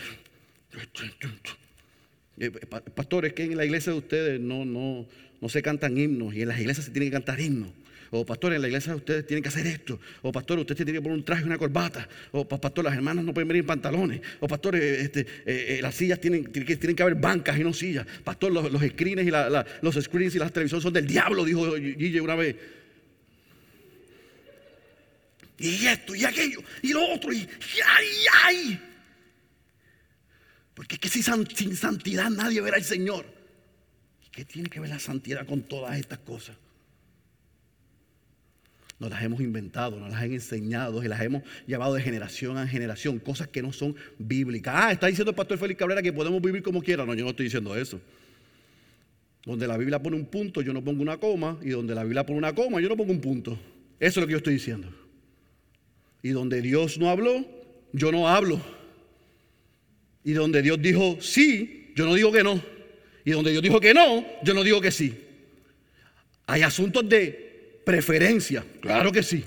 Eh, 2.39 2.51
pastores, 2.51 3.35
que 3.35 3.45
en 3.45 3.59
la 3.59 3.67
iglesia 3.67 3.93
de 3.93 3.99
ustedes 3.99 4.41
no, 4.41 4.65
no, 4.65 5.07
no 5.43 5.49
se 5.51 5.61
cantan 5.61 5.99
himnos 5.99 6.35
y 6.35 6.41
en 6.41 6.49
las 6.49 6.59
iglesias 6.59 6.87
se 6.87 6.93
tienen 6.93 7.11
que 7.11 7.17
cantar 7.17 7.39
himnos. 7.39 7.71
O 8.15 8.27
pastores, 8.27 8.57
en 8.57 8.63
la 8.63 8.69
iglesia 8.69 8.93
de 8.93 8.99
ustedes 8.99 9.27
tienen 9.27 9.43
que 9.43 9.49
hacer 9.49 9.67
esto. 9.67 9.99
O 10.21 10.31
pastor, 10.31 10.59
usted 10.59 10.77
tiene 10.77 10.93
que 10.93 11.01
poner 11.01 11.17
un 11.17 11.25
traje 11.25 11.45
y 11.45 11.47
una 11.47 11.57
corbata. 11.57 12.07
O 12.33 12.47
pastor, 12.47 12.85
las 12.85 12.95
hermanas 12.95 13.25
no 13.25 13.33
pueden 13.33 13.49
venir 13.49 13.63
en 13.63 13.67
pantalones. 13.67 14.21
O 14.41 14.47
pastores, 14.47 14.83
este, 14.83 15.21
eh, 15.21 15.27
eh, 15.47 15.79
las 15.81 15.95
sillas 15.95 16.21
tienen, 16.21 16.53
tienen, 16.53 16.95
que, 16.95 17.03
haber 17.03 17.15
bancas 17.15 17.59
y 17.59 17.65
no 17.65 17.73
sillas. 17.73 18.07
Pastor, 18.23 18.53
los, 18.53 18.71
los 18.71 18.83
screens 18.83 19.27
y 19.27 19.31
los 19.31 19.95
screens 20.05 20.35
y 20.35 20.39
las 20.39 20.53
televisiones 20.53 20.83
son 20.83 20.93
del 20.93 21.07
diablo, 21.07 21.43
dijo 21.43 21.75
Guille 21.75 22.21
una 22.21 22.35
vez. 22.35 22.55
Y 25.59 25.87
esto, 25.87 26.15
y 26.15 26.25
aquello, 26.27 26.63
y 26.83 26.93
lo 26.93 27.15
otro, 27.15 27.33
y 27.33 27.49
ay, 27.87 28.07
ay. 28.45 28.81
Porque 30.75 30.97
es 30.97 31.01
que 31.01 31.09
sin 31.09 31.77
santidad 31.77 32.29
nadie 32.29 32.61
verá 32.61 32.77
al 32.77 32.85
Señor. 32.85 33.25
¿Y 34.27 34.29
qué 34.29 34.45
tiene 34.45 34.69
que 34.69 34.81
ver 34.81 34.91
la 34.91 34.99
santidad 34.99 35.47
con 35.47 35.63
todas 35.63 35.99
estas 35.99 36.19
cosas? 36.19 36.57
Nos 39.03 39.11
las 39.11 39.25
hemos 39.25 39.41
inventado, 39.41 39.99
nos 39.99 40.11
las 40.11 40.23
han 40.23 40.33
enseñado 40.33 41.03
y 41.03 41.09
las 41.09 41.21
hemos 41.21 41.43
llevado 41.67 41.95
de 41.95 42.03
generación 42.03 42.57
a 42.57 42.69
generación, 42.69 43.19
cosas 43.19 43.49
que 43.49 43.61
no 43.61 43.73
son 43.73 43.97
bíblicas. 44.17 44.73
Ah, 44.77 44.93
está 44.93 45.09
diciendo 45.09 45.33
el 45.33 45.35
pastor 45.35 45.59
Félix 45.59 45.77
Cabrera 45.77 46.01
que 46.03 46.13
podemos 46.13 46.41
vivir 46.41 46.63
como 46.63 46.81
quiera. 46.81 47.05
No, 47.05 47.13
yo 47.13 47.25
no 47.25 47.31
estoy 47.31 47.47
diciendo 47.47 47.77
eso. 47.77 48.01
Donde 49.45 49.67
la 49.67 49.77
Biblia 49.77 50.01
pone 50.01 50.15
un 50.15 50.27
punto, 50.27 50.63
yo 50.63 50.73
no 50.73 50.85
pongo 50.85 51.03
una 51.03 51.17
coma. 51.17 51.59
Y 51.63 51.71
donde 51.71 51.97
la 51.97 52.05
Biblia 52.05 52.25
pone 52.25 52.39
una 52.39 52.55
coma, 52.55 52.81
yo 52.81 52.89
no 52.89 52.97
pongo 52.97 53.11
un 53.11 53.21
punto. 53.21 53.59
Eso 53.99 54.21
es 54.21 54.23
lo 54.23 54.27
que 54.29 54.31
yo 54.31 54.37
estoy 54.37 54.55
diciendo. 54.55 54.87
Y 56.23 56.29
donde 56.29 56.63
Dios 56.63 56.97
no 56.97 57.11
habló, 57.11 57.45
yo 57.93 58.13
no 58.13 58.29
hablo. 58.29 58.61
Y 60.23 60.33
donde 60.35 60.63
Dios 60.63 60.81
dijo 60.81 61.17
sí, 61.21 61.93
yo 61.97 62.07
no 62.07 62.15
digo 62.15 62.31
que 62.31 62.45
no. 62.45 62.63
Y 63.25 63.33
donde 63.33 63.51
Dios 63.51 63.65
dijo 63.65 63.81
que 63.81 63.95
no, 63.95 64.25
yo 64.45 64.55
no 64.55 64.63
digo 64.63 64.81
que 64.81 64.93
sí. 64.93 65.13
Hay 66.47 66.63
asuntos 66.63 67.09
de 67.09 67.52
preferencia, 67.85 68.65
claro 68.81 69.13
que 69.13 69.23
sí. 69.23 69.45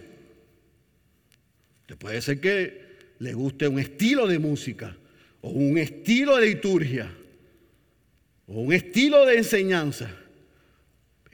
puede 2.00 2.22
ser 2.22 2.40
que 2.40 2.86
le 3.20 3.34
guste 3.34 3.68
un 3.68 3.80
estilo 3.80 4.28
de 4.28 4.40
música, 4.40 4.96
o 5.42 5.50
un 5.50 5.78
estilo 5.78 6.38
de 6.38 6.48
liturgia, 6.48 7.12
o 8.48 8.62
un 8.62 8.74
estilo 8.74 9.26
de 9.26 9.38
enseñanza, 9.38 10.10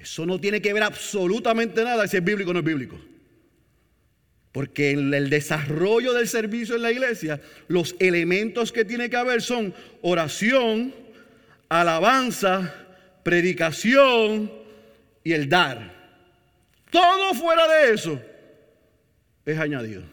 eso 0.01 0.25
no 0.25 0.39
tiene 0.41 0.61
que 0.61 0.73
ver 0.73 0.83
absolutamente 0.83 1.83
nada 1.83 2.07
si 2.07 2.17
es 2.17 2.23
bíblico 2.23 2.49
o 2.49 2.53
no 2.53 2.59
es 2.59 2.65
bíblico. 2.65 2.99
Porque 4.51 4.91
en 4.91 5.13
el 5.13 5.29
desarrollo 5.29 6.13
del 6.13 6.27
servicio 6.27 6.75
en 6.75 6.81
la 6.81 6.91
iglesia, 6.91 7.39
los 7.67 7.95
elementos 7.99 8.71
que 8.71 8.83
tiene 8.83 9.09
que 9.09 9.15
haber 9.15 9.41
son 9.41 9.73
oración, 10.01 10.93
alabanza, 11.69 12.73
predicación 13.23 14.51
y 15.23 15.33
el 15.33 15.47
dar. 15.47 16.00
Todo 16.91 17.33
fuera 17.33 17.67
de 17.67 17.93
eso 17.93 18.21
es 19.45 19.57
añadido. 19.57 20.03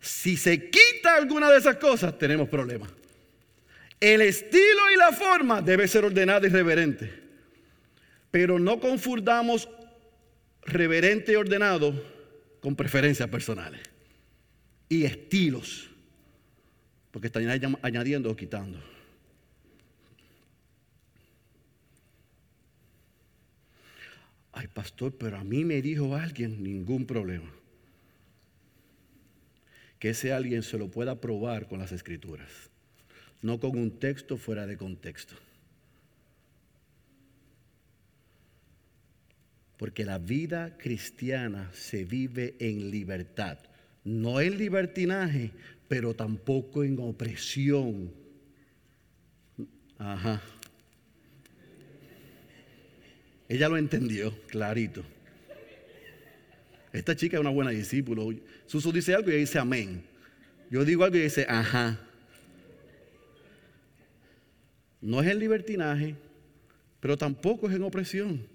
Si 0.00 0.36
se 0.36 0.70
quita 0.70 1.14
alguna 1.16 1.50
de 1.50 1.58
esas 1.58 1.76
cosas, 1.76 2.18
tenemos 2.18 2.48
problemas. 2.48 2.90
El 4.00 4.20
estilo 4.20 4.90
y 4.92 4.96
la 4.96 5.12
forma 5.12 5.62
debe 5.62 5.88
ser 5.88 6.04
ordenada 6.04 6.46
y 6.46 6.50
reverente. 6.50 7.12
Pero 8.30 8.58
no 8.58 8.78
confundamos 8.78 9.68
reverente 10.62 11.32
y 11.32 11.36
ordenado 11.36 11.94
con 12.60 12.76
preferencias 12.76 13.28
personales 13.28 13.80
y 14.88 15.04
estilos. 15.04 15.88
Porque 17.10 17.28
están 17.28 17.48
añadiendo 17.82 18.30
o 18.30 18.36
quitando. 18.36 18.78
Ay, 24.58 24.66
pastor, 24.66 25.16
pero 25.16 25.36
a 25.36 25.44
mí 25.44 25.64
me 25.64 25.80
dijo 25.80 26.16
alguien, 26.16 26.64
ningún 26.64 27.06
problema. 27.06 27.48
Que 30.00 30.10
ese 30.10 30.32
alguien 30.32 30.64
se 30.64 30.76
lo 30.78 30.90
pueda 30.90 31.20
probar 31.20 31.68
con 31.68 31.78
las 31.78 31.92
escrituras, 31.92 32.50
no 33.40 33.60
con 33.60 33.78
un 33.78 34.00
texto 34.00 34.36
fuera 34.36 34.66
de 34.66 34.76
contexto. 34.76 35.36
Porque 39.76 40.04
la 40.04 40.18
vida 40.18 40.76
cristiana 40.76 41.70
se 41.72 42.04
vive 42.04 42.56
en 42.58 42.90
libertad, 42.90 43.60
no 44.02 44.40
en 44.40 44.58
libertinaje, 44.58 45.52
pero 45.86 46.14
tampoco 46.14 46.82
en 46.82 46.98
opresión. 46.98 48.12
Ajá. 49.98 50.42
Ella 53.48 53.68
lo 53.68 53.76
entendió 53.76 54.34
clarito. 54.48 55.02
Esta 56.92 57.16
chica 57.16 57.36
es 57.36 57.40
una 57.40 57.50
buena 57.50 57.70
discípula. 57.70 58.22
Suso 58.66 58.92
dice 58.92 59.14
algo 59.14 59.30
y 59.30 59.32
ella 59.32 59.40
dice 59.40 59.58
amén. 59.58 60.02
Yo 60.70 60.84
digo 60.84 61.04
algo 61.04 61.16
y 61.16 61.20
ella 61.20 61.28
dice 61.28 61.46
ajá. 61.48 61.98
No 65.00 65.22
es 65.22 65.28
el 65.28 65.38
libertinaje, 65.38 66.16
pero 67.00 67.16
tampoco 67.16 67.68
es 67.68 67.76
en 67.76 67.82
opresión. 67.84 68.46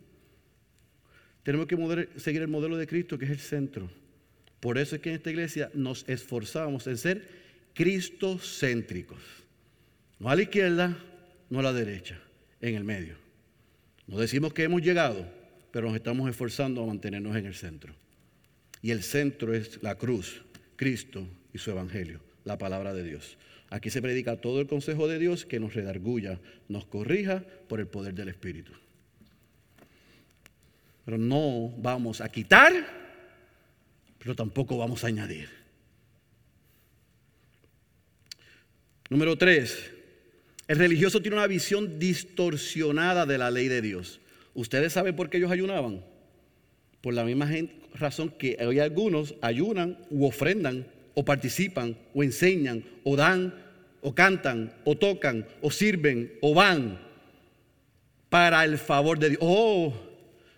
Tenemos 1.43 1.67
que 1.67 2.09
seguir 2.17 2.41
el 2.41 2.47
modelo 2.47 2.77
de 2.77 2.87
Cristo, 2.87 3.17
que 3.17 3.25
es 3.25 3.31
el 3.31 3.39
centro. 3.39 3.89
Por 4.59 4.77
eso 4.77 4.95
es 4.95 5.01
que 5.01 5.09
en 5.09 5.15
esta 5.15 5.29
iglesia 5.29 5.69
nos 5.73 6.07
esforzamos 6.07 6.87
en 6.87 6.97
ser 6.97 7.27
cristocéntricos. 7.73 9.21
No 10.19 10.29
a 10.29 10.35
la 10.35 10.43
izquierda, 10.43 10.97
no 11.49 11.59
a 11.59 11.63
la 11.63 11.73
derecha, 11.73 12.19
en 12.61 12.75
el 12.75 12.83
medio. 12.83 13.22
No 14.07 14.17
decimos 14.17 14.53
que 14.53 14.63
hemos 14.63 14.81
llegado, 14.81 15.25
pero 15.71 15.87
nos 15.87 15.95
estamos 15.95 16.29
esforzando 16.29 16.83
a 16.83 16.87
mantenernos 16.87 17.35
en 17.35 17.45
el 17.45 17.55
centro. 17.55 17.93
Y 18.81 18.91
el 18.91 19.01
centro 19.01 19.53
es 19.53 19.81
la 19.81 19.95
cruz, 19.95 20.43
Cristo 20.75 21.25
y 21.53 21.57
su 21.57 21.71
evangelio, 21.71 22.19
la 22.43 22.57
palabra 22.57 22.93
de 22.93 23.03
Dios. 23.03 23.37
Aquí 23.69 23.89
se 23.89 24.01
predica 24.01 24.35
todo 24.35 24.61
el 24.61 24.67
consejo 24.67 25.07
de 25.07 25.17
Dios 25.17 25.45
que 25.45 25.59
nos 25.59 25.73
redarguya, 25.73 26.39
nos 26.67 26.85
corrija 26.85 27.43
por 27.67 27.79
el 27.79 27.87
poder 27.87 28.13
del 28.13 28.29
Espíritu. 28.29 28.71
Pero 31.05 31.17
no 31.17 31.73
vamos 31.77 32.21
a 32.21 32.29
quitar, 32.29 32.71
pero 34.19 34.35
tampoco 34.35 34.77
vamos 34.77 35.03
a 35.03 35.07
añadir. 35.07 35.49
Número 39.09 39.37
tres, 39.37 39.91
el 40.67 40.77
religioso 40.77 41.21
tiene 41.21 41.37
una 41.37 41.47
visión 41.47 41.99
distorsionada 41.99 43.25
de 43.25 43.37
la 43.37 43.51
ley 43.51 43.67
de 43.67 43.81
Dios. 43.81 44.19
¿Ustedes 44.53 44.93
saben 44.93 45.15
por 45.15 45.29
qué 45.29 45.37
ellos 45.37 45.51
ayunaban? 45.51 46.03
Por 47.01 47.13
la 47.13 47.25
misma 47.25 47.49
razón 47.95 48.29
que 48.29 48.57
hoy 48.65 48.79
algunos 48.79 49.35
ayunan 49.41 49.97
u 50.09 50.25
ofrendan 50.25 50.87
o 51.15 51.25
participan 51.25 51.97
o 52.13 52.23
enseñan 52.23 52.83
o 53.03 53.15
dan 53.15 53.53
o 54.01 54.15
cantan 54.15 54.73
o 54.85 54.95
tocan 54.97 55.45
o 55.61 55.69
sirven 55.69 56.33
o 56.41 56.53
van 56.53 56.99
para 58.29 58.63
el 58.63 58.77
favor 58.77 59.19
de 59.19 59.29
Dios. 59.29 59.41
Oh, 59.41 59.93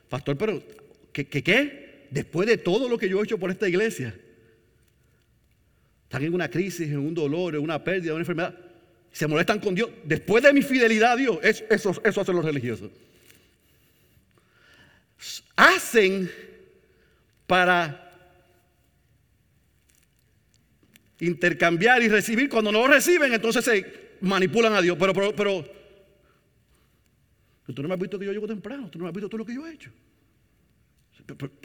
pastor, 0.07 0.37
pero 0.37 0.63
¿qué, 1.11 1.25
qué, 1.25 1.43
qué? 1.43 2.05
Después 2.11 2.47
de 2.47 2.57
todo 2.57 2.87
lo 2.87 2.97
que 2.97 3.09
yo 3.09 3.19
he 3.19 3.23
hecho 3.23 3.39
por 3.39 3.49
esta 3.49 3.67
iglesia, 3.67 4.15
están 6.03 6.23
en 6.23 6.33
una 6.33 6.49
crisis, 6.49 6.87
en 6.87 6.99
un 6.99 7.13
dolor, 7.13 7.55
en 7.55 7.61
una 7.61 7.83
pérdida, 7.83 8.11
en 8.11 8.15
una 8.15 8.21
enfermedad 8.21 8.64
se 9.15 9.27
molestan 9.27 9.61
con 9.61 9.73
Dios. 9.73 9.89
Después 10.03 10.43
de 10.43 10.51
mi 10.51 10.61
fidelidad 10.61 11.13
a 11.13 11.15
Dios, 11.15 11.39
eso, 11.41 12.01
eso 12.03 12.21
hacen 12.21 12.35
los 12.35 12.43
religiosos. 12.43 12.91
Hacen 15.55 16.29
para 17.47 18.11
intercambiar 21.21 22.03
y 22.03 22.09
recibir. 22.09 22.49
Cuando 22.49 22.73
no 22.73 22.81
lo 22.81 22.87
reciben, 22.87 23.33
entonces 23.33 23.63
se 23.63 24.17
manipulan 24.19 24.73
a 24.73 24.81
Dios. 24.81 24.97
Pero, 24.99 25.13
pero, 25.13 25.33
pero, 25.33 25.65
tú 27.73 27.81
no 27.81 27.87
me 27.87 27.93
has 27.93 28.01
visto 28.01 28.19
que 28.19 28.25
yo 28.25 28.33
llego 28.33 28.47
temprano. 28.47 28.89
Tú 28.89 28.99
no 28.99 29.03
me 29.03 29.09
has 29.11 29.15
visto 29.15 29.29
todo 29.29 29.37
lo 29.37 29.45
que 29.45 29.55
yo 29.55 29.65
he 29.65 29.75
hecho. 29.75 29.91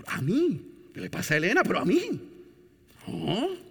a 0.07 0.23
mí, 0.23 0.89
le 0.95 1.11
pasa 1.11 1.35
a 1.35 1.39
Elena, 1.39 1.65
pero 1.65 1.81
a 1.81 1.85
mí. 1.85 2.21
No 3.09 3.70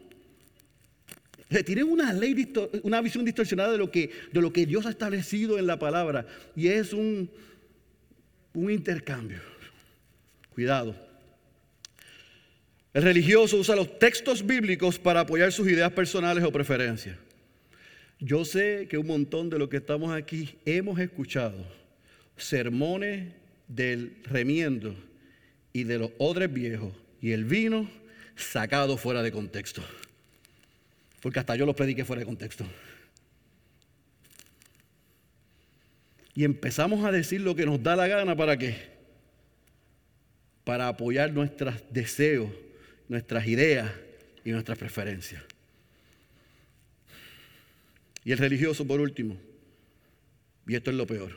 tienen 1.50 1.86
una 1.86 2.14
ley, 2.14 2.54
una 2.84 3.02
visión 3.02 3.26
distorsionada 3.26 3.72
de 3.72 3.78
lo, 3.80 3.90
que, 3.90 4.12
lo 4.32 4.50
Dios 4.52 4.86
ha 4.86 4.92
establecido 4.92 5.58
en 5.58 5.66
la 5.66 5.80
palabra. 5.80 6.26
Y 6.56 6.68
es 6.68 6.94
un, 6.94 7.30
un 8.54 8.72
intercambio. 8.72 9.40
Cuidado. 10.54 10.96
El 12.94 13.04
religioso 13.04 13.58
usa 13.58 13.76
los 13.76 13.98
textos 13.98 14.46
bíblicos 14.46 15.00
para 15.00 15.22
apoyar 15.22 15.52
sus 15.52 15.68
ideas 15.68 15.92
personales 15.92 16.44
o 16.44 16.52
preferencias. 16.52 17.18
Yo 18.20 18.44
sé 18.46 18.88
que 18.90 18.98
un 18.98 19.08
montón 19.08 19.50
de 19.50 19.58
los 19.58 19.70
que 19.70 19.78
estamos 19.78 20.12
aquí 20.12 20.56
hemos 20.66 21.00
escuchado 21.00 21.66
sermones 22.36 23.34
del 23.68 24.18
remiendo 24.24 24.96
y 25.72 25.84
de 25.84 26.00
los 26.00 26.12
odres 26.18 26.52
viejos 26.52 26.94
y 27.22 27.32
el 27.32 27.46
vino 27.46 27.90
sacado 28.36 28.98
fuera 28.98 29.24
de 29.24 29.32
contexto. 29.32 29.84
Porque 31.22 31.40
hasta 31.40 31.56
yo 31.56 31.66
lo 31.66 31.76
prediqué 31.76 32.06
fuera 32.06 32.22
de 32.22 32.26
contexto. 32.26 32.66
Y 36.34 36.44
empezamos 36.44 37.04
a 37.04 37.12
decir 37.12 37.42
lo 37.42 37.56
que 37.56 37.66
nos 37.66 37.82
da 37.84 37.96
la 37.96 38.08
gana 38.08 38.36
para 38.36 38.58
qué? 38.58 38.78
Para 40.64 40.88
apoyar 40.88 41.34
nuestros 41.34 41.76
deseos, 41.92 42.50
nuestras 43.08 43.46
ideas 43.48 43.92
y 44.46 44.52
nuestras 44.52 44.78
preferencias. 44.78 45.44
Y 48.24 48.32
el 48.32 48.38
religioso, 48.38 48.86
por 48.86 49.02
último, 49.02 49.38
y 50.68 50.76
esto 50.76 50.92
es 50.92 50.98
lo 50.98 51.08
peor, 51.08 51.36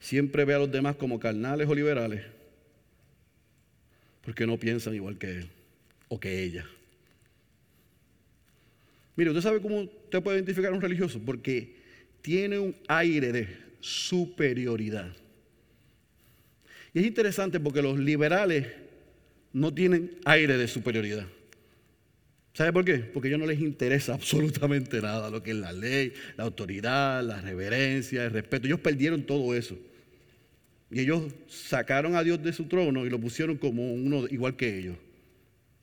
siempre 0.00 0.44
ve 0.44 0.54
a 0.54 0.58
los 0.58 0.72
demás 0.72 0.96
como 0.96 1.20
carnales 1.20 1.68
o 1.68 1.74
liberales 1.74 2.36
porque 4.26 4.44
no 4.44 4.58
piensan 4.58 4.92
igual 4.92 5.18
que 5.18 5.30
él 5.38 5.48
o 6.08 6.18
que 6.18 6.42
ella. 6.42 6.66
Mire, 9.16 9.30
¿usted 9.30 9.42
sabe 9.42 9.60
cómo 9.60 9.80
usted 9.80 10.22
puede 10.22 10.36
identificar 10.36 10.70
a 10.70 10.74
un 10.74 10.80
religioso? 10.80 11.20
Porque 11.24 11.74
tiene 12.20 12.58
un 12.58 12.76
aire 12.86 13.32
de 13.32 13.48
superioridad. 13.80 15.10
Y 16.92 17.00
es 17.00 17.06
interesante 17.06 17.58
porque 17.58 17.82
los 17.82 17.98
liberales 17.98 18.66
no 19.52 19.72
tienen 19.72 20.18
aire 20.24 20.58
de 20.58 20.68
superioridad. 20.68 21.26
¿Sabe 22.52 22.72
por 22.72 22.84
qué? 22.84 22.98
Porque 22.98 23.28
a 23.28 23.30
ellos 23.30 23.40
no 23.40 23.46
les 23.46 23.60
interesa 23.60 24.14
absolutamente 24.14 25.00
nada 25.00 25.30
lo 25.30 25.42
que 25.42 25.50
es 25.50 25.56
la 25.56 25.72
ley, 25.72 26.12
la 26.36 26.44
autoridad, 26.44 27.22
la 27.22 27.40
reverencia, 27.40 28.24
el 28.24 28.32
respeto. 28.32 28.66
Ellos 28.66 28.80
perdieron 28.80 29.22
todo 29.22 29.54
eso. 29.54 29.78
Y 30.90 31.00
ellos 31.00 31.24
sacaron 31.48 32.16
a 32.16 32.22
Dios 32.22 32.42
de 32.42 32.52
su 32.52 32.64
trono 32.64 33.04
y 33.06 33.10
lo 33.10 33.20
pusieron 33.20 33.56
como 33.56 33.92
uno 33.92 34.26
igual 34.28 34.56
que 34.56 34.78
ellos. 34.78 34.96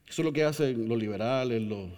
Eso 0.08 0.22
es 0.22 0.26
lo 0.26 0.34
que 0.34 0.44
hacen 0.44 0.88
los 0.88 0.98
liberales, 0.98 1.62
los 1.62 1.90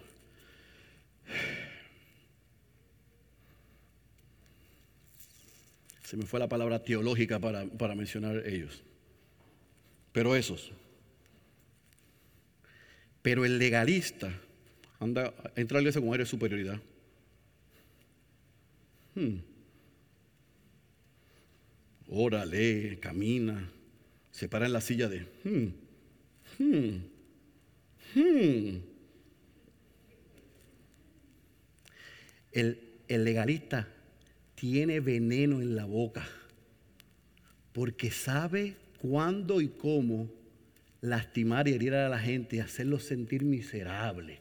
se 6.06 6.18
me 6.18 6.26
fue 6.26 6.40
la 6.40 6.48
palabra 6.48 6.84
teológica 6.84 7.40
para, 7.40 7.96
mencionar 7.96 8.46
ellos. 8.46 8.84
Pero 10.12 10.36
esos. 10.36 10.72
Pero 13.22 13.44
el 13.44 13.58
legalista 13.58 14.32
anda, 15.00 15.34
entra 15.56 15.78
a 15.78 15.80
la 15.80 15.82
iglesia 15.82 16.02
con 16.02 16.12
aire 16.12 16.24
de 16.24 16.30
superioridad. 16.30 16.80
Hmm. 19.16 19.38
Ora, 22.08 22.46
lee, 22.46 22.98
camina, 23.02 23.68
se 24.32 24.48
para 24.48 24.68
en 24.68 24.74
la 24.74 24.82
silla 24.82 25.10
de... 25.10 25.22
Hmm, 25.44 25.68
hmm, 26.60 26.98
hmm. 28.14 28.95
El, 32.56 32.80
legalista 33.10 33.86
tiene 34.56 35.02
veneno 35.02 35.62
en 35.62 35.76
la 35.76 35.84
boca 35.84 36.26
porque 37.74 38.10
sabe 38.10 38.78
cuándo 39.00 39.60
y 39.60 39.68
cómo 39.68 40.32
lastimar 41.02 41.68
y 41.68 41.74
herir 41.74 41.94
a 41.94 42.08
la 42.08 42.18
gente 42.18 42.56
y 42.56 42.60
hacerlos 42.60 43.04
sentir 43.04 43.44
miserables. 43.44 44.40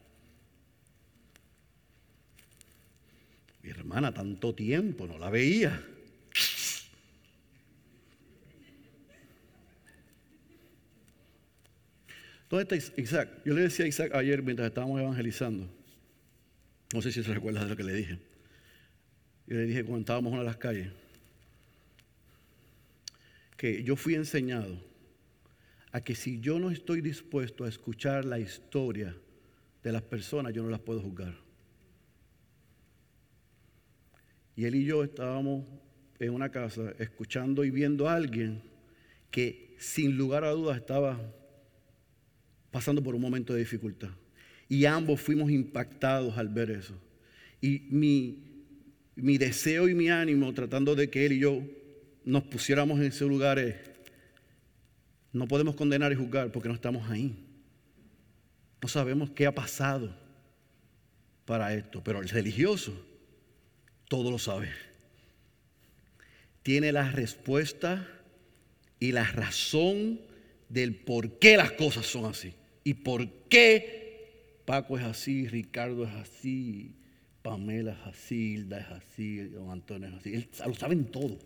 Mi 3.64 3.70
hermana, 3.70 4.14
tanto 4.14 4.54
tiempo, 4.54 5.08
no 5.08 5.18
la 5.18 5.28
veía. 5.28 5.84
¿Dónde 12.48 12.76
está 12.76 13.00
Isaac? 13.00 13.28
Yo 13.44 13.54
le 13.54 13.62
decía 13.62 13.86
a 13.86 13.88
Isaac 13.88 14.14
ayer 14.14 14.40
mientras 14.40 14.68
estábamos 14.68 15.00
evangelizando. 15.00 15.68
No 16.94 17.02
sé 17.02 17.10
si 17.10 17.24
se 17.24 17.34
recuerda 17.34 17.64
de 17.64 17.70
lo 17.70 17.76
que 17.76 17.82
le 17.82 17.92
dije. 17.92 18.20
Yo 19.48 19.56
le 19.56 19.64
dije 19.64 19.82
cuando 19.82 20.02
estábamos 20.02 20.28
en 20.28 20.34
una 20.34 20.42
de 20.42 20.48
las 20.48 20.58
calles 20.58 20.92
que 23.56 23.82
yo 23.82 23.96
fui 23.96 24.14
enseñado 24.14 24.78
a 25.90 26.00
que 26.02 26.14
si 26.14 26.38
yo 26.38 26.60
no 26.60 26.70
estoy 26.70 27.00
dispuesto 27.00 27.64
a 27.64 27.68
escuchar 27.68 28.24
la 28.24 28.38
historia 28.38 29.16
de 29.82 29.90
las 29.90 30.02
personas, 30.02 30.52
yo 30.52 30.62
no 30.62 30.70
las 30.70 30.78
puedo 30.78 31.00
juzgar. 31.00 31.34
Y 34.54 34.64
él 34.64 34.76
y 34.76 34.84
yo 34.84 35.02
estábamos 35.02 35.66
en 36.20 36.32
una 36.32 36.50
casa 36.50 36.94
escuchando 37.00 37.64
y 37.64 37.70
viendo 37.70 38.08
a 38.08 38.14
alguien 38.14 38.62
que 39.32 39.74
sin 39.80 40.16
lugar 40.16 40.44
a 40.44 40.50
dudas 40.50 40.76
estaba 40.76 41.20
pasando 42.70 43.02
por 43.02 43.16
un 43.16 43.20
momento 43.20 43.52
de 43.52 43.58
dificultad. 43.58 44.10
Y 44.68 44.84
ambos 44.86 45.20
fuimos 45.20 45.50
impactados 45.50 46.36
al 46.38 46.48
ver 46.48 46.70
eso. 46.70 46.94
Y 47.60 47.86
mi, 47.90 49.38
deseo 49.38 49.88
y 49.88 49.94
mi 49.94 50.08
ánimo 50.08 50.52
tratando 50.52 50.94
de 50.94 51.10
que 51.10 51.26
él 51.26 51.32
y 51.32 51.38
yo 51.40 51.62
nos 52.24 52.44
pusiéramos 52.44 52.98
en 52.98 53.06
ese 53.06 53.24
lugar 53.24 53.58
es, 53.58 53.76
no 55.32 55.48
podemos 55.48 55.74
condenar 55.74 56.12
y 56.12 56.16
juzgar 56.16 56.50
porque 56.52 56.68
no 56.68 56.74
estamos 56.74 57.10
ahí. 57.10 57.34
No 58.80 58.88
sabemos 58.88 59.30
qué 59.30 59.46
ha 59.46 59.54
pasado 59.54 60.14
para 61.44 61.74
esto, 61.74 62.02
pero 62.02 62.20
el 62.20 62.28
religioso 62.28 62.94
todo 64.08 64.30
lo 64.30 64.38
sabe. 64.38 64.70
Tiene 66.62 66.92
la 66.92 67.10
respuesta 67.10 68.08
y 69.00 69.12
la 69.12 69.24
razón 69.24 70.20
del 70.68 70.94
por 70.94 71.38
qué 71.38 71.56
las 71.56 71.72
cosas 71.72 72.06
son 72.06 72.26
así. 72.26 72.54
Y 72.84 72.94
por 72.94 73.26
qué 73.48 74.03
Paco 74.64 74.98
es 74.98 75.04
así, 75.04 75.46
Ricardo 75.48 76.04
es 76.04 76.14
así, 76.14 76.94
Pamela 77.42 77.92
es 77.92 78.06
así, 78.06 78.54
Hilda 78.54 78.78
es 78.78 78.88
así, 78.88 79.38
don 79.48 79.70
Antonio 79.70 80.08
es 80.08 80.14
así. 80.14 80.34
Él 80.34 80.48
lo 80.66 80.74
saben 80.74 81.04
todo. 81.04 81.38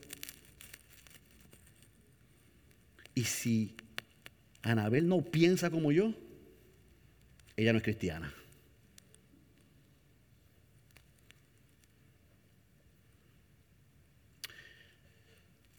Y 3.15 3.25
si 3.25 3.75
Anabel 4.63 5.09
no 5.09 5.23
piensa 5.23 5.71
como 5.71 5.91
yo, 5.91 6.15
ella 7.57 7.73
no 7.73 7.79
es 7.79 7.85
cristiana. 7.85 8.33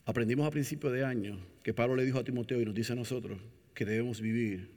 Aprendimos 0.06 0.46
a 0.46 0.52
principio 0.52 0.90
de 0.90 1.06
año 1.06 1.40
que 1.64 1.74
Pablo 1.74 1.96
le 1.96 2.04
dijo 2.04 2.20
a 2.20 2.24
Timoteo 2.24 2.60
y 2.60 2.66
nos 2.66 2.74
dice 2.74 2.94
a 2.94 2.96
nosotros 2.96 3.40
que 3.76 3.86
debemos 3.86 4.20
vivir 4.20 4.72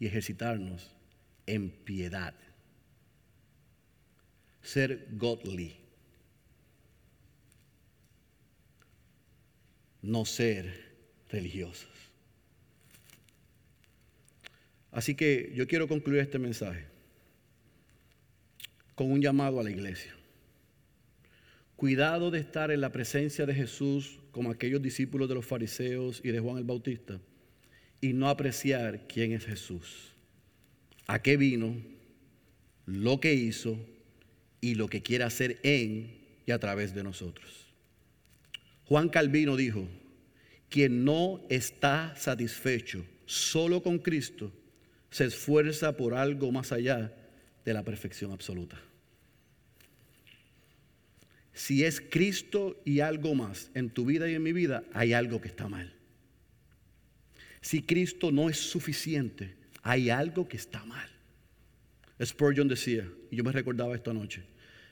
y 0.00 0.06
ejercitarnos 0.06 0.94
en 1.46 1.70
piedad. 1.70 2.34
Ser 4.62 5.08
godly. 5.12 5.76
No 10.02 10.24
ser 10.24 10.94
religiosos. 11.30 11.88
Así 14.92 15.14
que 15.14 15.52
yo 15.54 15.66
quiero 15.66 15.88
concluir 15.88 16.20
este 16.20 16.38
mensaje 16.38 16.86
con 18.94 19.10
un 19.10 19.20
llamado 19.20 19.58
a 19.58 19.64
la 19.64 19.70
iglesia. 19.70 20.14
Cuidado 21.76 22.30
de 22.30 22.38
estar 22.38 22.70
en 22.70 22.80
la 22.80 22.92
presencia 22.92 23.44
de 23.44 23.54
Jesús 23.54 24.20
como 24.30 24.50
aquellos 24.50 24.80
discípulos 24.80 25.28
de 25.28 25.34
los 25.34 25.44
fariseos 25.44 26.20
y 26.24 26.30
de 26.30 26.38
Juan 26.38 26.58
el 26.58 26.64
Bautista 26.64 27.20
y 28.00 28.12
no 28.12 28.28
apreciar 28.28 29.06
quién 29.08 29.32
es 29.32 29.44
Jesús, 29.44 30.13
a 31.06 31.20
qué 31.20 31.36
vino, 31.36 31.76
lo 32.86 33.20
que 33.20 33.34
hizo 33.34 33.78
y 34.60 34.74
lo 34.74 34.88
que 34.88 35.02
quiere 35.02 35.24
hacer 35.24 35.58
en 35.62 36.18
y 36.46 36.52
a 36.52 36.58
través 36.58 36.94
de 36.94 37.02
nosotros. 37.02 37.66
Juan 38.86 39.08
Calvino 39.08 39.56
dijo, 39.56 39.88
quien 40.68 41.04
no 41.04 41.40
está 41.48 42.14
satisfecho 42.16 43.04
solo 43.26 43.82
con 43.82 43.98
Cristo, 43.98 44.52
se 45.10 45.26
esfuerza 45.26 45.96
por 45.96 46.14
algo 46.14 46.52
más 46.52 46.72
allá 46.72 47.14
de 47.64 47.72
la 47.72 47.82
perfección 47.82 48.32
absoluta 48.32 48.80
si 51.54 51.84
es 51.84 52.00
Cristo 52.00 52.82
y 52.84 53.00
algo 53.00 53.34
más 53.36 53.70
en 53.74 53.88
tu 53.88 54.04
vida 54.04 54.28
y 54.28 54.34
en 54.34 54.42
mi 54.42 54.52
vida, 54.52 54.84
hay 54.92 55.12
algo 55.12 55.40
que 55.40 55.48
está 55.48 55.68
mal. 55.68 55.94
Si 57.60 57.82
Cristo 57.82 58.32
no 58.32 58.50
es 58.50 58.58
suficiente, 58.58 59.54
hay 59.84 60.10
algo 60.10 60.48
que 60.48 60.56
está 60.56 60.84
mal. 60.84 61.08
Spurgeon 62.20 62.66
decía, 62.66 63.08
y 63.30 63.36
yo 63.36 63.44
me 63.44 63.52
recordaba 63.52 63.94
esta 63.94 64.12
noche, 64.12 64.42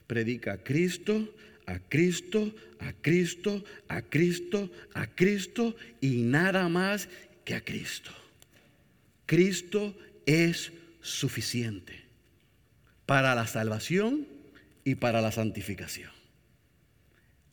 predica 0.07 0.53
a 0.53 0.59
Cristo, 0.59 1.35
a 1.67 1.81
Cristo, 1.81 2.55
a 2.79 2.93
Cristo, 2.93 3.65
a 3.89 4.03
Cristo, 4.03 4.71
a 4.95 5.09
Cristo 5.09 5.75
y 6.01 6.23
nada 6.23 6.69
más 6.69 7.09
que 7.45 7.57
a 7.57 7.65
Cristo. 7.65 8.13
Cristo 9.27 9.97
es 10.27 10.73
suficiente 11.01 12.05
para 13.07 13.35
la 13.35 13.49
salvación 13.49 14.29
y 14.85 14.95
para 14.95 15.21
la 15.21 15.33
santificación 15.33 16.23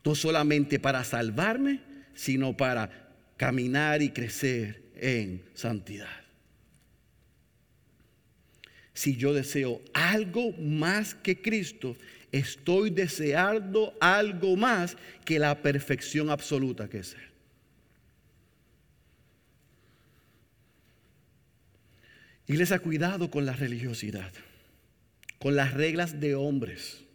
no 0.09 0.15
solamente 0.15 0.79
para 0.79 1.03
salvarme, 1.03 1.81
sino 2.15 2.57
para 2.57 3.11
caminar 3.37 4.01
y 4.01 4.09
crecer 4.09 4.81
en 4.95 5.43
santidad. 5.53 6.07
Si 8.99 9.15
yo 9.15 9.33
deseo 9.33 9.81
algo 9.93 10.51
más 10.57 11.15
que 11.15 11.41
Cristo, 11.41 11.95
estoy 12.33 12.89
deseando 12.89 13.95
algo 14.01 14.57
más 14.57 14.97
que 15.23 15.39
la 15.39 15.61
perfección 15.61 16.29
absoluta 16.29 16.89
que 16.89 16.97
es 16.97 17.13
Él. 17.13 17.21
Iglesia, 22.47 22.79
cuidado 22.79 23.31
con 23.31 23.45
la 23.45 23.53
religiosidad, 23.53 24.33
con 25.39 25.55
las 25.55 25.73
reglas 25.73 26.19
de 26.19 26.35
hombres, 26.35 27.05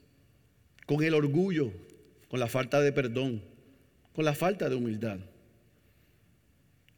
con 0.86 1.04
el 1.04 1.12
orgullo, 1.12 1.70
con 2.28 2.40
la 2.40 2.46
falta 2.46 2.80
de 2.80 2.92
perdón, 2.92 3.42
con 4.14 4.24
la 4.24 4.34
falta 4.34 4.70
de 4.70 4.76
humildad. 4.76 5.18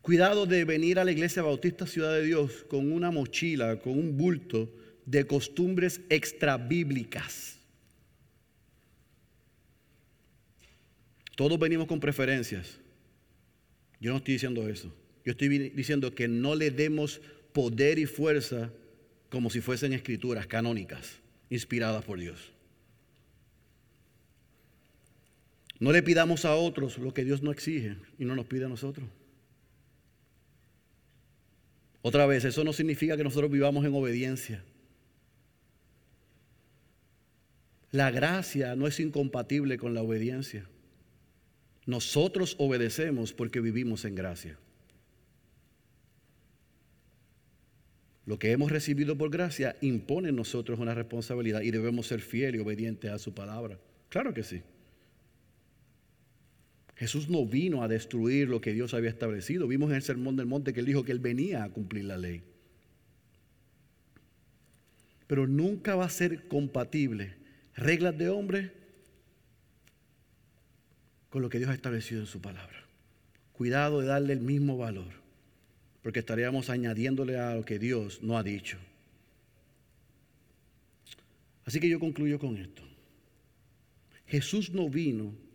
Cuidado 0.07 0.47
de 0.47 0.65
venir 0.65 1.01
a 1.01 1.05
la 1.05 1.11
iglesia 1.11 1.43
bautista 1.43 1.85
Ciudad 1.85 2.13
de 2.13 2.23
Dios 2.23 2.65
con 2.69 2.93
una 2.93 3.11
mochila, 3.11 3.81
con 3.81 3.99
un 3.99 4.17
bulto 4.17 4.73
de 5.05 5.27
costumbres 5.27 6.01
extra 6.09 6.57
bíblicas. 6.57 7.59
Todos 11.35 11.59
venimos 11.59 11.89
con 11.89 11.99
preferencias. 11.99 12.79
Yo 14.01 14.13
no 14.13 14.19
estoy 14.19 14.35
diciendo 14.35 14.69
eso. 14.69 14.95
Yo 15.25 15.33
estoy 15.33 15.49
diciendo 15.71 16.15
que 16.15 16.29
no 16.29 16.55
le 16.55 16.71
demos 16.71 17.21
poder 17.53 17.99
y 17.99 18.07
fuerza 18.07 18.71
como 19.29 19.51
si 19.51 19.61
fuesen 19.61 19.93
escrituras 19.93 20.47
canónicas, 20.47 21.19
inspiradas 21.51 22.05
por 22.05 22.21
Dios. 22.21 22.53
No 25.81 25.91
le 25.91 26.05
pidamos 26.05 26.45
a 26.45 26.55
otros 26.55 26.97
lo 26.97 27.13
que 27.13 27.25
Dios 27.25 27.43
no 27.43 27.51
exige 27.51 27.97
y 28.21 28.25
no 28.25 28.37
nos 28.37 28.47
pide 28.47 28.67
a 28.67 28.69
nosotros. 28.69 29.09
Otra 32.07 32.25
vez, 32.25 32.45
eso 32.45 32.63
no 32.63 32.73
significa 32.73 33.17
que 33.17 33.25
nosotros 33.25 33.51
vivamos 33.51 33.85
en 33.85 33.93
obediencia. 33.93 34.63
La 37.91 38.13
gracia 38.13 38.77
no 38.77 38.87
es 38.87 39.01
incompatible 39.01 39.77
con 39.77 39.93
la 39.93 40.03
obediencia. 40.03 40.69
Nosotros 41.85 42.55
obedecemos 42.61 43.33
porque 43.33 43.61
vivimos 43.61 44.05
en 44.05 44.15
gracia. 44.15 44.57
Lo 48.25 48.39
que 48.39 48.53
hemos 48.53 48.71
recibido 48.71 49.19
por 49.19 49.31
gracia 49.31 49.75
impone 49.81 50.29
en 50.29 50.37
nosotros 50.37 50.79
una 50.79 50.95
responsabilidad 50.95 51.63
y 51.63 51.73
debemos 51.73 52.07
ser 52.07 52.21
fieles 52.21 52.61
y 52.61 52.63
obedientes 52.63 53.11
a 53.11 53.19
su 53.19 53.35
palabra. 53.35 53.81
Claro 54.11 54.33
que 54.33 54.45
sí. 54.45 54.63
Jesús 56.97 57.29
no 57.29 57.45
vino 57.45 57.83
a 57.83 57.89
destruir 57.89 58.49
lo 58.49 58.61
que 58.61 58.73
Dios 58.73 58.95
había 58.95 59.11
establecido. 59.11 59.69
Vimos 59.69 59.91
en 59.91 59.97
el 59.97 60.03
Sermón 60.03 60.37
del 60.37 60.47
Monte 60.47 60.73
que 60.73 60.81
él 60.81 60.87
dijo 60.87 61.05
que 61.05 61.13
él 61.13 61.19
venía 61.19 61.63
a 61.63 61.71
cumplir 61.71 62.07
la 62.07 62.17
ley. 62.17 62.43
Pero 65.27 65.47
nunca 65.47 65.95
va 65.95 66.07
a 66.07 66.11
ser 66.11 66.49
compatible 66.49 67.35
reglas 67.75 68.17
de 68.17 68.31
hombre 68.31 68.73
con 71.29 71.43
lo 71.43 71.51
que 71.51 71.59
Dios 71.59 71.71
ha 71.71 71.75
establecido 71.75 72.23
en 72.23 72.27
su 72.27 72.41
palabra. 72.41 72.87
Cuidado 73.53 74.01
de 74.01 74.07
darle 74.07 74.33
el 74.33 74.41
mismo 74.41 74.79
valor, 74.79 75.13
porque 76.03 76.21
estaríamos 76.21 76.71
añadiéndole 76.71 77.39
a 77.39 77.57
lo 77.57 77.65
que 77.65 77.79
Dios 77.79 78.23
no 78.23 78.39
ha 78.39 78.43
dicho. 78.43 78.79
Así 81.67 81.79
que 81.79 81.89
yo 81.89 82.01
concluyo 82.01 82.39
con 82.39 82.57
esto. 82.57 82.83
Jesús 84.27 84.71
no 84.71 84.89
vino 84.89 85.46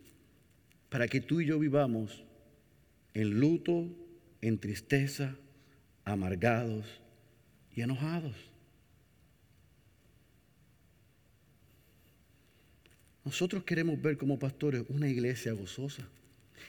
para 0.92 1.08
que 1.08 1.22
tú 1.22 1.40
y 1.40 1.46
yo 1.46 1.58
vivamos 1.58 2.22
en 3.14 3.40
luto, 3.40 3.88
en 4.42 4.58
tristeza, 4.58 5.34
amargados 6.04 6.84
y 7.74 7.80
enojados. 7.80 8.36
Nosotros 13.24 13.64
queremos 13.64 14.02
ver 14.02 14.18
como 14.18 14.38
pastores 14.38 14.84
una 14.90 15.08
iglesia 15.08 15.52
gozosa. 15.52 16.06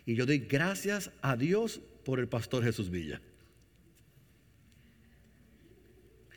Y 0.06 0.16
yo 0.16 0.26
doy 0.26 0.40
gracias 0.40 1.12
a 1.22 1.36
Dios 1.36 1.82
por 2.06 2.22
el 2.22 2.30
pastor 2.30 2.64
Jesús 2.64 2.90
Villa. 2.90 3.20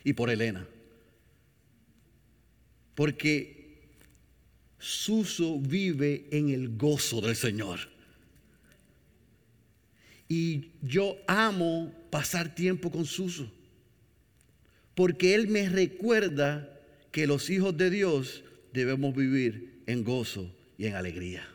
Y 0.03 0.11
por 0.11 0.29
Elena. 0.29 0.67
Porque 2.95 3.56
Suso 4.79 5.59
vive 5.59 6.27
en 6.31 6.49
el 6.49 6.77
gozo 6.77 7.21
del 7.21 7.35
Señor. 7.35 7.79
Y 10.29 10.71
yo 10.81 11.17
amo 11.27 11.93
pasar 12.09 12.53
tiempo 12.53 12.91
con 12.91 13.05
Suso. 13.05 13.51
Porque 14.93 15.35
él 15.35 15.47
me 15.47 15.69
recuerda 15.69 16.73
que 17.11 17.27
los 17.27 17.49
hijos 17.49 17.77
de 17.77 17.89
Dios 17.89 18.43
debemos 18.73 19.15
vivir 19.15 19.81
en 19.85 20.03
gozo 20.03 20.53
y 20.77 20.85
en 20.85 20.95
alegría. 20.95 21.47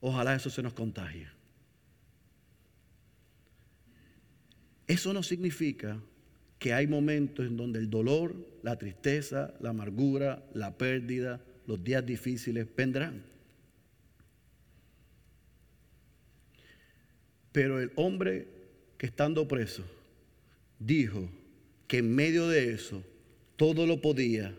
Ojalá 0.00 0.34
eso 0.34 0.50
se 0.50 0.62
nos 0.62 0.74
contagie. 0.74 1.28
Eso 4.86 5.12
no 5.12 5.22
significa 5.22 6.00
que 6.58 6.72
hay 6.72 6.86
momentos 6.86 7.46
en 7.46 7.56
donde 7.56 7.78
el 7.78 7.90
dolor, 7.90 8.34
la 8.62 8.76
tristeza, 8.76 9.54
la 9.60 9.70
amargura, 9.70 10.42
la 10.54 10.76
pérdida, 10.76 11.40
los 11.66 11.82
días 11.82 12.04
difíciles 12.04 12.66
vendrán. 12.74 13.22
Pero 17.52 17.80
el 17.80 17.90
hombre 17.96 18.46
que 18.98 19.06
estando 19.06 19.48
preso 19.48 19.84
dijo 20.78 21.28
que 21.86 21.98
en 21.98 22.14
medio 22.14 22.48
de 22.48 22.72
eso 22.72 23.02
todo 23.56 23.86
lo 23.86 24.00
podía 24.00 24.54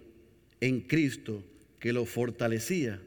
en 0.61 0.81
Cristo 0.81 1.43
que 1.79 1.93
lo 1.93 2.05
fortalecía. 2.05 2.99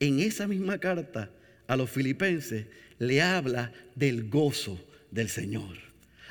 En 0.00 0.20
esa 0.20 0.48
misma 0.48 0.78
carta 0.78 1.30
a 1.66 1.76
los 1.76 1.90
filipenses 1.90 2.66
le 2.98 3.22
habla 3.22 3.72
del 3.94 4.28
gozo 4.28 4.82
del 5.10 5.28
Señor. 5.28 5.76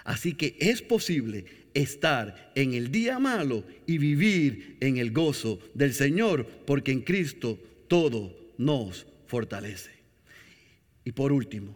Así 0.04 0.34
que 0.34 0.58
es 0.60 0.82
posible 0.82 1.46
estar 1.74 2.52
en 2.56 2.74
el 2.74 2.92
día 2.92 3.20
malo 3.20 3.64
y 3.86 3.98
vivir 3.98 4.78
en 4.80 4.98
el 4.98 5.12
gozo 5.12 5.60
del 5.74 5.94
Señor, 5.94 6.48
porque 6.66 6.92
en 6.92 7.02
Cristo 7.02 7.60
todo 7.88 8.36
nos 8.58 9.06
fortalece. 9.28 9.92
Y 11.04 11.12
por 11.12 11.32
último, 11.32 11.76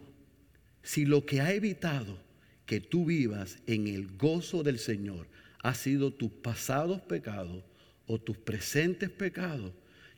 si 0.82 1.04
lo 1.04 1.26
que 1.26 1.40
ha 1.40 1.52
evitado 1.52 2.18
que 2.64 2.80
tú 2.80 3.06
vivas 3.06 3.58
en 3.66 3.88
el 3.88 4.16
gozo 4.16 4.62
del 4.62 4.78
Señor 4.78 5.26
ha 5.62 5.74
sido 5.74 6.12
tus 6.12 6.30
pasados 6.30 7.00
pecados 7.02 7.64
o 8.06 8.18
tus 8.18 8.38
presentes 8.38 9.10
pecados, 9.10 9.72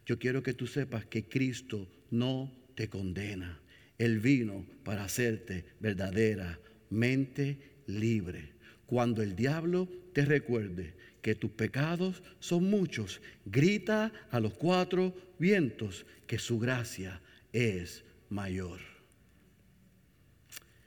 yo 0.07 0.19
quiero 0.19 0.43
que 0.43 0.55
tú 0.55 0.67
sepas 0.67 1.07
que 1.07 1.25
Cristo 1.25 1.89
no 2.11 2.53
te 2.75 2.89
condena. 2.89 3.61
Él 3.99 4.21
vino 4.21 4.67
para 4.85 5.05
hacerte 5.05 5.65
verdaderamente 5.79 7.59
libre. 7.87 8.53
Cuando 8.91 9.23
el 9.23 9.37
diablo 9.37 9.89
te 10.13 10.25
recuerde 10.25 10.95
que 11.23 11.37
tus 11.37 11.53
pecados 11.53 12.25
son 12.41 12.65
muchos, 12.65 13.21
grita 13.47 14.13
a 14.33 14.41
los 14.41 14.55
cuatro 14.55 15.15
vientos 15.39 16.05
que 16.27 16.41
su 16.41 16.59
gracia 16.59 17.21
es 17.53 18.03
mayor. 18.31 18.81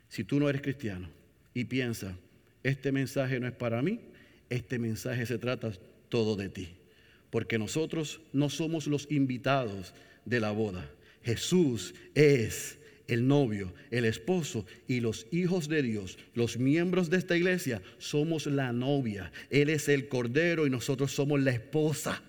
Si 0.09 0.25
tú 0.25 0.37
no 0.37 0.49
eres 0.49 0.61
cristiano 0.61 1.09
y 1.53 1.63
piensas, 1.63 2.13
este 2.61 2.91
mensaje 2.91 3.39
no 3.39 3.47
es 3.47 3.53
para 3.53 3.81
mí, 3.81 4.01
este 4.49 4.79
mensaje 4.79 5.25
se 5.25 5.37
trata 5.37 5.71
todo 6.09 6.35
de 6.35 6.49
ti 6.49 6.75
porque 7.29 7.57
nosotros 7.57 8.19
no 8.33 8.49
somos 8.49 8.85
los 8.85 9.09
invitados 9.09 9.93
de 10.23 10.41
la 10.41 10.51
boda. 10.51 10.91
Jesús 11.23 11.95
es 12.13 12.77
el 13.07 13.27
novio, 13.27 13.73
el 13.91 14.05
esposo 14.05 14.65
y 14.87 14.99
los 14.99 15.27
hijos 15.31 15.67
de 15.67 15.81
Dios, 15.81 16.17
los 16.33 16.57
miembros 16.57 17.09
de 17.09 17.17
esta 17.17 17.35
iglesia, 17.35 17.81
somos 17.97 18.45
la 18.45 18.71
novia. 18.71 19.31
Él 19.49 19.69
es 19.69 19.89
el 19.89 20.07
cordero 20.07 20.67
y 20.67 20.69
nosotros 20.69 21.11
somos 21.11 21.41
la 21.41 21.51
esposa. 21.51 22.23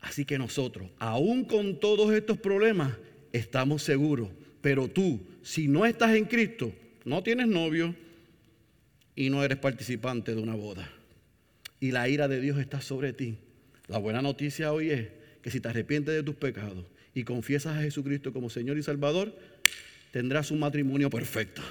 Así 0.00 0.24
que 0.24 0.38
nosotros, 0.38 0.90
aún 0.98 1.44
con 1.44 1.78
todos 1.78 2.12
estos 2.12 2.38
problemas, 2.38 2.96
estamos 3.32 3.82
seguros. 3.82 4.30
Pero 4.60 4.88
tú, 4.88 5.20
si 5.42 5.68
no 5.68 5.86
estás 5.86 6.14
en 6.14 6.24
Cristo, 6.24 6.72
no 7.04 7.22
tienes 7.22 7.48
novio 7.48 7.94
y 9.14 9.30
no 9.30 9.44
eres 9.44 9.58
participante 9.58 10.34
de 10.34 10.40
una 10.40 10.54
boda 10.54 10.90
y 11.80 11.90
la 11.92 12.08
ira 12.08 12.28
de 12.28 12.40
Dios 12.40 12.58
está 12.58 12.80
sobre 12.80 13.12
ti. 13.12 13.38
La 13.88 13.98
buena 13.98 14.22
noticia 14.22 14.72
hoy 14.72 14.90
es 14.90 15.08
que 15.42 15.50
si 15.50 15.60
te 15.60 15.68
arrepientes 15.68 16.14
de 16.14 16.22
tus 16.22 16.36
pecados 16.36 16.84
y 17.14 17.24
confiesas 17.24 17.76
a 17.76 17.82
Jesucristo 17.82 18.32
como 18.32 18.50
Señor 18.50 18.78
y 18.78 18.82
Salvador, 18.82 19.36
tendrás 20.12 20.50
un 20.50 20.60
matrimonio 20.60 21.10
perfecto. 21.10 21.62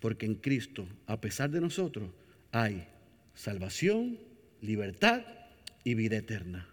Porque 0.00 0.26
en 0.26 0.36
Cristo, 0.36 0.86
a 1.06 1.20
pesar 1.20 1.50
de 1.50 1.60
nosotros, 1.60 2.10
hay 2.52 2.86
salvación, 3.34 4.18
libertad 4.60 5.22
y 5.84 5.94
vida 5.94 6.16
eterna. 6.16 6.68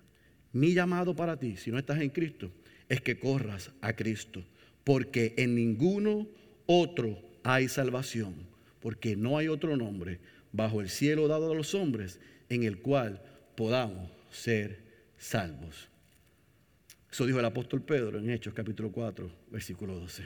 Mi 0.53 0.73
llamado 0.73 1.15
para 1.15 1.37
ti, 1.37 1.57
si 1.57 1.71
no 1.71 1.77
estás 1.77 2.01
en 2.01 2.09
Cristo, 2.09 2.51
es 2.89 3.01
que 3.01 3.19
corras 3.19 3.71
a 3.81 3.93
Cristo, 3.93 4.43
porque 4.83 5.33
en 5.37 5.55
ninguno 5.55 6.27
otro 6.65 7.19
hay 7.43 7.67
salvación, 7.67 8.35
porque 8.79 9.15
no 9.15 9.37
hay 9.37 9.47
otro 9.47 9.75
nombre 9.75 10.19
bajo 10.51 10.81
el 10.81 10.89
cielo 10.89 11.27
dado 11.27 11.51
a 11.51 11.55
los 11.55 11.75
hombres, 11.75 12.19
en 12.49 12.63
el 12.63 12.77
cual 12.77 13.21
podamos 13.55 14.09
ser 14.31 14.79
salvos. 15.17 15.89
Eso 17.15 17.25
dijo 17.25 17.39
el 17.39 17.45
apóstol 17.45 17.81
Pedro 17.81 18.19
en 18.19 18.29
Hechos 18.29 18.53
capítulo 18.53 18.91
4, 18.91 19.31
versículo 19.49 19.97
12. 19.97 20.23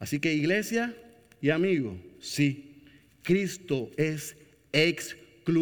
Así 0.00 0.18
que 0.18 0.34
iglesia 0.34 0.96
y 1.40 1.50
amigo, 1.50 1.96
sí, 2.18 2.82
Cristo 3.22 3.88
es 3.96 4.36
exclusivo, 4.72 5.54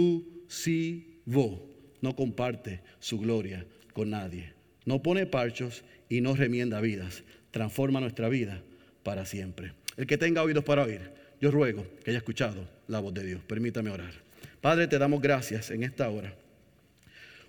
no 2.01 2.17
comparte 2.17 2.81
su 2.99 3.19
gloria 3.19 3.67
con 3.93 4.09
nadie, 4.09 4.55
no 4.87 5.03
pone 5.03 5.27
parchos 5.27 5.85
y 6.09 6.23
no 6.23 6.35
remienda 6.35 6.81
vidas, 6.81 7.23
transforma 7.51 8.01
nuestra 8.01 8.31
vida 8.31 8.63
para 9.03 9.27
siempre. 9.27 9.75
El 9.99 10.07
que 10.07 10.17
tenga 10.17 10.43
oídos 10.43 10.65
para 10.65 10.85
oír, 10.85 11.03
yo 11.39 11.51
ruego 11.51 11.87
que 12.03 12.13
haya 12.13 12.19
escuchado 12.21 12.67
la 12.87 13.01
voz 13.01 13.13
de 13.13 13.27
Dios. 13.27 13.43
Permítame 13.47 13.91
orar. 13.91 14.15
Padre, 14.63 14.89
te 14.89 14.99
damos 14.99 15.21
gracias 15.21 15.71
en 15.71 15.83
esta 15.83 16.09
hora 16.09 16.35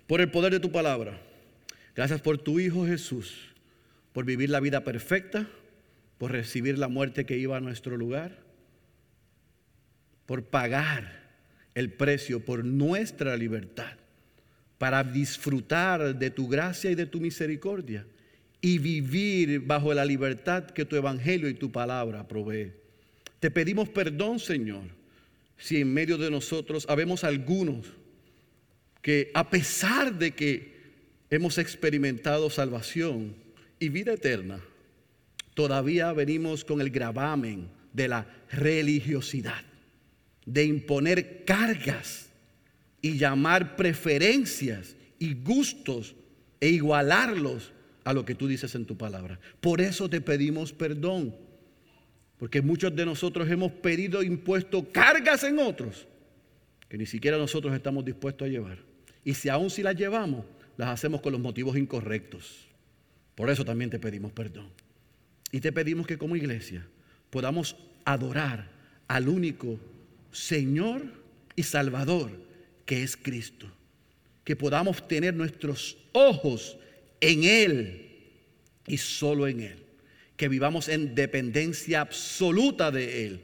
por 0.06 0.20
el 0.20 0.30
poder 0.30 0.52
de 0.52 0.60
tu 0.60 0.70
palabra. 0.70 1.29
Gracias 1.94 2.20
por 2.20 2.38
tu 2.38 2.60
Hijo 2.60 2.86
Jesús, 2.86 3.48
por 4.12 4.24
vivir 4.24 4.50
la 4.50 4.60
vida 4.60 4.84
perfecta, 4.84 5.48
por 6.18 6.32
recibir 6.32 6.78
la 6.78 6.88
muerte 6.88 7.24
que 7.24 7.38
iba 7.38 7.56
a 7.56 7.60
nuestro 7.60 7.96
lugar, 7.96 8.38
por 10.26 10.44
pagar 10.44 11.20
el 11.74 11.92
precio 11.92 12.44
por 12.44 12.64
nuestra 12.64 13.36
libertad, 13.36 13.92
para 14.78 15.02
disfrutar 15.02 16.18
de 16.18 16.30
tu 16.30 16.48
gracia 16.48 16.90
y 16.90 16.94
de 16.94 17.06
tu 17.06 17.20
misericordia 17.20 18.06
y 18.60 18.78
vivir 18.78 19.60
bajo 19.60 19.94
la 19.94 20.04
libertad 20.04 20.64
que 20.66 20.84
tu 20.84 20.96
evangelio 20.96 21.48
y 21.48 21.54
tu 21.54 21.70
palabra 21.72 22.26
provee. 22.26 22.72
Te 23.40 23.50
pedimos 23.50 23.88
perdón, 23.88 24.38
Señor, 24.38 24.82
si 25.56 25.80
en 25.80 25.92
medio 25.92 26.18
de 26.18 26.30
nosotros 26.30 26.86
habemos 26.88 27.24
algunos 27.24 27.86
que 29.02 29.30
a 29.34 29.48
pesar 29.48 30.14
de 30.14 30.32
que 30.32 30.69
hemos 31.30 31.58
experimentado 31.58 32.50
salvación 32.50 33.34
y 33.78 33.88
vida 33.88 34.12
eterna, 34.12 34.60
todavía 35.54 36.12
venimos 36.12 36.64
con 36.64 36.80
el 36.80 36.90
gravamen 36.90 37.68
de 37.92 38.08
la 38.08 38.26
religiosidad, 38.50 39.62
de 40.44 40.64
imponer 40.64 41.44
cargas 41.44 42.28
y 43.00 43.16
llamar 43.16 43.76
preferencias 43.76 44.96
y 45.18 45.34
gustos 45.34 46.14
e 46.60 46.68
igualarlos 46.68 47.72
a 48.04 48.12
lo 48.12 48.24
que 48.24 48.34
tú 48.34 48.48
dices 48.48 48.74
en 48.74 48.84
tu 48.84 48.96
palabra. 48.96 49.38
Por 49.60 49.80
eso 49.80 50.08
te 50.08 50.20
pedimos 50.20 50.72
perdón. 50.72 51.34
Porque 52.38 52.62
muchos 52.62 52.96
de 52.96 53.04
nosotros 53.04 53.50
hemos 53.50 53.70
pedido 53.70 54.22
impuesto 54.22 54.90
cargas 54.90 55.44
en 55.44 55.58
otros 55.58 56.06
que 56.90 56.98
ni 56.98 57.06
siquiera 57.06 57.38
nosotros 57.38 57.72
estamos 57.72 58.04
dispuestos 58.04 58.46
a 58.46 58.50
llevar. 58.50 58.78
Y 59.24 59.34
si 59.34 59.48
aún 59.48 59.70
si 59.70 59.82
las 59.82 59.94
llevamos, 59.94 60.44
las 60.80 60.88
hacemos 60.88 61.20
con 61.20 61.32
los 61.32 61.40
motivos 61.42 61.76
incorrectos. 61.76 62.66
Por 63.34 63.50
eso 63.50 63.66
también 63.66 63.90
te 63.90 63.98
pedimos 63.98 64.32
perdón. 64.32 64.70
Y 65.52 65.60
te 65.60 65.72
pedimos 65.72 66.06
que 66.06 66.16
como 66.16 66.36
iglesia 66.36 66.86
podamos 67.28 67.76
adorar 68.06 68.70
al 69.06 69.28
único 69.28 69.78
Señor 70.32 71.02
y 71.54 71.64
Salvador 71.64 72.30
que 72.86 73.02
es 73.02 73.14
Cristo. 73.14 73.70
Que 74.42 74.56
podamos 74.56 75.06
tener 75.06 75.34
nuestros 75.34 75.98
ojos 76.12 76.78
en 77.20 77.44
Él 77.44 78.30
y 78.86 78.96
solo 78.96 79.48
en 79.48 79.60
Él. 79.60 79.84
Que 80.38 80.48
vivamos 80.48 80.88
en 80.88 81.14
dependencia 81.14 82.00
absoluta 82.00 82.90
de 82.90 83.26
Él. 83.26 83.40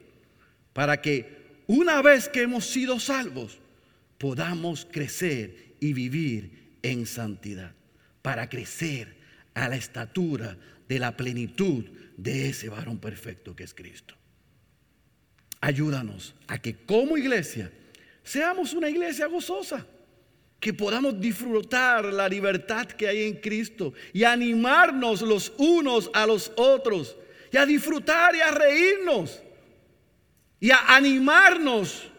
Para 0.72 1.02
que 1.02 1.36
una 1.66 2.00
vez 2.00 2.30
que 2.30 2.40
hemos 2.40 2.64
sido 2.64 2.98
salvos, 2.98 3.58
podamos 4.16 4.86
crecer 4.90 5.74
y 5.80 5.92
vivir 5.92 6.65
en 6.90 7.06
santidad. 7.06 7.72
Para 8.22 8.48
crecer 8.48 9.16
a 9.54 9.68
la 9.68 9.76
estatura 9.76 10.56
de 10.88 10.98
la 10.98 11.16
plenitud 11.16 11.84
de 12.16 12.48
ese 12.48 12.68
varón 12.68 12.98
perfecto 12.98 13.54
que 13.54 13.64
es 13.64 13.74
Cristo. 13.74 14.14
Ayúdanos 15.60 16.34
a 16.46 16.58
que 16.58 16.76
como 16.84 17.16
iglesia 17.16 17.72
seamos 18.22 18.72
una 18.72 18.88
iglesia 18.88 19.26
gozosa 19.26 19.86
que 20.60 20.72
podamos 20.72 21.20
disfrutar 21.20 22.04
la 22.04 22.28
libertad 22.28 22.86
que 22.86 23.08
hay 23.08 23.24
en 23.24 23.36
Cristo 23.40 23.92
y 24.12 24.24
animarnos 24.24 25.22
los 25.22 25.52
unos 25.58 26.10
a 26.12 26.26
los 26.26 26.52
otros 26.56 27.16
y 27.52 27.56
a 27.56 27.66
disfrutar 27.66 28.34
y 28.34 28.40
a 28.40 28.50
reírnos 28.50 29.42
y 30.60 30.70
a 30.70 30.96
animarnos 30.96 32.10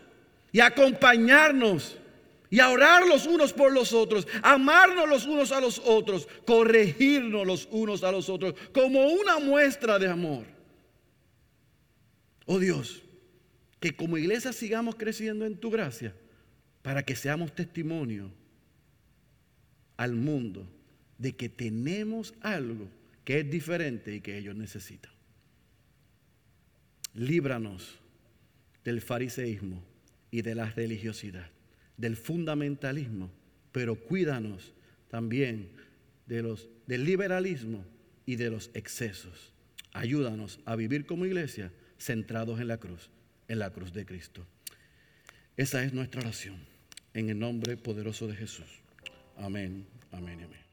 y 0.52 0.60
a 0.60 0.68
acompañarnos 0.68 1.98
y 2.50 2.60
a 2.60 2.70
orar 2.70 3.06
los 3.08 3.26
unos 3.26 3.54
por 3.54 3.74
los 3.74 3.94
otros, 3.94 4.28
amarnos 4.42 5.08
los 5.08 5.26
unos 5.26 5.52
a 5.52 5.60
los 5.60 5.80
otros, 5.80 6.28
corregirnos 6.46 7.46
los 7.46 7.68
unos 7.72 8.04
a 8.04 8.12
los 8.12 8.30
otros 8.30 8.56
como 8.74 9.08
una 9.08 9.40
muestra 9.40 10.00
de 10.00 10.08
amor. 10.08 10.46
Oh 12.46 12.60
Dios, 12.60 13.04
que 13.80 13.96
como 13.96 14.18
iglesia 14.18 14.54
sigamos 14.54 14.96
creciendo 14.96 15.46
en 15.46 15.58
tu 15.58 15.70
gracia 15.70 16.16
para 16.82 17.04
que 17.04 17.16
seamos 17.16 17.54
testimonio 17.54 18.32
al 19.98 20.16
mundo 20.16 20.68
de 21.18 21.36
que 21.36 21.50
tenemos 21.50 22.34
algo 22.42 22.88
que 23.26 23.40
es 23.40 23.50
diferente 23.50 24.16
y 24.16 24.22
que 24.22 24.38
ellos 24.38 24.56
necesitan. 24.56 25.12
Líbranos 27.14 28.00
del 28.86 29.02
fariseísmo 29.02 29.84
y 30.32 30.44
de 30.44 30.56
la 30.56 30.70
religiosidad, 30.70 31.50
del 31.98 32.16
fundamentalismo, 32.16 33.30
pero 33.72 33.96
cuídanos 33.96 34.74
también 35.10 35.70
de 36.28 36.44
los, 36.44 36.68
del 36.86 37.04
liberalismo 37.04 37.84
y 38.26 38.36
de 38.36 38.50
los 38.50 38.70
excesos. 38.74 39.54
Ayúdanos 39.94 40.60
a 40.66 40.76
vivir 40.76 41.06
como 41.06 41.26
iglesia 41.26 41.72
centrados 41.98 42.60
en 42.60 42.68
la 42.68 42.78
cruz, 42.78 43.10
en 43.48 43.60
la 43.60 43.72
cruz 43.72 43.94
de 43.94 44.06
Cristo. 44.06 44.46
Esa 45.56 45.84
es 45.84 45.94
nuestra 45.94 46.22
oración, 46.22 46.58
en 47.14 47.30
el 47.30 47.40
nombre 47.40 47.78
poderoso 47.78 48.28
de 48.28 48.36
Jesús. 48.36 48.68
Amén, 49.38 49.88
amén, 50.12 50.42
amén. 50.44 50.67